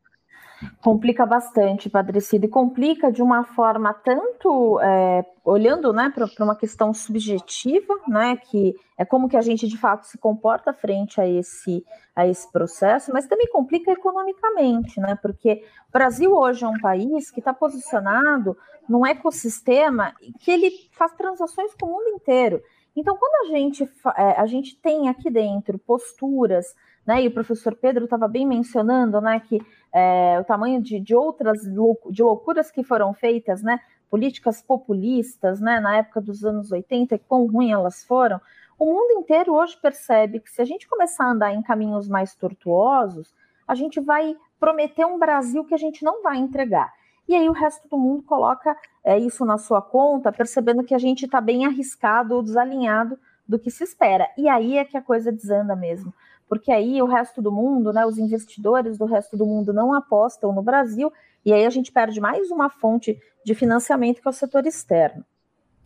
Complica 0.81 1.25
bastante, 1.25 1.89
Padre 1.89 2.19
Cido, 2.19 2.45
e 2.45 2.49
complica 2.49 3.11
de 3.11 3.21
uma 3.21 3.43
forma 3.43 3.93
tanto 3.93 4.79
é, 4.81 5.23
olhando 5.45 5.93
né, 5.93 6.11
para 6.13 6.43
uma 6.43 6.55
questão 6.55 6.93
subjetiva, 6.93 7.93
né, 8.07 8.37
que 8.37 8.75
é 8.97 9.05
como 9.05 9.29
que 9.29 9.37
a 9.37 9.41
gente 9.41 9.67
de 9.67 9.77
fato 9.77 10.07
se 10.07 10.17
comporta 10.17 10.73
frente 10.73 11.21
a 11.21 11.27
esse, 11.27 11.85
a 12.15 12.27
esse 12.27 12.51
processo, 12.51 13.13
mas 13.13 13.27
também 13.27 13.47
complica 13.51 13.91
economicamente, 13.91 14.99
né, 14.99 15.17
porque 15.21 15.63
o 15.89 15.91
Brasil 15.91 16.33
hoje 16.33 16.65
é 16.65 16.67
um 16.67 16.79
país 16.79 17.29
que 17.29 17.39
está 17.39 17.53
posicionado 17.53 18.57
num 18.89 19.05
ecossistema 19.05 20.13
que 20.39 20.49
ele 20.49 20.71
faz 20.91 21.13
transações 21.13 21.73
com 21.79 21.85
o 21.85 21.91
mundo 21.91 22.09
inteiro. 22.09 22.61
Então, 22.95 23.15
quando 23.15 23.45
a 23.45 23.55
gente, 23.55 23.83
é, 24.17 24.41
a 24.41 24.45
gente 24.47 24.75
tem 24.75 25.07
aqui 25.07 25.29
dentro 25.29 25.77
posturas, 25.77 26.73
né, 27.05 27.23
e 27.23 27.27
o 27.27 27.31
professor 27.31 27.75
Pedro 27.75 28.05
estava 28.05 28.27
bem 28.27 28.45
mencionando, 28.45 29.21
né, 29.21 29.39
que 29.39 29.61
é, 29.93 30.37
o 30.39 30.43
tamanho 30.43 30.81
de, 30.81 30.99
de 30.99 31.15
outras 31.15 31.61
de 31.61 32.23
loucuras 32.23 32.69
que 32.71 32.83
foram 32.83 33.13
feitas, 33.13 33.61
né, 33.61 33.79
políticas 34.09 34.61
populistas, 34.61 35.59
né, 35.59 35.79
na 35.79 35.97
época 35.97 36.21
dos 36.21 36.43
anos 36.43 36.71
80, 36.71 37.19
quão 37.27 37.47
ruim 37.47 37.71
elas 37.71 38.03
foram, 38.03 38.39
O 38.77 38.85
mundo 38.85 39.19
inteiro 39.19 39.53
hoje 39.53 39.77
percebe 39.81 40.39
que 40.39 40.51
se 40.51 40.61
a 40.61 40.65
gente 40.65 40.87
começar 40.87 41.25
a 41.25 41.31
andar 41.31 41.53
em 41.53 41.63
caminhos 41.63 42.07
mais 42.07 42.35
tortuosos, 42.35 43.33
a 43.67 43.73
gente 43.73 43.99
vai 43.99 44.35
prometer 44.59 45.05
um 45.05 45.17
Brasil 45.17 45.65
que 45.65 45.73
a 45.73 45.77
gente 45.77 46.03
não 46.03 46.21
vai 46.21 46.37
entregar. 46.37 46.93
E 47.27 47.35
aí 47.35 47.49
o 47.49 47.53
resto 47.53 47.87
do 47.89 47.97
mundo 47.97 48.23
coloca 48.23 48.75
é, 49.03 49.17
isso 49.17 49.43
na 49.43 49.57
sua 49.57 49.81
conta, 49.81 50.31
percebendo 50.31 50.83
que 50.83 50.93
a 50.93 50.97
gente 50.97 51.25
está 51.25 51.41
bem 51.41 51.65
arriscado 51.65 52.35
ou 52.35 52.41
desalinhado 52.41 53.19
do 53.47 53.59
que 53.59 53.69
se 53.69 53.83
espera. 53.83 54.29
E 54.37 54.47
aí 54.47 54.77
é 54.77 54.85
que 54.85 54.95
a 54.95 55.01
coisa 55.01 55.31
desanda 55.31 55.75
mesmo. 55.75 56.13
Porque 56.47 56.71
aí 56.71 57.01
o 57.01 57.05
resto 57.05 57.41
do 57.41 57.51
mundo, 57.51 57.91
né, 57.91 58.05
os 58.05 58.17
investidores 58.17 58.97
do 58.97 59.05
resto 59.05 59.35
do 59.35 59.45
mundo 59.45 59.73
não 59.73 59.93
apostam 59.93 60.53
no 60.53 60.61
Brasil, 60.61 61.11
e 61.45 61.53
aí 61.53 61.65
a 61.65 61.69
gente 61.69 61.91
perde 61.91 62.19
mais 62.19 62.49
uma 62.51 62.69
fonte 62.69 63.19
de 63.43 63.55
financiamento 63.55 64.21
que 64.21 64.27
é 64.27 64.31
o 64.31 64.33
setor 64.33 64.65
externo. 64.65 65.25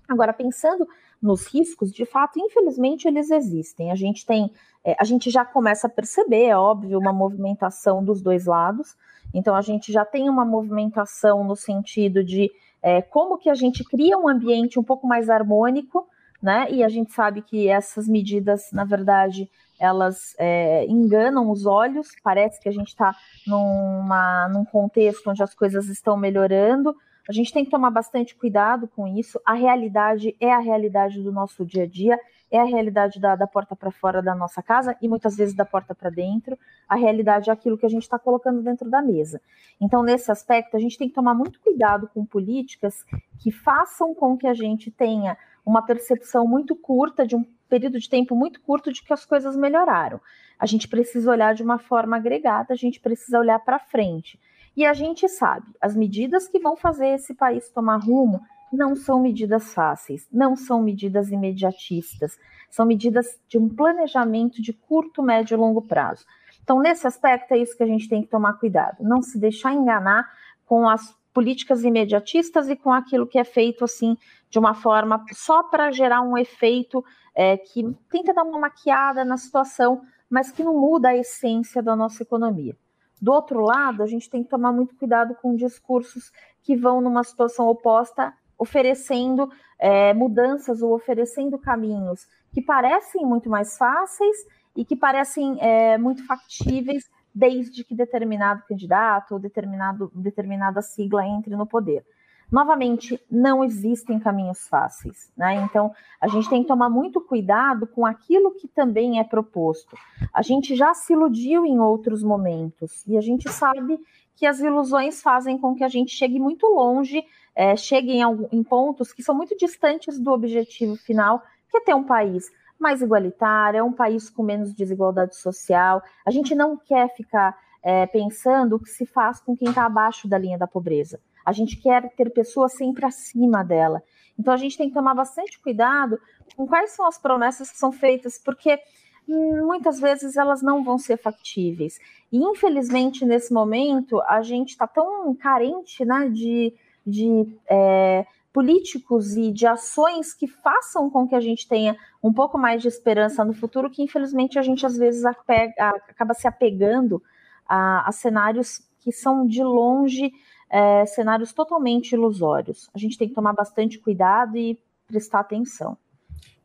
Agora, 0.07 0.33
pensando 0.33 0.87
nos 1.21 1.45
riscos, 1.47 1.91
de 1.91 2.05
fato, 2.05 2.39
infelizmente, 2.39 3.07
eles 3.07 3.31
existem. 3.31 3.91
A 3.91 3.95
gente 3.95 4.25
tem, 4.25 4.51
é, 4.83 4.95
a 4.99 5.03
gente 5.03 5.29
já 5.29 5.45
começa 5.45 5.87
a 5.87 5.89
perceber, 5.89 6.45
é 6.45 6.57
óbvio, 6.57 6.99
uma 6.99 7.13
movimentação 7.13 8.03
dos 8.03 8.21
dois 8.21 8.45
lados. 8.45 8.95
Então, 9.33 9.55
a 9.55 9.61
gente 9.61 9.91
já 9.91 10.03
tem 10.03 10.29
uma 10.29 10.43
movimentação 10.43 11.43
no 11.43 11.55
sentido 11.55 12.23
de 12.23 12.51
é, 12.81 13.01
como 13.01 13.37
que 13.37 13.49
a 13.49 13.53
gente 13.53 13.83
cria 13.83 14.17
um 14.17 14.27
ambiente 14.27 14.79
um 14.79 14.83
pouco 14.83 15.07
mais 15.07 15.29
harmônico, 15.29 16.07
né? 16.41 16.67
E 16.71 16.83
a 16.83 16.89
gente 16.89 17.13
sabe 17.13 17.41
que 17.41 17.69
essas 17.69 18.07
medidas, 18.07 18.71
na 18.73 18.83
verdade, 18.83 19.49
elas 19.81 20.35
é, 20.37 20.85
enganam 20.85 21.49
os 21.49 21.65
olhos. 21.65 22.09
Parece 22.23 22.61
que 22.61 22.69
a 22.69 22.71
gente 22.71 22.89
está 22.89 23.15
num 23.47 24.63
contexto 24.63 25.27
onde 25.27 25.41
as 25.41 25.55
coisas 25.55 25.87
estão 25.87 26.15
melhorando. 26.15 26.95
A 27.27 27.33
gente 27.33 27.51
tem 27.51 27.65
que 27.65 27.71
tomar 27.71 27.89
bastante 27.89 28.35
cuidado 28.35 28.87
com 28.87 29.07
isso. 29.07 29.41
A 29.43 29.53
realidade 29.53 30.35
é 30.39 30.53
a 30.53 30.59
realidade 30.59 31.19
do 31.23 31.31
nosso 31.31 31.65
dia 31.65 31.83
a 31.83 31.87
dia, 31.87 32.19
é 32.51 32.59
a 32.59 32.63
realidade 32.63 33.19
da, 33.19 33.35
da 33.35 33.47
porta 33.47 33.75
para 33.75 33.89
fora 33.89 34.21
da 34.21 34.35
nossa 34.35 34.61
casa 34.61 34.95
e 35.01 35.07
muitas 35.07 35.35
vezes 35.35 35.55
da 35.55 35.65
porta 35.65 35.95
para 35.95 36.11
dentro. 36.11 36.59
A 36.87 36.95
realidade 36.95 37.49
é 37.49 37.53
aquilo 37.53 37.77
que 37.77 37.85
a 37.85 37.89
gente 37.89 38.03
está 38.03 38.19
colocando 38.19 38.61
dentro 38.61 38.87
da 38.87 39.01
mesa. 39.01 39.41
Então, 39.79 40.03
nesse 40.03 40.31
aspecto, 40.31 40.77
a 40.77 40.79
gente 40.79 40.97
tem 40.97 41.07
que 41.07 41.15
tomar 41.15 41.33
muito 41.33 41.59
cuidado 41.59 42.07
com 42.13 42.23
políticas 42.23 43.03
que 43.39 43.51
façam 43.51 44.13
com 44.13 44.37
que 44.37 44.45
a 44.45 44.53
gente 44.53 44.91
tenha 44.91 45.35
uma 45.65 45.83
percepção 45.83 46.45
muito 46.45 46.75
curta, 46.75 47.25
de 47.25 47.35
um 47.35 47.45
período 47.71 47.97
de 47.97 48.09
tempo 48.09 48.35
muito 48.35 48.59
curto, 48.61 48.91
de 48.91 49.01
que 49.01 49.13
as 49.13 49.25
coisas 49.25 49.55
melhoraram. 49.55 50.19
A 50.59 50.65
gente 50.65 50.89
precisa 50.89 51.31
olhar 51.31 51.55
de 51.55 51.63
uma 51.63 51.79
forma 51.79 52.17
agregada, 52.17 52.73
a 52.73 52.75
gente 52.75 52.99
precisa 52.99 53.39
olhar 53.39 53.59
para 53.59 53.79
frente. 53.79 54.37
E 54.75 54.85
a 54.85 54.93
gente 54.93 55.27
sabe, 55.29 55.65
as 55.79 55.95
medidas 55.95 56.49
que 56.49 56.59
vão 56.59 56.75
fazer 56.75 57.07
esse 57.07 57.33
país 57.33 57.69
tomar 57.69 57.97
rumo 57.97 58.41
não 58.73 58.93
são 58.93 59.21
medidas 59.21 59.73
fáceis, 59.73 60.27
não 60.31 60.55
são 60.55 60.81
medidas 60.81 61.31
imediatistas, 61.31 62.37
são 62.69 62.85
medidas 62.85 63.39
de 63.47 63.57
um 63.57 63.69
planejamento 63.69 64.61
de 64.61 64.73
curto, 64.73 65.23
médio 65.23 65.55
e 65.55 65.57
longo 65.57 65.81
prazo. 65.81 66.25
Então, 66.61 66.79
nesse 66.79 67.07
aspecto, 67.07 67.53
é 67.53 67.57
isso 67.57 67.75
que 67.75 67.83
a 67.83 67.87
gente 67.87 68.07
tem 68.07 68.21
que 68.21 68.29
tomar 68.29 68.53
cuidado, 68.53 68.97
não 69.01 69.21
se 69.21 69.39
deixar 69.39 69.73
enganar 69.73 70.29
com 70.65 70.87
as 70.87 71.15
políticas 71.33 71.83
imediatistas 71.83 72.69
e 72.69 72.75
com 72.75 72.91
aquilo 72.91 73.27
que 73.27 73.39
é 73.39 73.43
feito 73.43 73.85
assim 73.85 74.17
de 74.51 74.59
uma 74.59 74.75
forma 74.75 75.25
só 75.31 75.63
para 75.63 75.91
gerar 75.91 76.21
um 76.21 76.37
efeito 76.37 77.03
é, 77.33 77.57
que 77.57 77.95
tenta 78.11 78.33
dar 78.33 78.43
uma 78.43 78.59
maquiada 78.59 79.23
na 79.23 79.37
situação, 79.37 80.01
mas 80.29 80.51
que 80.51 80.63
não 80.63 80.77
muda 80.77 81.09
a 81.09 81.17
essência 81.17 81.81
da 81.81 81.95
nossa 81.95 82.21
economia. 82.21 82.77
Do 83.19 83.31
outro 83.31 83.61
lado, 83.61 84.03
a 84.03 84.07
gente 84.07 84.29
tem 84.29 84.43
que 84.43 84.49
tomar 84.49 84.73
muito 84.73 84.95
cuidado 84.95 85.35
com 85.35 85.55
discursos 85.55 86.31
que 86.61 86.75
vão 86.75 86.99
numa 86.99 87.23
situação 87.23 87.67
oposta, 87.67 88.33
oferecendo 88.57 89.49
é, 89.79 90.13
mudanças 90.13 90.81
ou 90.81 90.93
oferecendo 90.93 91.57
caminhos 91.57 92.27
que 92.51 92.61
parecem 92.61 93.25
muito 93.25 93.49
mais 93.49 93.77
fáceis 93.77 94.37
e 94.75 94.83
que 94.83 94.95
parecem 94.95 95.57
é, 95.61 95.97
muito 95.97 96.25
factíveis 96.25 97.09
desde 97.33 97.83
que 97.83 97.95
determinado 97.95 98.63
candidato 98.67 99.33
ou 99.33 99.39
determinado, 99.39 100.11
determinada 100.13 100.81
sigla 100.81 101.25
entre 101.25 101.55
no 101.55 101.65
poder. 101.65 102.05
Novamente, 102.51 103.17
não 103.31 103.63
existem 103.63 104.19
caminhos 104.19 104.67
fáceis, 104.67 105.31
né? 105.37 105.55
Então, 105.63 105.93
a 106.19 106.27
gente 106.27 106.49
tem 106.49 106.61
que 106.61 106.67
tomar 106.67 106.89
muito 106.89 107.21
cuidado 107.21 107.87
com 107.87 108.05
aquilo 108.05 108.51
que 108.51 108.67
também 108.67 109.19
é 109.19 109.23
proposto. 109.23 109.95
A 110.33 110.41
gente 110.41 110.75
já 110.75 110.93
se 110.93 111.13
iludiu 111.13 111.65
em 111.65 111.79
outros 111.79 112.21
momentos 112.21 113.07
e 113.07 113.17
a 113.17 113.21
gente 113.21 113.49
sabe 113.49 113.97
que 114.35 114.45
as 114.45 114.59
ilusões 114.59 115.21
fazem 115.21 115.57
com 115.57 115.73
que 115.73 115.83
a 115.83 115.87
gente 115.87 116.11
chegue 116.11 116.39
muito 116.39 116.67
longe, 116.67 117.23
é, 117.55 117.75
chegue 117.77 118.11
em, 118.11 118.23
em 118.51 118.63
pontos 118.63 119.13
que 119.13 119.23
são 119.23 119.33
muito 119.33 119.55
distantes 119.55 120.19
do 120.19 120.31
objetivo 120.31 120.97
final, 120.97 121.41
que 121.69 121.77
é 121.77 121.79
ter 121.79 121.95
um 121.95 122.03
país 122.03 122.51
mais 122.77 123.01
igualitário, 123.01 123.77
é 123.77 123.83
um 123.83 123.93
país 123.93 124.29
com 124.29 124.43
menos 124.43 124.73
desigualdade 124.73 125.37
social. 125.37 126.01
A 126.25 126.31
gente 126.31 126.53
não 126.53 126.75
quer 126.75 127.15
ficar 127.15 127.57
é, 127.81 128.05
pensando 128.07 128.75
o 128.75 128.79
que 128.79 128.89
se 128.89 129.05
faz 129.05 129.39
com 129.39 129.55
quem 129.55 129.69
está 129.69 129.85
abaixo 129.85 130.27
da 130.27 130.37
linha 130.37 130.57
da 130.57 130.67
pobreza. 130.67 131.19
A 131.45 131.51
gente 131.51 131.77
quer 131.77 132.09
ter 132.15 132.29
pessoas 132.31 132.73
sempre 132.73 133.05
acima 133.05 133.63
dela. 133.63 134.03
Então 134.37 134.53
a 134.53 134.57
gente 134.57 134.77
tem 134.77 134.89
que 134.89 134.95
tomar 134.95 135.13
bastante 135.13 135.59
cuidado 135.59 136.19
com 136.55 136.67
quais 136.67 136.91
são 136.91 137.05
as 137.05 137.17
promessas 137.17 137.69
que 137.69 137.77
são 137.77 137.91
feitas, 137.91 138.37
porque 138.37 138.79
muitas 139.27 139.99
vezes 139.99 140.35
elas 140.35 140.61
não 140.61 140.83
vão 140.83 140.97
ser 140.97 141.17
factíveis. 141.17 141.99
E 142.31 142.37
infelizmente, 142.37 143.25
nesse 143.25 143.53
momento, 143.53 144.21
a 144.21 144.41
gente 144.41 144.69
está 144.69 144.87
tão 144.87 145.33
carente 145.35 146.03
né, 146.03 146.29
de, 146.29 146.73
de 147.05 147.47
é, 147.69 148.25
políticos 148.51 149.35
e 149.37 149.51
de 149.51 149.65
ações 149.65 150.33
que 150.33 150.47
façam 150.47 151.09
com 151.09 151.27
que 151.27 151.35
a 151.35 151.39
gente 151.39 151.67
tenha 151.67 151.95
um 152.21 152.33
pouco 152.33 152.57
mais 152.57 152.81
de 152.81 152.87
esperança 152.87 153.45
no 153.45 153.53
futuro, 153.53 153.89
que 153.89 154.03
infelizmente 154.03 154.59
a 154.59 154.61
gente 154.61 154.85
às 154.85 154.97
vezes 154.97 155.23
apega, 155.23 155.73
acaba 156.09 156.33
se 156.33 156.47
apegando 156.47 157.21
a, 157.67 158.07
a 158.07 158.11
cenários 158.11 158.81
que 158.99 159.11
são 159.11 159.47
de 159.47 159.63
longe 159.63 160.31
é, 160.71 161.05
cenários 161.05 161.51
totalmente 161.51 162.13
ilusórios. 162.13 162.89
A 162.93 162.97
gente 162.97 163.17
tem 163.17 163.27
que 163.27 163.35
tomar 163.35 163.53
bastante 163.53 163.99
cuidado 163.99 164.57
e 164.57 164.79
prestar 165.05 165.41
atenção. 165.41 165.97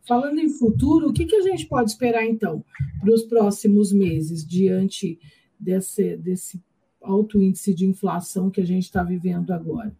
Falando 0.06 0.38
em 0.38 0.48
futuro, 0.48 1.08
o 1.08 1.12
que, 1.12 1.24
que 1.24 1.34
a 1.34 1.42
gente 1.42 1.66
pode 1.66 1.90
esperar 1.90 2.24
então 2.24 2.64
para 3.00 3.12
os 3.12 3.24
próximos 3.24 3.92
meses, 3.92 4.46
diante 4.46 5.18
desse, 5.58 6.16
desse 6.16 6.62
alto 7.02 7.42
índice 7.42 7.74
de 7.74 7.84
inflação 7.84 8.48
que 8.48 8.60
a 8.60 8.64
gente 8.64 8.84
está 8.84 9.02
vivendo 9.02 9.52
agora? 9.52 9.92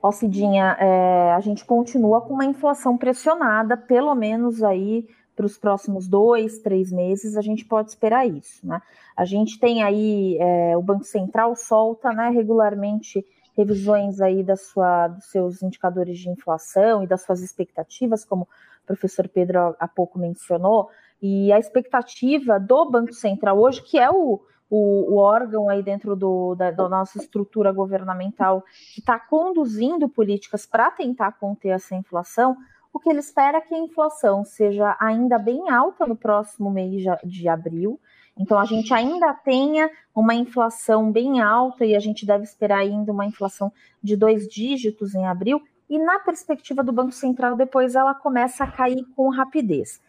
Ó, 0.00 0.12
Cidinha, 0.12 0.76
é, 0.78 1.32
a 1.32 1.40
gente 1.40 1.64
continua 1.64 2.20
com 2.20 2.34
uma 2.34 2.44
inflação 2.44 2.96
pressionada, 2.96 3.76
pelo 3.76 4.14
menos 4.14 4.62
aí 4.62 5.08
para 5.38 5.46
os 5.46 5.56
próximos 5.56 6.08
dois, 6.08 6.58
três 6.58 6.90
meses, 6.90 7.36
a 7.36 7.40
gente 7.40 7.64
pode 7.64 7.90
esperar 7.90 8.28
isso. 8.28 8.66
Né? 8.66 8.82
A 9.16 9.24
gente 9.24 9.56
tem 9.60 9.84
aí, 9.84 10.36
é, 10.40 10.76
o 10.76 10.82
Banco 10.82 11.04
Central 11.04 11.54
solta 11.54 12.12
né, 12.12 12.28
regularmente 12.30 13.24
revisões 13.56 14.20
aí 14.20 14.42
da 14.42 14.56
sua, 14.56 15.06
dos 15.06 15.26
seus 15.26 15.62
indicadores 15.62 16.18
de 16.18 16.28
inflação 16.28 17.04
e 17.04 17.06
das 17.06 17.22
suas 17.22 17.40
expectativas, 17.40 18.24
como 18.24 18.42
o 18.42 18.86
professor 18.86 19.28
Pedro 19.28 19.76
há 19.78 19.86
pouco 19.86 20.18
mencionou, 20.18 20.88
e 21.22 21.52
a 21.52 21.58
expectativa 21.60 22.58
do 22.58 22.90
Banco 22.90 23.12
Central 23.12 23.60
hoje, 23.60 23.80
que 23.82 23.96
é 23.96 24.10
o, 24.10 24.40
o, 24.68 25.14
o 25.14 25.16
órgão 25.18 25.68
aí 25.68 25.84
dentro 25.84 26.16
do, 26.16 26.56
da, 26.56 26.72
da 26.72 26.88
nossa 26.88 27.16
estrutura 27.16 27.70
governamental 27.70 28.64
que 28.92 29.00
está 29.00 29.20
conduzindo 29.20 30.08
políticas 30.08 30.66
para 30.66 30.90
tentar 30.90 31.30
conter 31.38 31.68
essa 31.68 31.94
inflação, 31.94 32.56
o 32.92 32.98
que 32.98 33.08
ele 33.10 33.20
espera 33.20 33.58
é 33.58 33.60
que 33.60 33.74
a 33.74 33.78
inflação 33.78 34.44
seja 34.44 34.96
ainda 35.00 35.38
bem 35.38 35.70
alta 35.70 36.06
no 36.06 36.16
próximo 36.16 36.70
mês 36.70 37.02
de 37.24 37.48
abril. 37.48 38.00
Então, 38.36 38.58
a 38.58 38.64
gente 38.64 38.94
ainda 38.94 39.34
tenha 39.34 39.90
uma 40.14 40.34
inflação 40.34 41.10
bem 41.10 41.40
alta 41.40 41.84
e 41.84 41.96
a 41.96 42.00
gente 42.00 42.24
deve 42.24 42.44
esperar 42.44 42.78
ainda 42.78 43.12
uma 43.12 43.26
inflação 43.26 43.72
de 44.02 44.16
dois 44.16 44.46
dígitos 44.46 45.14
em 45.14 45.26
abril. 45.26 45.60
E 45.90 45.98
na 45.98 46.20
perspectiva 46.20 46.82
do 46.82 46.92
Banco 46.92 47.12
Central, 47.12 47.56
depois 47.56 47.94
ela 47.94 48.14
começa 48.14 48.62
a 48.62 48.70
cair 48.70 49.04
com 49.16 49.28
rapidez. 49.28 50.00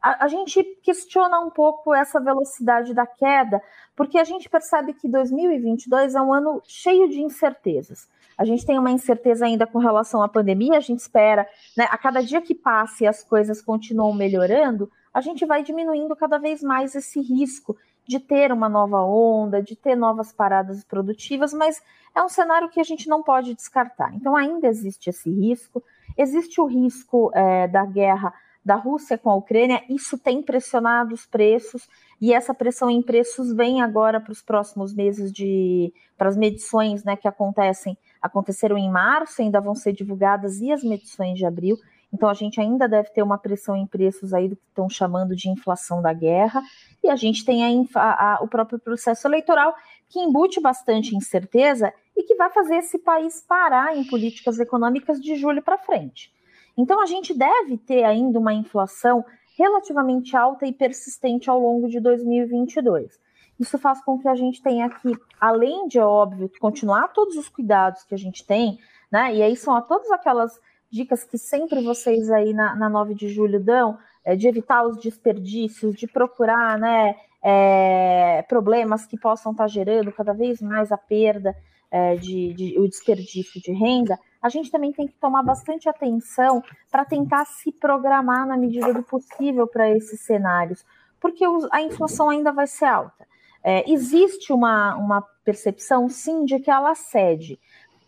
A, 0.00 0.28
gente 0.28 0.62
questiona 0.82 1.40
um 1.40 1.50
pouco 1.50 1.92
essa 1.92 2.20
velocidade 2.20 2.94
da 2.94 3.06
queda, 3.06 3.60
porque 3.96 4.18
a 4.18 4.24
gente 4.24 4.48
percebe 4.48 4.92
que 4.92 5.08
2022 5.08 6.14
é 6.14 6.20
um 6.20 6.32
ano 6.32 6.62
cheio 6.64 7.08
de 7.08 7.20
incertezas. 7.20 8.08
A 8.38 8.44
gente 8.44 8.64
tem 8.64 8.78
uma 8.78 8.90
incerteza 8.90 9.44
ainda 9.44 9.66
com 9.66 9.78
relação 9.78 10.22
à 10.22 10.28
pandemia, 10.28 10.78
a 10.78 10.80
gente 10.80 11.00
espera, 11.00 11.46
né, 11.76 11.88
a 11.90 11.98
cada 11.98 12.22
dia 12.22 12.40
que 12.40 12.54
passe 12.54 13.02
e 13.02 13.06
as 13.06 13.22
coisas 13.24 13.60
continuam 13.60 14.14
melhorando, 14.14 14.88
a 15.12 15.20
gente 15.20 15.44
vai 15.44 15.62
diminuindo 15.64 16.14
cada 16.14 16.38
vez 16.38 16.62
mais 16.62 16.94
esse 16.94 17.20
risco 17.20 17.76
de 18.06 18.20
ter 18.20 18.52
uma 18.52 18.68
nova 18.68 19.02
onda, 19.02 19.62
de 19.62 19.76
ter 19.76 19.96
novas 19.96 20.32
paradas 20.32 20.82
produtivas, 20.84 21.52
mas 21.52 21.82
é 22.14 22.22
um 22.22 22.28
cenário 22.28 22.70
que 22.70 22.80
a 22.80 22.84
gente 22.84 23.08
não 23.08 23.22
pode 23.22 23.54
descartar. 23.54 24.14
Então, 24.14 24.34
ainda 24.34 24.66
existe 24.66 25.10
esse 25.10 25.30
risco, 25.30 25.82
existe 26.16 26.60
o 26.60 26.66
risco 26.66 27.30
é, 27.34 27.68
da 27.68 27.84
guerra 27.84 28.32
da 28.64 28.76
Rússia 28.76 29.16
com 29.16 29.30
a 29.30 29.34
Ucrânia, 29.34 29.82
isso 29.88 30.18
tem 30.18 30.42
pressionado 30.42 31.14
os 31.14 31.26
preços, 31.26 31.88
e 32.20 32.32
essa 32.32 32.52
pressão 32.52 32.90
em 32.90 33.02
preços 33.02 33.52
vem 33.52 33.80
agora 33.80 34.20
para 34.20 34.32
os 34.32 34.42
próximos 34.42 34.94
meses 34.94 35.32
de 35.32 35.92
para 36.16 36.28
as 36.28 36.36
medições 36.36 37.04
né, 37.04 37.16
que 37.16 37.28
acontecem, 37.28 37.96
aconteceram 38.28 38.78
em 38.78 38.90
março, 38.90 39.42
ainda 39.42 39.60
vão 39.60 39.74
ser 39.74 39.92
divulgadas, 39.92 40.60
e 40.60 40.70
as 40.70 40.82
medições 40.82 41.36
de 41.36 41.44
abril. 41.44 41.76
Então 42.12 42.28
a 42.28 42.34
gente 42.34 42.60
ainda 42.60 42.88
deve 42.88 43.10
ter 43.10 43.22
uma 43.22 43.36
pressão 43.36 43.76
em 43.76 43.86
preços 43.86 44.32
aí 44.32 44.48
do 44.48 44.56
que 44.56 44.62
estão 44.68 44.88
chamando 44.88 45.36
de 45.36 45.50
inflação 45.50 46.00
da 46.00 46.12
guerra, 46.12 46.62
e 47.02 47.08
a 47.08 47.16
gente 47.16 47.44
tem 47.44 47.86
a, 47.94 48.34
a, 48.34 48.42
o 48.42 48.48
próprio 48.48 48.78
processo 48.78 49.26
eleitoral 49.26 49.74
que 50.08 50.18
embute 50.18 50.60
bastante 50.60 51.14
incerteza 51.14 51.92
e 52.16 52.22
que 52.22 52.34
vai 52.34 52.50
fazer 52.50 52.76
esse 52.76 52.98
país 52.98 53.44
parar 53.46 53.96
em 53.96 54.04
políticas 54.04 54.58
econômicas 54.58 55.20
de 55.20 55.36
julho 55.36 55.62
para 55.62 55.78
frente. 55.78 56.32
Então 56.76 57.02
a 57.02 57.06
gente 57.06 57.36
deve 57.36 57.76
ter 57.76 58.04
ainda 58.04 58.38
uma 58.38 58.54
inflação 58.54 59.24
relativamente 59.58 60.36
alta 60.36 60.66
e 60.66 60.72
persistente 60.72 61.50
ao 61.50 61.60
longo 61.60 61.88
de 61.88 62.00
2022. 62.00 63.18
Isso 63.58 63.76
faz 63.76 64.00
com 64.04 64.18
que 64.18 64.28
a 64.28 64.34
gente 64.36 64.62
tenha 64.62 64.88
que, 64.88 65.12
além 65.40 65.86
de 65.88 65.98
óbvio, 65.98 66.50
continuar 66.60 67.08
todos 67.08 67.36
os 67.36 67.48
cuidados 67.48 68.04
que 68.04 68.14
a 68.14 68.18
gente 68.18 68.46
tem, 68.46 68.78
né? 69.10 69.34
E 69.34 69.42
aí 69.42 69.56
são 69.56 69.80
todas 69.82 70.10
aquelas 70.10 70.60
dicas 70.90 71.24
que 71.24 71.38
sempre 71.38 71.82
vocês 71.82 72.30
aí 72.30 72.52
na, 72.52 72.74
na 72.74 72.88
9 72.88 73.14
de 73.14 73.28
julho 73.28 73.62
dão, 73.62 73.98
é, 74.24 74.34
de 74.34 74.48
evitar 74.48 74.86
os 74.86 74.98
desperdícios, 74.98 75.94
de 75.94 76.06
procurar 76.06 76.78
né, 76.78 77.14
é, 77.42 78.44
problemas 78.48 79.06
que 79.06 79.18
possam 79.18 79.52
estar 79.52 79.68
gerando 79.68 80.12
cada 80.12 80.32
vez 80.32 80.60
mais 80.60 80.90
a 80.90 80.98
perda 80.98 81.54
é, 81.90 82.16
de, 82.16 82.52
de, 82.52 82.78
o 82.78 82.88
desperdício 82.88 83.60
de 83.60 83.72
renda, 83.72 84.18
a 84.42 84.48
gente 84.48 84.70
também 84.70 84.92
tem 84.92 85.06
que 85.06 85.14
tomar 85.14 85.42
bastante 85.42 85.88
atenção 85.88 86.62
para 86.90 87.04
tentar 87.04 87.44
se 87.44 87.72
programar 87.72 88.46
na 88.46 88.56
medida 88.56 88.92
do 88.92 89.02
possível 89.02 89.66
para 89.66 89.90
esses 89.90 90.20
cenários, 90.20 90.84
porque 91.20 91.44
a 91.72 91.82
inflação 91.82 92.28
ainda 92.28 92.52
vai 92.52 92.66
ser 92.66 92.84
alta. 92.84 93.26
É, 93.62 93.90
existe 93.90 94.52
uma, 94.52 94.94
uma 94.96 95.22
percepção, 95.44 96.08
sim, 96.08 96.44
de 96.44 96.58
que 96.58 96.70
ela 96.70 96.94
cede, 96.94 97.58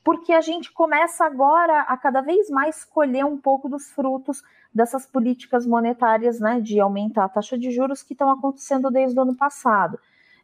porque 0.05 0.33
a 0.33 0.41
gente 0.41 0.73
começa 0.73 1.25
agora 1.25 1.83
a 1.83 1.97
cada 1.97 2.21
vez 2.21 2.49
mais 2.49 2.85
colher 2.85 3.25
um 3.25 3.37
pouco 3.37 3.69
dos 3.69 3.91
frutos 3.91 4.43
dessas 4.73 5.05
políticas 5.05 5.67
monetárias, 5.67 6.41
né, 6.41 6.61
de 6.61 6.81
aumentar 6.81 7.25
a 7.25 7.29
taxa 7.29 7.59
de 7.59 7.71
juros 7.71 8.03
que 8.03 8.13
estão 8.13 8.31
acontecendo 8.31 8.91
desde 8.91 9.19
o 9.19 9.23
ano 9.23 9.35
passado. 9.35 9.99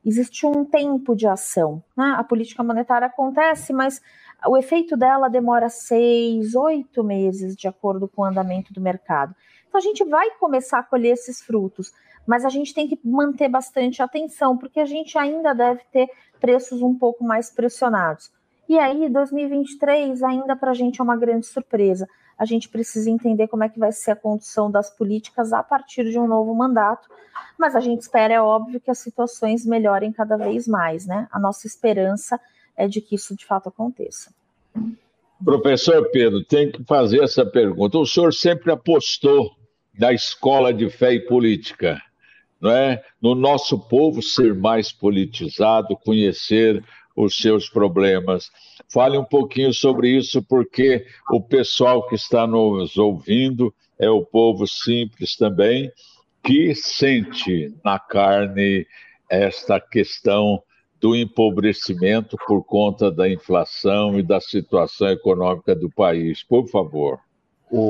Existe 0.05 0.47
um 0.47 0.65
tempo 0.65 1.17
de 1.17 1.27
ação, 1.27 1.83
né? 1.97 2.15
A 2.17 2.23
política 2.23 2.63
monetária 2.63 3.09
acontece, 3.09 3.73
mas 3.73 4.01
o 4.47 4.57
efeito 4.57 4.97
dela 4.97 5.29
demora 5.29 5.69
seis, 5.69 6.55
oito 6.55 7.03
meses, 7.03 7.57
de 7.57 7.67
acordo 7.67 8.07
com 8.07 8.23
o 8.23 8.25
andamento 8.25 8.73
do 8.73 8.81
mercado. 8.81 9.35
Então 9.69 9.81
a 9.81 9.83
gente 9.83 10.05
vai 10.05 10.31
começar 10.39 10.79
a 10.79 10.83
colher 10.85 11.15
esses 11.15 11.43
frutos, 11.43 11.93
mas 12.27 12.45
a 12.45 12.49
gente 12.49 12.75
tem 12.75 12.89
que 12.89 12.99
manter 13.05 13.49
bastante 13.49 14.03
atenção, 14.03 14.57
porque 14.57 14.81
a 14.81 14.85
gente 14.85 15.17
ainda 15.17 15.55
deve 15.55 15.83
ter 15.93 16.09
preços 16.41 16.83
um 16.83 16.95
pouco 16.95 17.25
mais 17.25 17.51
pressionados. 17.51 18.31
E 18.69 18.79
aí, 18.79 19.09
2023 19.09 20.23
ainda 20.23 20.57
para 20.57 20.73
a 20.73 20.75
gente 20.75 21.01
é 21.01 21.05
uma 21.05 21.17
grande 21.17 21.47
surpresa. 21.47 22.09
A 22.37 22.45
gente 22.45 22.69
precisa 22.69 23.09
entender 23.09 23.47
como 23.47 23.63
é 23.63 23.69
que 23.69 23.79
vai 23.79 23.93
ser 23.93 24.11
a 24.11 24.17
condução 24.17 24.71
das 24.71 24.91
políticas 24.91 25.53
a 25.53 25.63
partir 25.63 26.11
de 26.11 26.19
um 26.19 26.27
novo 26.27 26.53
mandato, 26.55 27.09
mas 27.57 27.75
a 27.75 27.81
gente 27.81 28.03
espera, 28.03 28.35
é 28.35 28.41
óbvio, 28.41 28.81
que 28.81 28.91
as 28.91 28.99
situações 28.99 29.65
melhorem 29.65 30.13
cada 30.13 30.37
vez 30.37 30.67
mais, 30.67 31.07
né? 31.07 31.29
A 31.31 31.39
nossa 31.39 31.67
esperança 31.67 32.39
é 32.77 32.87
de 32.87 33.01
que 33.01 33.15
isso 33.15 33.35
de 33.35 33.47
fato 33.47 33.69
aconteça. 33.69 34.31
Professor 35.43 36.11
Pedro, 36.11 36.45
tem 36.45 36.71
que 36.71 36.83
fazer 36.85 37.23
essa 37.23 37.47
pergunta. 37.47 37.99
O 37.99 38.07
senhor 38.07 38.33
sempre 38.35 38.71
apostou 38.73 39.51
na 39.99 40.13
escola 40.13 40.75
de 40.75 40.91
fé 40.91 41.15
e 41.15 41.21
política 41.21 41.99
não 42.61 42.71
é? 42.71 43.03
no 43.21 43.35
nosso 43.35 43.79
povo 43.79 44.23
ser 44.23 44.55
mais 44.55 44.93
politizado, 44.93 45.97
conhecer 46.05 46.83
os 47.17 47.39
seus 47.39 47.69
problemas. 47.69 48.51
Fale 48.93 49.17
um 49.17 49.25
pouquinho 49.25 49.73
sobre 49.73 50.11
isso, 50.11 50.43
porque 50.43 51.07
o 51.31 51.41
pessoal 51.41 52.07
que 52.07 52.15
está 52.15 52.47
nos 52.47 52.97
ouvindo 52.99 53.75
é 53.99 54.11
o 54.11 54.25
povo 54.25 54.67
simples 54.67 55.37
também, 55.37 55.91
que 56.45 56.75
sente 56.75 57.75
na 57.85 57.99
carne 57.99 58.87
esta 59.31 59.81
questão 59.81 60.63
do 61.01 61.17
empobrecimento 61.17 62.37
por 62.47 62.65
conta 62.65 63.11
da 63.11 63.29
inflação 63.29 64.19
e 64.19 64.23
da 64.23 64.41
situação 64.41 65.09
econômica 65.09 65.75
do 65.75 65.91
país. 65.91 66.43
Por 66.43 66.69
favor. 66.69 67.19
O, 67.71 67.81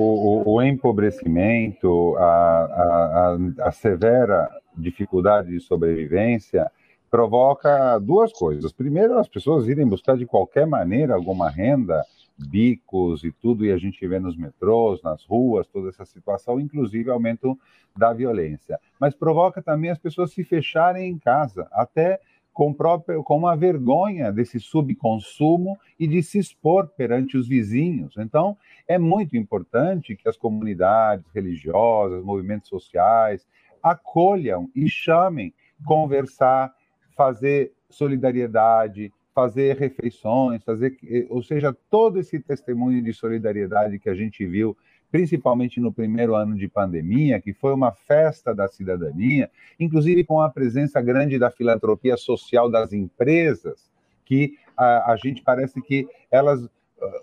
o, 0.49 0.55
o 0.55 0.63
empobrecimento, 0.63 2.17
a, 2.17 2.23
a, 2.25 3.39
a, 3.69 3.73
severa 3.73 4.49
dificuldade 4.77 5.51
de 5.51 5.61
sobrevivência 5.61 6.71
provoca 7.11 7.99
duas 7.99 8.33
coisas. 8.33 8.73
Primeiro, 8.73 9.19
as 9.19 9.29
pessoas 9.29 9.69
irem 9.69 9.87
buscar 9.87 10.17
de 10.17 10.25
qualquer 10.25 10.67
maneira 10.67 11.15
alguma 11.15 11.51
renda, 11.51 12.03
bicos 12.39 13.23
e 13.25 13.33
tudo, 13.33 13.65
e 13.65 13.73
a 13.73 13.79
gente 13.79 14.07
vê 14.07 14.19
nos 14.19 14.37
metrôs, 14.37 15.03
nas 15.03 15.25
ruas, 15.25 15.67
toda 15.67 15.89
essa 15.89 16.05
situação, 16.05 16.59
inclusive 16.59 17.11
aumento 17.11 17.59
da 17.97 18.13
violência. 18.13 18.79
Mas 19.01 19.15
provoca 19.15 19.63
também 19.63 19.91
as 19.91 19.99
pessoas 19.99 20.33
se 20.33 20.45
fecharem 20.45 21.11
em 21.11 21.19
casa, 21.19 21.67
até 21.73 22.21
com, 22.57 22.73
próprio, 22.73 23.23
com 23.23 23.37
uma 23.37 23.55
vergonha 23.55 24.33
desse 24.33 24.59
subconsumo 24.59 25.79
e 26.01 26.07
de 26.07 26.23
se 26.23 26.39
expor 26.39 26.89
perante 26.89 27.37
os 27.37 27.47
vizinhos. 27.47 28.15
Então, 28.17 28.57
é 28.89 28.97
muito 28.97 29.37
importante 29.37 30.17
que 30.17 30.27
as 30.27 30.39
comunidades 30.39 31.27
religiosas, 31.35 32.25
movimentos 32.25 32.71
sociais, 32.71 33.47
acolham 33.83 34.71
e 34.75 34.89
chamem, 34.89 35.53
conversar, 35.85 36.75
fazer 37.15 37.75
solidariedade, 37.91 39.13
fazer 39.35 39.77
refeições, 39.77 40.65
fazer, 40.65 40.97
ou 41.29 41.43
seja, 41.43 41.77
todo 41.91 42.19
esse 42.19 42.41
testemunho 42.41 43.03
de 43.03 43.13
solidariedade 43.13 43.99
que 43.99 44.09
a 44.09 44.15
gente 44.15 44.47
viu, 44.47 44.75
principalmente 45.11 45.81
no 45.81 45.93
primeiro 45.93 46.35
ano 46.35 46.57
de 46.57 46.69
pandemia, 46.69 47.41
que 47.41 47.53
foi 47.53 47.73
uma 47.73 47.93
festa 47.93 48.55
da 48.55 48.69
cidadania, 48.69 49.51
inclusive 49.79 50.25
com 50.25 50.41
a 50.41 50.51
presença 50.51 51.01
grande 51.01 51.39
da 51.39 51.51
filantropia 51.51 52.17
social 52.17 52.71
das 52.71 52.93
empresas, 52.93 53.91
que 54.25 54.59
a, 54.77 55.13
a 55.13 55.17
gente 55.17 55.43
parece 55.43 55.81
que 55.81 56.07
elas 56.31 56.69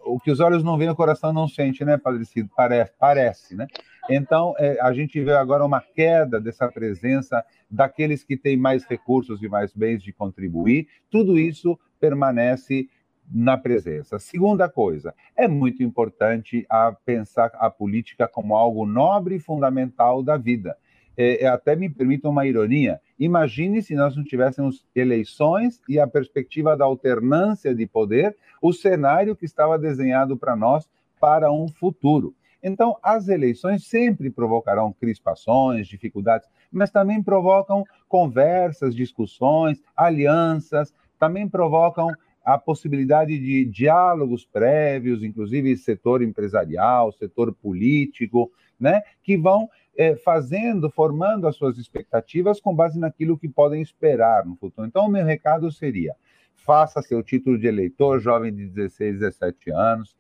o 0.06 0.20
que 0.20 0.30
os 0.32 0.40
olhos 0.40 0.64
não 0.64 0.78
veem, 0.78 0.92
o 0.92 0.96
coração 0.96 1.34
não 1.34 1.48
sente, 1.48 1.84
né, 1.84 1.98
Padre 1.98 2.26
Cido? 2.26 2.50
Parece, 2.56 2.92
parece 3.00 3.56
né? 3.56 3.68
Então, 4.10 4.54
é, 4.58 4.80
a 4.82 4.94
gente 4.94 5.20
vê 5.22 5.34
agora 5.34 5.66
uma 5.66 5.82
queda 5.82 6.40
dessa 6.40 6.68
presença 6.70 7.44
daqueles 7.72 8.24
que 8.24 8.38
têm 8.38 8.58
mais 8.58 8.84
recursos 8.84 9.42
e 9.42 9.48
mais 9.48 9.74
bens 9.74 10.04
de 10.04 10.12
contribuir. 10.12 10.88
Tudo 11.10 11.40
isso 11.40 11.80
permanece 12.00 12.88
na 13.34 13.58
presença. 13.58 14.20
Segunda 14.20 14.70
coisa, 14.70 15.16
é 15.36 15.48
muito 15.48 15.82
importante 15.82 16.66
a 16.70 16.92
pensar 16.92 17.52
a 17.56 17.70
política 17.70 18.28
como 18.28 18.56
algo 18.56 18.86
nobre 18.86 19.36
e 19.36 19.40
fundamental 19.40 20.22
da 20.22 20.38
vida. 20.38 20.78
É, 21.18 21.44
é, 21.44 21.48
até 21.48 21.76
me 21.76 21.90
permita 21.90 22.30
uma 22.30 22.46
ironia. 22.46 23.00
Imagine 23.20 23.82
se 23.82 23.96
nós 23.96 24.16
não 24.16 24.24
tivéssemos 24.24 24.86
eleições 24.96 25.80
e 25.88 26.00
a 26.00 26.08
perspectiva 26.08 26.76
da 26.76 26.86
alternância 26.86 27.74
de 27.74 27.86
poder, 27.86 28.36
o 28.62 28.74
cenário 28.74 29.36
que 29.36 29.46
estava 29.46 29.78
desenhado 29.78 30.38
para 30.38 30.56
nós 30.56 30.88
para 31.20 31.52
um 31.52 31.68
futuro. 31.68 32.36
Então, 32.64 32.98
as 33.04 33.28
eleições 33.28 33.86
sempre 33.86 34.30
provocarão 34.30 34.94
crispações, 34.94 35.88
dificuldades, 35.88 36.48
mas 36.72 36.90
também 36.90 37.22
provocam 37.22 37.84
conversas, 38.08 38.96
discussões, 38.96 39.82
alianças, 39.96 40.94
também 41.20 41.48
provocam 41.48 42.10
a 42.44 42.58
possibilidade 42.58 43.39
de 43.39 43.66
diálogos 43.66 44.46
prévios, 44.46 45.24
inclusive 45.24 45.78
setor 45.78 46.22
empresarial, 46.22 47.12
setor 47.12 47.54
político, 47.54 48.52
né, 48.80 49.02
que 49.24 49.38
vão 49.38 49.70
é, 49.96 50.16
fazendo, 50.16 50.89
formando 50.89 51.48
as 51.48 51.56
suas 51.56 51.78
expectativas 51.78 52.60
com 52.60 52.76
base 52.76 53.00
naquilo 53.00 53.38
que 53.38 53.48
podem 53.48 53.82
esperar 53.82 54.46
no 54.46 54.56
futuro. 54.56 54.88
Então, 54.88 55.06
o 55.06 55.10
meu 55.10 55.26
recado 55.26 55.72
seria: 55.72 56.16
faça 56.54 57.02
seu 57.02 57.24
título 57.24 57.58
de 57.58 57.68
eleitor, 57.68 58.20
jovem 58.20 58.54
de 58.54 58.68
16, 58.68 59.20
17 59.20 59.72
anos, 59.72 60.16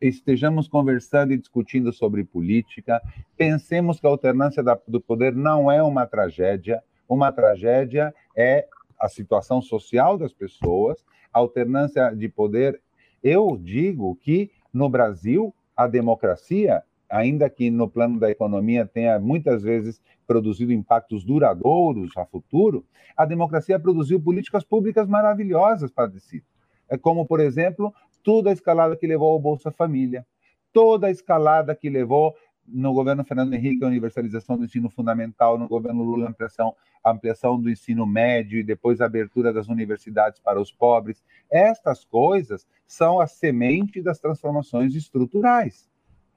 estejamos 0.00 0.68
conversando 0.68 1.32
e 1.32 1.38
discutindo 1.38 1.92
sobre 1.92 2.24
política, 2.24 3.00
pensemos 3.36 3.98
que 3.98 4.06
a 4.06 4.10
alternância 4.10 4.62
da, 4.62 4.78
do 4.86 5.00
poder 5.00 5.34
não 5.34 5.70
é 5.70 5.82
uma 5.82 6.06
tragédia, 6.06 6.82
uma 7.08 7.32
tragédia 7.32 8.14
é 8.36 8.66
a 8.98 9.08
situação 9.08 9.60
social 9.60 10.16
das 10.16 10.32
pessoas, 10.32 11.04
alternância 11.34 12.14
de 12.14 12.28
poder. 12.28 12.80
Eu 13.22 13.58
digo 13.60 14.16
que 14.16 14.50
no 14.72 14.88
Brasil 14.88 15.52
a 15.76 15.86
democracia, 15.86 16.82
ainda 17.10 17.50
que 17.50 17.70
no 17.70 17.88
plano 17.88 18.18
da 18.18 18.30
economia 18.30 18.86
tenha 18.86 19.18
muitas 19.18 19.62
vezes 19.62 20.00
produzido 20.26 20.72
impactos 20.72 21.24
duradouros 21.24 22.16
a 22.16 22.24
futuro, 22.24 22.84
a 23.16 23.24
democracia 23.24 23.78
produziu 23.78 24.20
políticas 24.20 24.64
públicas 24.64 25.08
maravilhosas, 25.08 25.90
Padre 25.90 26.20
Cito. 26.20 26.46
É 26.88 26.96
como, 26.96 27.26
por 27.26 27.40
exemplo, 27.40 27.92
toda 28.22 28.50
a 28.50 28.52
escalada 28.52 28.96
que 28.96 29.06
levou 29.06 29.30
ao 29.30 29.38
Bolsa 29.38 29.70
Família, 29.70 30.26
toda 30.72 31.08
a 31.08 31.10
escalada 31.10 31.74
que 31.74 31.90
levou 31.90 32.34
no 32.66 32.92
governo 32.92 33.24
Fernando 33.24 33.54
Henrique 33.54 33.84
a 33.84 33.88
universalização 33.88 34.56
do 34.56 34.64
ensino 34.64 34.88
fundamental, 34.88 35.58
no 35.58 35.68
governo 35.68 36.02
Lula 36.02 36.26
a 36.26 36.30
ampliação, 36.30 36.74
a 37.02 37.10
ampliação 37.10 37.60
do 37.60 37.70
ensino 37.70 38.06
médio 38.06 38.58
e 38.58 38.62
depois 38.62 39.00
a 39.00 39.06
abertura 39.06 39.52
das 39.52 39.68
universidades 39.68 40.40
para 40.40 40.60
os 40.60 40.72
pobres. 40.72 41.22
Estas 41.50 42.04
coisas 42.04 42.66
são 42.86 43.20
a 43.20 43.26
semente 43.26 44.02
das 44.02 44.18
transformações 44.18 44.94
estruturais. 44.94 45.88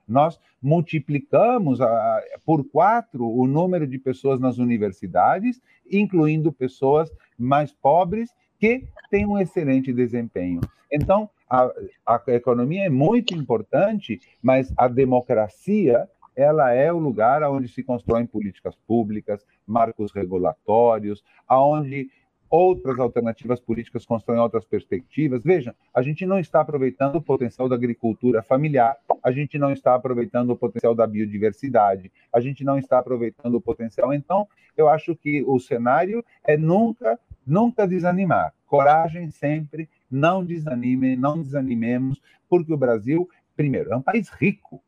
nós 0.08 0.40
multiplicamos 0.62 1.82
a, 1.82 2.24
por 2.46 2.64
quatro 2.64 3.30
o 3.30 3.46
número 3.46 3.86
de 3.86 4.00
pessoas 4.00 4.40
nas 4.40 4.58
universidades, 4.58 5.62
incluindo 5.90 6.52
pessoas 6.52 7.12
mais 7.38 7.72
pobres 7.74 8.30
que 8.58 8.88
têm 9.10 9.26
um 9.26 9.38
excelente 9.38 9.92
desempenho. 9.94 10.62
Então, 10.92 11.30
a, 11.50 11.72
a 12.06 12.22
economia 12.34 12.86
é 12.86 12.90
muito 12.90 13.34
importante, 13.34 14.20
mas 14.42 14.74
a 14.78 14.88
democracia 14.88 16.08
ela 16.38 16.72
é 16.72 16.94
o 16.94 17.00
lugar 17.00 17.42
onde 17.44 17.68
se 17.68 17.82
constroem 17.82 18.28
políticas 18.28 18.76
públicas, 18.88 19.44
marcos 19.66 20.12
regulatórios, 20.12 21.24
aonde 21.48 22.12
outras 22.50 23.00
alternativas 23.00 23.60
políticas 23.60 24.06
constroem 24.06 24.40
outras 24.40 24.64
perspectivas. 24.64 25.44
Vejam, 25.44 25.74
a 25.94 26.02
gente 26.04 26.26
não 26.28 26.40
está 26.40 26.62
aproveitando 26.62 27.16
o 27.16 27.22
potencial 27.22 27.68
da 27.68 27.76
agricultura 27.76 28.44
familiar, 28.44 28.96
a 29.24 29.32
gente 29.32 29.58
não 29.58 29.72
está 29.72 29.96
aproveitando 29.96 30.52
o 30.52 30.56
potencial 30.56 30.94
da 30.94 31.08
biodiversidade, 31.08 32.12
a 32.32 32.40
gente 32.40 32.64
não 32.64 32.78
está 32.78 33.00
aproveitando 33.00 33.56
o 33.56 33.62
potencial. 33.62 34.14
Então, 34.14 34.48
eu 34.78 34.88
acho 34.88 35.16
que 35.16 35.44
o 35.46 35.60
cenário 35.60 36.24
é 36.46 36.56
nunca, 36.56 37.20
nunca 37.46 37.88
desanimar. 37.88 38.54
Coragem 38.68 39.32
sempre, 39.32 39.90
não 40.10 40.46
desanimem, 40.46 41.18
não 41.18 41.42
desanimemos, 41.42 42.22
porque 42.48 42.72
o 42.72 42.78
Brasil, 42.78 43.28
primeiro, 43.56 43.92
é 43.92 43.98
um 43.98 44.02
país 44.02 44.30
rico, 44.30 44.82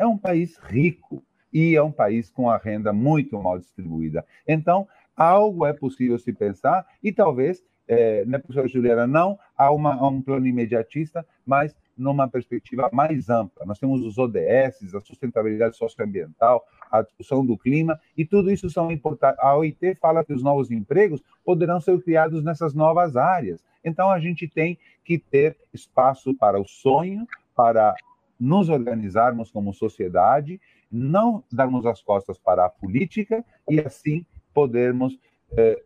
é 0.00 0.06
um 0.06 0.16
país 0.16 0.56
rico 0.56 1.22
e 1.52 1.76
é 1.76 1.82
um 1.82 1.92
país 1.92 2.30
com 2.30 2.48
a 2.48 2.56
renda 2.56 2.90
muito 2.90 3.38
mal 3.38 3.58
distribuída. 3.58 4.24
Então, 4.48 4.88
algo 5.14 5.66
é 5.66 5.74
possível 5.74 6.18
se 6.18 6.32
pensar 6.32 6.86
e 7.02 7.12
talvez, 7.12 7.62
é, 7.86 8.24
né, 8.24 8.38
professora 8.38 8.66
Juliana, 8.66 9.06
não 9.06 9.38
há, 9.54 9.70
uma, 9.70 9.94
há 9.94 10.08
um 10.08 10.22
plano 10.22 10.46
imediatista, 10.46 11.26
mas 11.44 11.76
numa 11.98 12.26
perspectiva 12.26 12.88
mais 12.90 13.28
ampla. 13.28 13.66
Nós 13.66 13.78
temos 13.78 14.00
os 14.00 14.16
ODS, 14.16 14.94
a 14.94 15.00
sustentabilidade 15.00 15.76
socioambiental, 15.76 16.64
a 16.90 17.02
discussão 17.02 17.44
do 17.44 17.58
clima, 17.58 18.00
e 18.16 18.24
tudo 18.24 18.50
isso 18.50 18.70
são 18.70 18.90
importantes. 18.90 19.38
A 19.38 19.54
OIT 19.54 19.96
fala 19.96 20.24
que 20.24 20.32
os 20.32 20.42
novos 20.42 20.70
empregos 20.70 21.22
poderão 21.44 21.78
ser 21.78 22.00
criados 22.02 22.42
nessas 22.42 22.72
novas 22.72 23.16
áreas. 23.16 23.62
Então, 23.84 24.10
a 24.10 24.18
gente 24.18 24.48
tem 24.48 24.78
que 25.04 25.18
ter 25.18 25.58
espaço 25.74 26.34
para 26.34 26.58
o 26.58 26.66
sonho, 26.66 27.26
para 27.54 27.94
nos 28.40 28.70
organizarmos 28.70 29.50
como 29.50 29.74
sociedade, 29.74 30.58
não 30.90 31.44
darmos 31.52 31.84
as 31.84 32.02
costas 32.02 32.38
para 32.38 32.64
a 32.64 32.70
política 32.70 33.44
e, 33.68 33.78
assim, 33.78 34.24
podermos 34.54 35.18
é, 35.52 35.82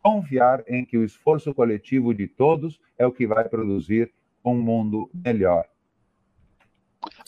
confiar 0.00 0.62
em 0.68 0.84
que 0.84 0.96
o 0.96 1.04
esforço 1.04 1.52
coletivo 1.52 2.14
de 2.14 2.28
todos 2.28 2.80
é 2.96 3.06
o 3.06 3.12
que 3.12 3.26
vai 3.26 3.48
produzir 3.48 4.12
um 4.44 4.54
mundo 4.54 5.10
melhor. 5.12 5.64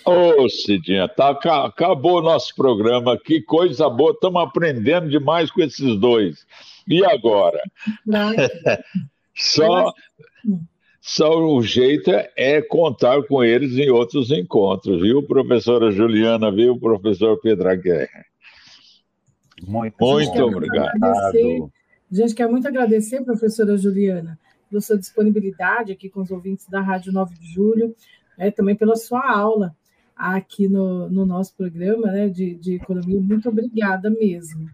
Ô, 0.04 0.44
oh, 0.44 0.48
Cidinha, 0.48 1.08
tá, 1.08 1.30
acabou 1.64 2.18
o 2.18 2.22
nosso 2.22 2.54
programa. 2.54 3.18
Que 3.18 3.40
coisa 3.40 3.88
boa, 3.88 4.12
estamos 4.12 4.42
aprendendo 4.42 5.08
demais 5.08 5.50
com 5.50 5.62
esses 5.62 5.98
dois. 5.98 6.46
E 6.86 7.04
agora? 7.04 7.60
Só. 9.34 9.92
Só 11.06 11.38
o 11.38 11.62
jeito 11.62 12.10
é 12.34 12.62
contar 12.62 13.22
com 13.24 13.44
eles 13.44 13.76
em 13.76 13.90
outros 13.90 14.30
encontros, 14.30 15.02
viu, 15.02 15.22
professora 15.22 15.90
Juliana, 15.90 16.50
viu, 16.50 16.80
professor 16.80 17.38
Pedro 17.42 17.78
Guerra? 17.78 18.24
Muito, 19.68 19.94
muito 20.00 20.42
obrigado. 20.42 21.04
A 21.04 21.30
gente 22.10 22.34
quer 22.34 22.48
muito 22.48 22.66
agradecer, 22.66 23.22
professora 23.22 23.76
Juliana, 23.76 24.38
pela 24.70 24.80
sua 24.80 24.96
disponibilidade 24.96 25.92
aqui 25.92 26.08
com 26.08 26.22
os 26.22 26.30
ouvintes 26.30 26.66
da 26.70 26.80
Rádio 26.80 27.12
9 27.12 27.34
de 27.34 27.52
Julho, 27.52 27.94
né, 28.38 28.50
também 28.50 28.74
pela 28.74 28.96
sua 28.96 29.30
aula 29.30 29.76
aqui 30.16 30.68
no, 30.68 31.10
no 31.10 31.26
nosso 31.26 31.54
programa 31.54 32.10
né, 32.10 32.30
de, 32.30 32.54
de 32.54 32.76
economia. 32.76 33.20
Muito 33.20 33.50
obrigada 33.50 34.08
mesmo. 34.08 34.70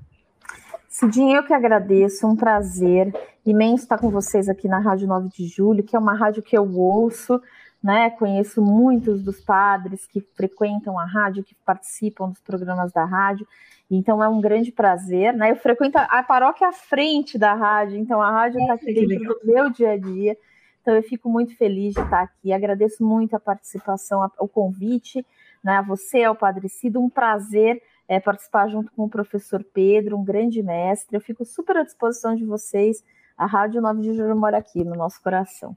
Cidinha, 0.90 1.36
eu 1.36 1.44
que 1.44 1.54
agradeço, 1.54 2.26
um 2.26 2.34
prazer 2.34 3.14
imenso 3.46 3.84
estar 3.84 3.96
com 3.96 4.10
vocês 4.10 4.48
aqui 4.48 4.66
na 4.66 4.80
Rádio 4.80 5.06
9 5.06 5.28
de 5.28 5.46
Julho, 5.46 5.84
que 5.84 5.94
é 5.94 5.98
uma 5.98 6.14
rádio 6.14 6.42
que 6.42 6.58
eu 6.58 6.68
ouço, 6.68 7.40
né? 7.80 8.10
Conheço 8.10 8.60
muitos 8.60 9.22
dos 9.22 9.40
padres 9.40 10.04
que 10.04 10.20
frequentam 10.34 10.98
a 10.98 11.04
rádio, 11.04 11.44
que 11.44 11.54
participam 11.64 12.28
dos 12.28 12.40
programas 12.40 12.90
da 12.90 13.04
rádio, 13.04 13.46
então 13.88 14.20
é 14.20 14.28
um 14.28 14.40
grande 14.40 14.72
prazer, 14.72 15.32
né? 15.32 15.52
Eu 15.52 15.56
frequento 15.56 15.96
a 15.96 16.24
paróquia 16.24 16.66
à 16.66 16.72
frente 16.72 17.38
da 17.38 17.54
rádio, 17.54 17.96
então 17.96 18.20
a 18.20 18.32
rádio 18.32 18.60
está 18.60 18.74
aqui 18.74 18.92
dentro 18.92 19.38
do 19.38 19.46
meu 19.46 19.70
dia 19.70 19.92
a 19.92 19.96
dia. 19.96 20.36
Então 20.82 20.96
eu 20.96 21.04
fico 21.04 21.28
muito 21.28 21.56
feliz 21.56 21.94
de 21.94 22.00
estar 22.00 22.22
aqui. 22.22 22.52
Agradeço 22.52 23.04
muito 23.04 23.36
a 23.36 23.40
participação, 23.40 24.28
o 24.40 24.48
convite, 24.48 25.24
né? 25.62 25.76
A 25.76 25.82
você, 25.82 26.24
ao 26.24 26.34
Padre 26.34 26.68
Cido, 26.68 27.00
um 27.00 27.08
prazer 27.08 27.80
é, 28.10 28.18
participar 28.18 28.68
junto 28.68 28.90
com 28.90 29.04
o 29.04 29.08
professor 29.08 29.64
Pedro, 29.72 30.18
um 30.18 30.24
grande 30.24 30.60
mestre. 30.64 31.16
Eu 31.16 31.20
fico 31.20 31.44
super 31.44 31.76
à 31.76 31.84
disposição 31.84 32.34
de 32.34 32.44
vocês. 32.44 33.04
A 33.38 33.46
Rádio 33.46 33.80
9 33.80 34.02
de 34.02 34.14
Julho 34.14 34.36
mora 34.36 34.58
aqui 34.58 34.82
no 34.82 34.96
nosso 34.96 35.22
coração. 35.22 35.76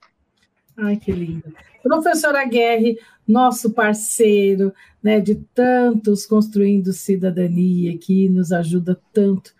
Ai, 0.75 0.97
que 0.97 1.11
lindo. 1.11 1.53
Professora 1.84 2.43
Guerre, 2.45 2.97
nosso 3.27 3.69
parceiro, 3.69 4.73
né, 5.01 5.19
de 5.19 5.36
tantos 5.53 6.25
construindo 6.25 6.91
cidadania, 6.91 7.95
que 7.99 8.27
nos 8.29 8.51
ajuda 8.51 8.99
tanto 9.13 9.53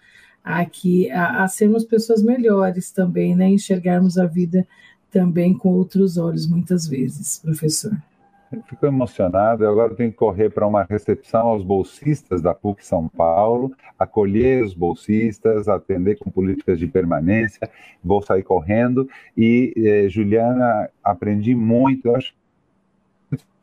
aqui 0.44 1.12
a, 1.12 1.44
a 1.44 1.48
sermos 1.48 1.84
pessoas 1.84 2.24
melhores 2.24 2.90
também, 2.92 3.36
né, 3.36 3.50
enxergarmos 3.50 4.18
a 4.18 4.26
vida 4.26 4.68
também 5.12 5.56
com 5.56 5.70
outros 5.76 6.18
olhos, 6.18 6.48
muitas 6.48 6.88
vezes, 6.88 7.38
professor. 7.38 7.96
Fico 8.68 8.86
emocionado. 8.86 9.64
Eu 9.64 9.72
agora 9.72 9.96
tenho 9.96 10.12
que 10.12 10.18
correr 10.18 10.50
para 10.50 10.68
uma 10.68 10.84
recepção 10.84 11.48
aos 11.48 11.64
bolsistas 11.64 12.42
da 12.42 12.54
PUC 12.54 12.86
São 12.86 13.08
Paulo, 13.08 13.72
acolher 13.98 14.64
os 14.64 14.74
bolsistas, 14.74 15.68
atender 15.68 16.18
com 16.18 16.30
políticas 16.30 16.78
de 16.80 16.88
permanência. 16.88 17.70
Vou 18.04 18.22
sair 18.22 18.44
correndo. 18.44 19.10
E, 19.36 19.74
eh, 19.76 20.10
Juliana, 20.10 20.90
aprendi 21.04 21.56
muito. 21.56 22.08
Eu 22.08 22.16
acho 22.16 22.34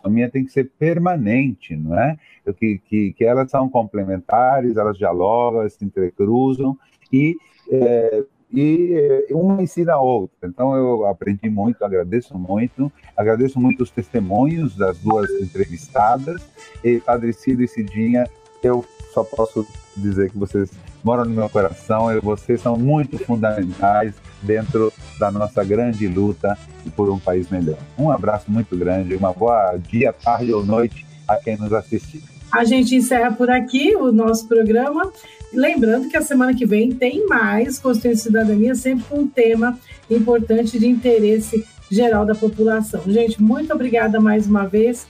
a 0.03 0.09
minha 0.09 0.30
tem 0.30 0.45
que 0.45 0.51
ser 0.51 0.70
permanente, 0.78 1.76
não 1.76 1.99
é? 1.99 2.16
Que, 2.59 2.78
que, 2.78 3.12
que 3.12 3.24
elas 3.24 3.51
são 3.51 3.68
complementares, 3.68 4.78
elas 4.78 4.97
dialogam, 4.97 5.68
se 5.68 5.84
entrecruzam 5.84 6.76
e. 7.12 7.36
Eh, 7.70 8.24
e 8.53 8.92
eh, 8.94 9.34
uma 9.34 9.62
ensina 9.62 9.94
a 9.94 10.01
outra. 10.01 10.48
Então 10.48 10.74
eu 10.74 11.07
aprendi 11.07 11.48
muito, 11.48 11.84
agradeço 11.84 12.36
muito, 12.36 12.90
agradeço 13.16 13.61
muito 13.61 13.82
os 13.82 13.90
testemunhos 13.90 14.76
das 14.76 14.98
duas 14.98 15.30
entrevistadas. 15.40 16.42
E 16.82 16.98
Padre 16.98 17.32
Cido 17.32 17.62
e 17.62 17.68
Cidinha, 17.68 18.28
eu 18.62 18.84
só 19.12 19.24
posso 19.24 19.66
dizer 19.96 20.30
que 20.30 20.38
vocês 20.38 20.70
moram 21.03 21.24
no 21.24 21.30
meu 21.30 21.48
coração 21.48 22.12
e 22.12 22.20
vocês 22.20 22.61
são 22.61 22.76
muito 22.76 23.18
fundamentais 23.18 24.14
dentro 24.42 24.92
da 25.18 25.30
nossa 25.30 25.64
grande 25.64 26.07
luta 26.07 26.57
por 26.96 27.11
um 27.11 27.18
país 27.18 27.48
melhor. 27.51 27.78
Um 27.98 28.11
abraço 28.11 28.51
muito 28.51 28.76
grande, 28.76 29.14
uma 29.14 29.32
boa 29.32 29.76
dia, 29.76 30.12
tarde 30.12 30.53
ou 30.53 30.64
noite 30.64 31.07
a 31.26 31.36
quem 31.36 31.57
nos 31.57 31.72
assistiu. 31.72 32.20
A 32.53 32.64
gente 32.64 32.96
encerra 32.96 33.30
por 33.30 33.48
aqui 33.48 33.94
o 33.94 34.11
nosso 34.11 34.46
programa. 34.48 35.12
Lembrando 35.53 36.09
que 36.09 36.16
a 36.16 36.22
semana 36.22 36.55
que 36.55 36.66
vem 36.66 36.92
tem 36.92 37.26
mais 37.26 37.78
Construindo 37.78 38.16
Cidadania, 38.16 38.74
sempre 38.74 39.05
com 39.09 39.20
um 39.20 39.26
tema 39.26 39.78
importante 40.11 40.78
de 40.78 40.86
interesse 40.86 41.64
geral 41.90 42.24
da 42.24 42.34
população. 42.34 43.03
Gente, 43.07 43.40
muito 43.42 43.72
obrigada 43.72 44.20
mais 44.20 44.46
uma 44.46 44.66
vez 44.66 45.07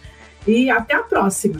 e 0.47 0.70
até 0.70 0.95
a 0.95 1.03
próxima. 1.03 1.59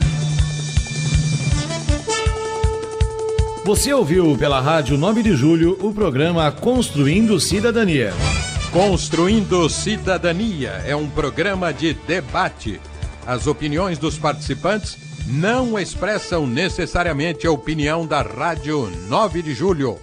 Você 3.65 3.93
ouviu 3.93 4.37
pela 4.37 4.61
Rádio 4.61 4.97
9 4.97 5.23
de 5.23 5.37
Julho 5.37 5.79
o 5.81 5.93
programa 5.93 6.51
Construindo 6.51 7.39
Cidadania. 7.39 8.13
Construindo 8.73 9.69
Cidadania 9.69 10.83
é 10.87 10.97
um 10.97 11.09
programa 11.09 11.73
de 11.73 11.93
debate. 11.93 12.81
As 13.27 13.47
opiniões 13.47 13.99
dos 13.99 14.19
participantes 14.19 15.10
não 15.31 15.79
expressam 15.79 16.47
necessariamente 16.47 17.47
a 17.47 17.53
opinião 17.53 18.05
da 18.05 18.21
Rádio 18.21 18.91
9 19.09 19.43
de 19.43 19.55
Julho. 19.55 19.99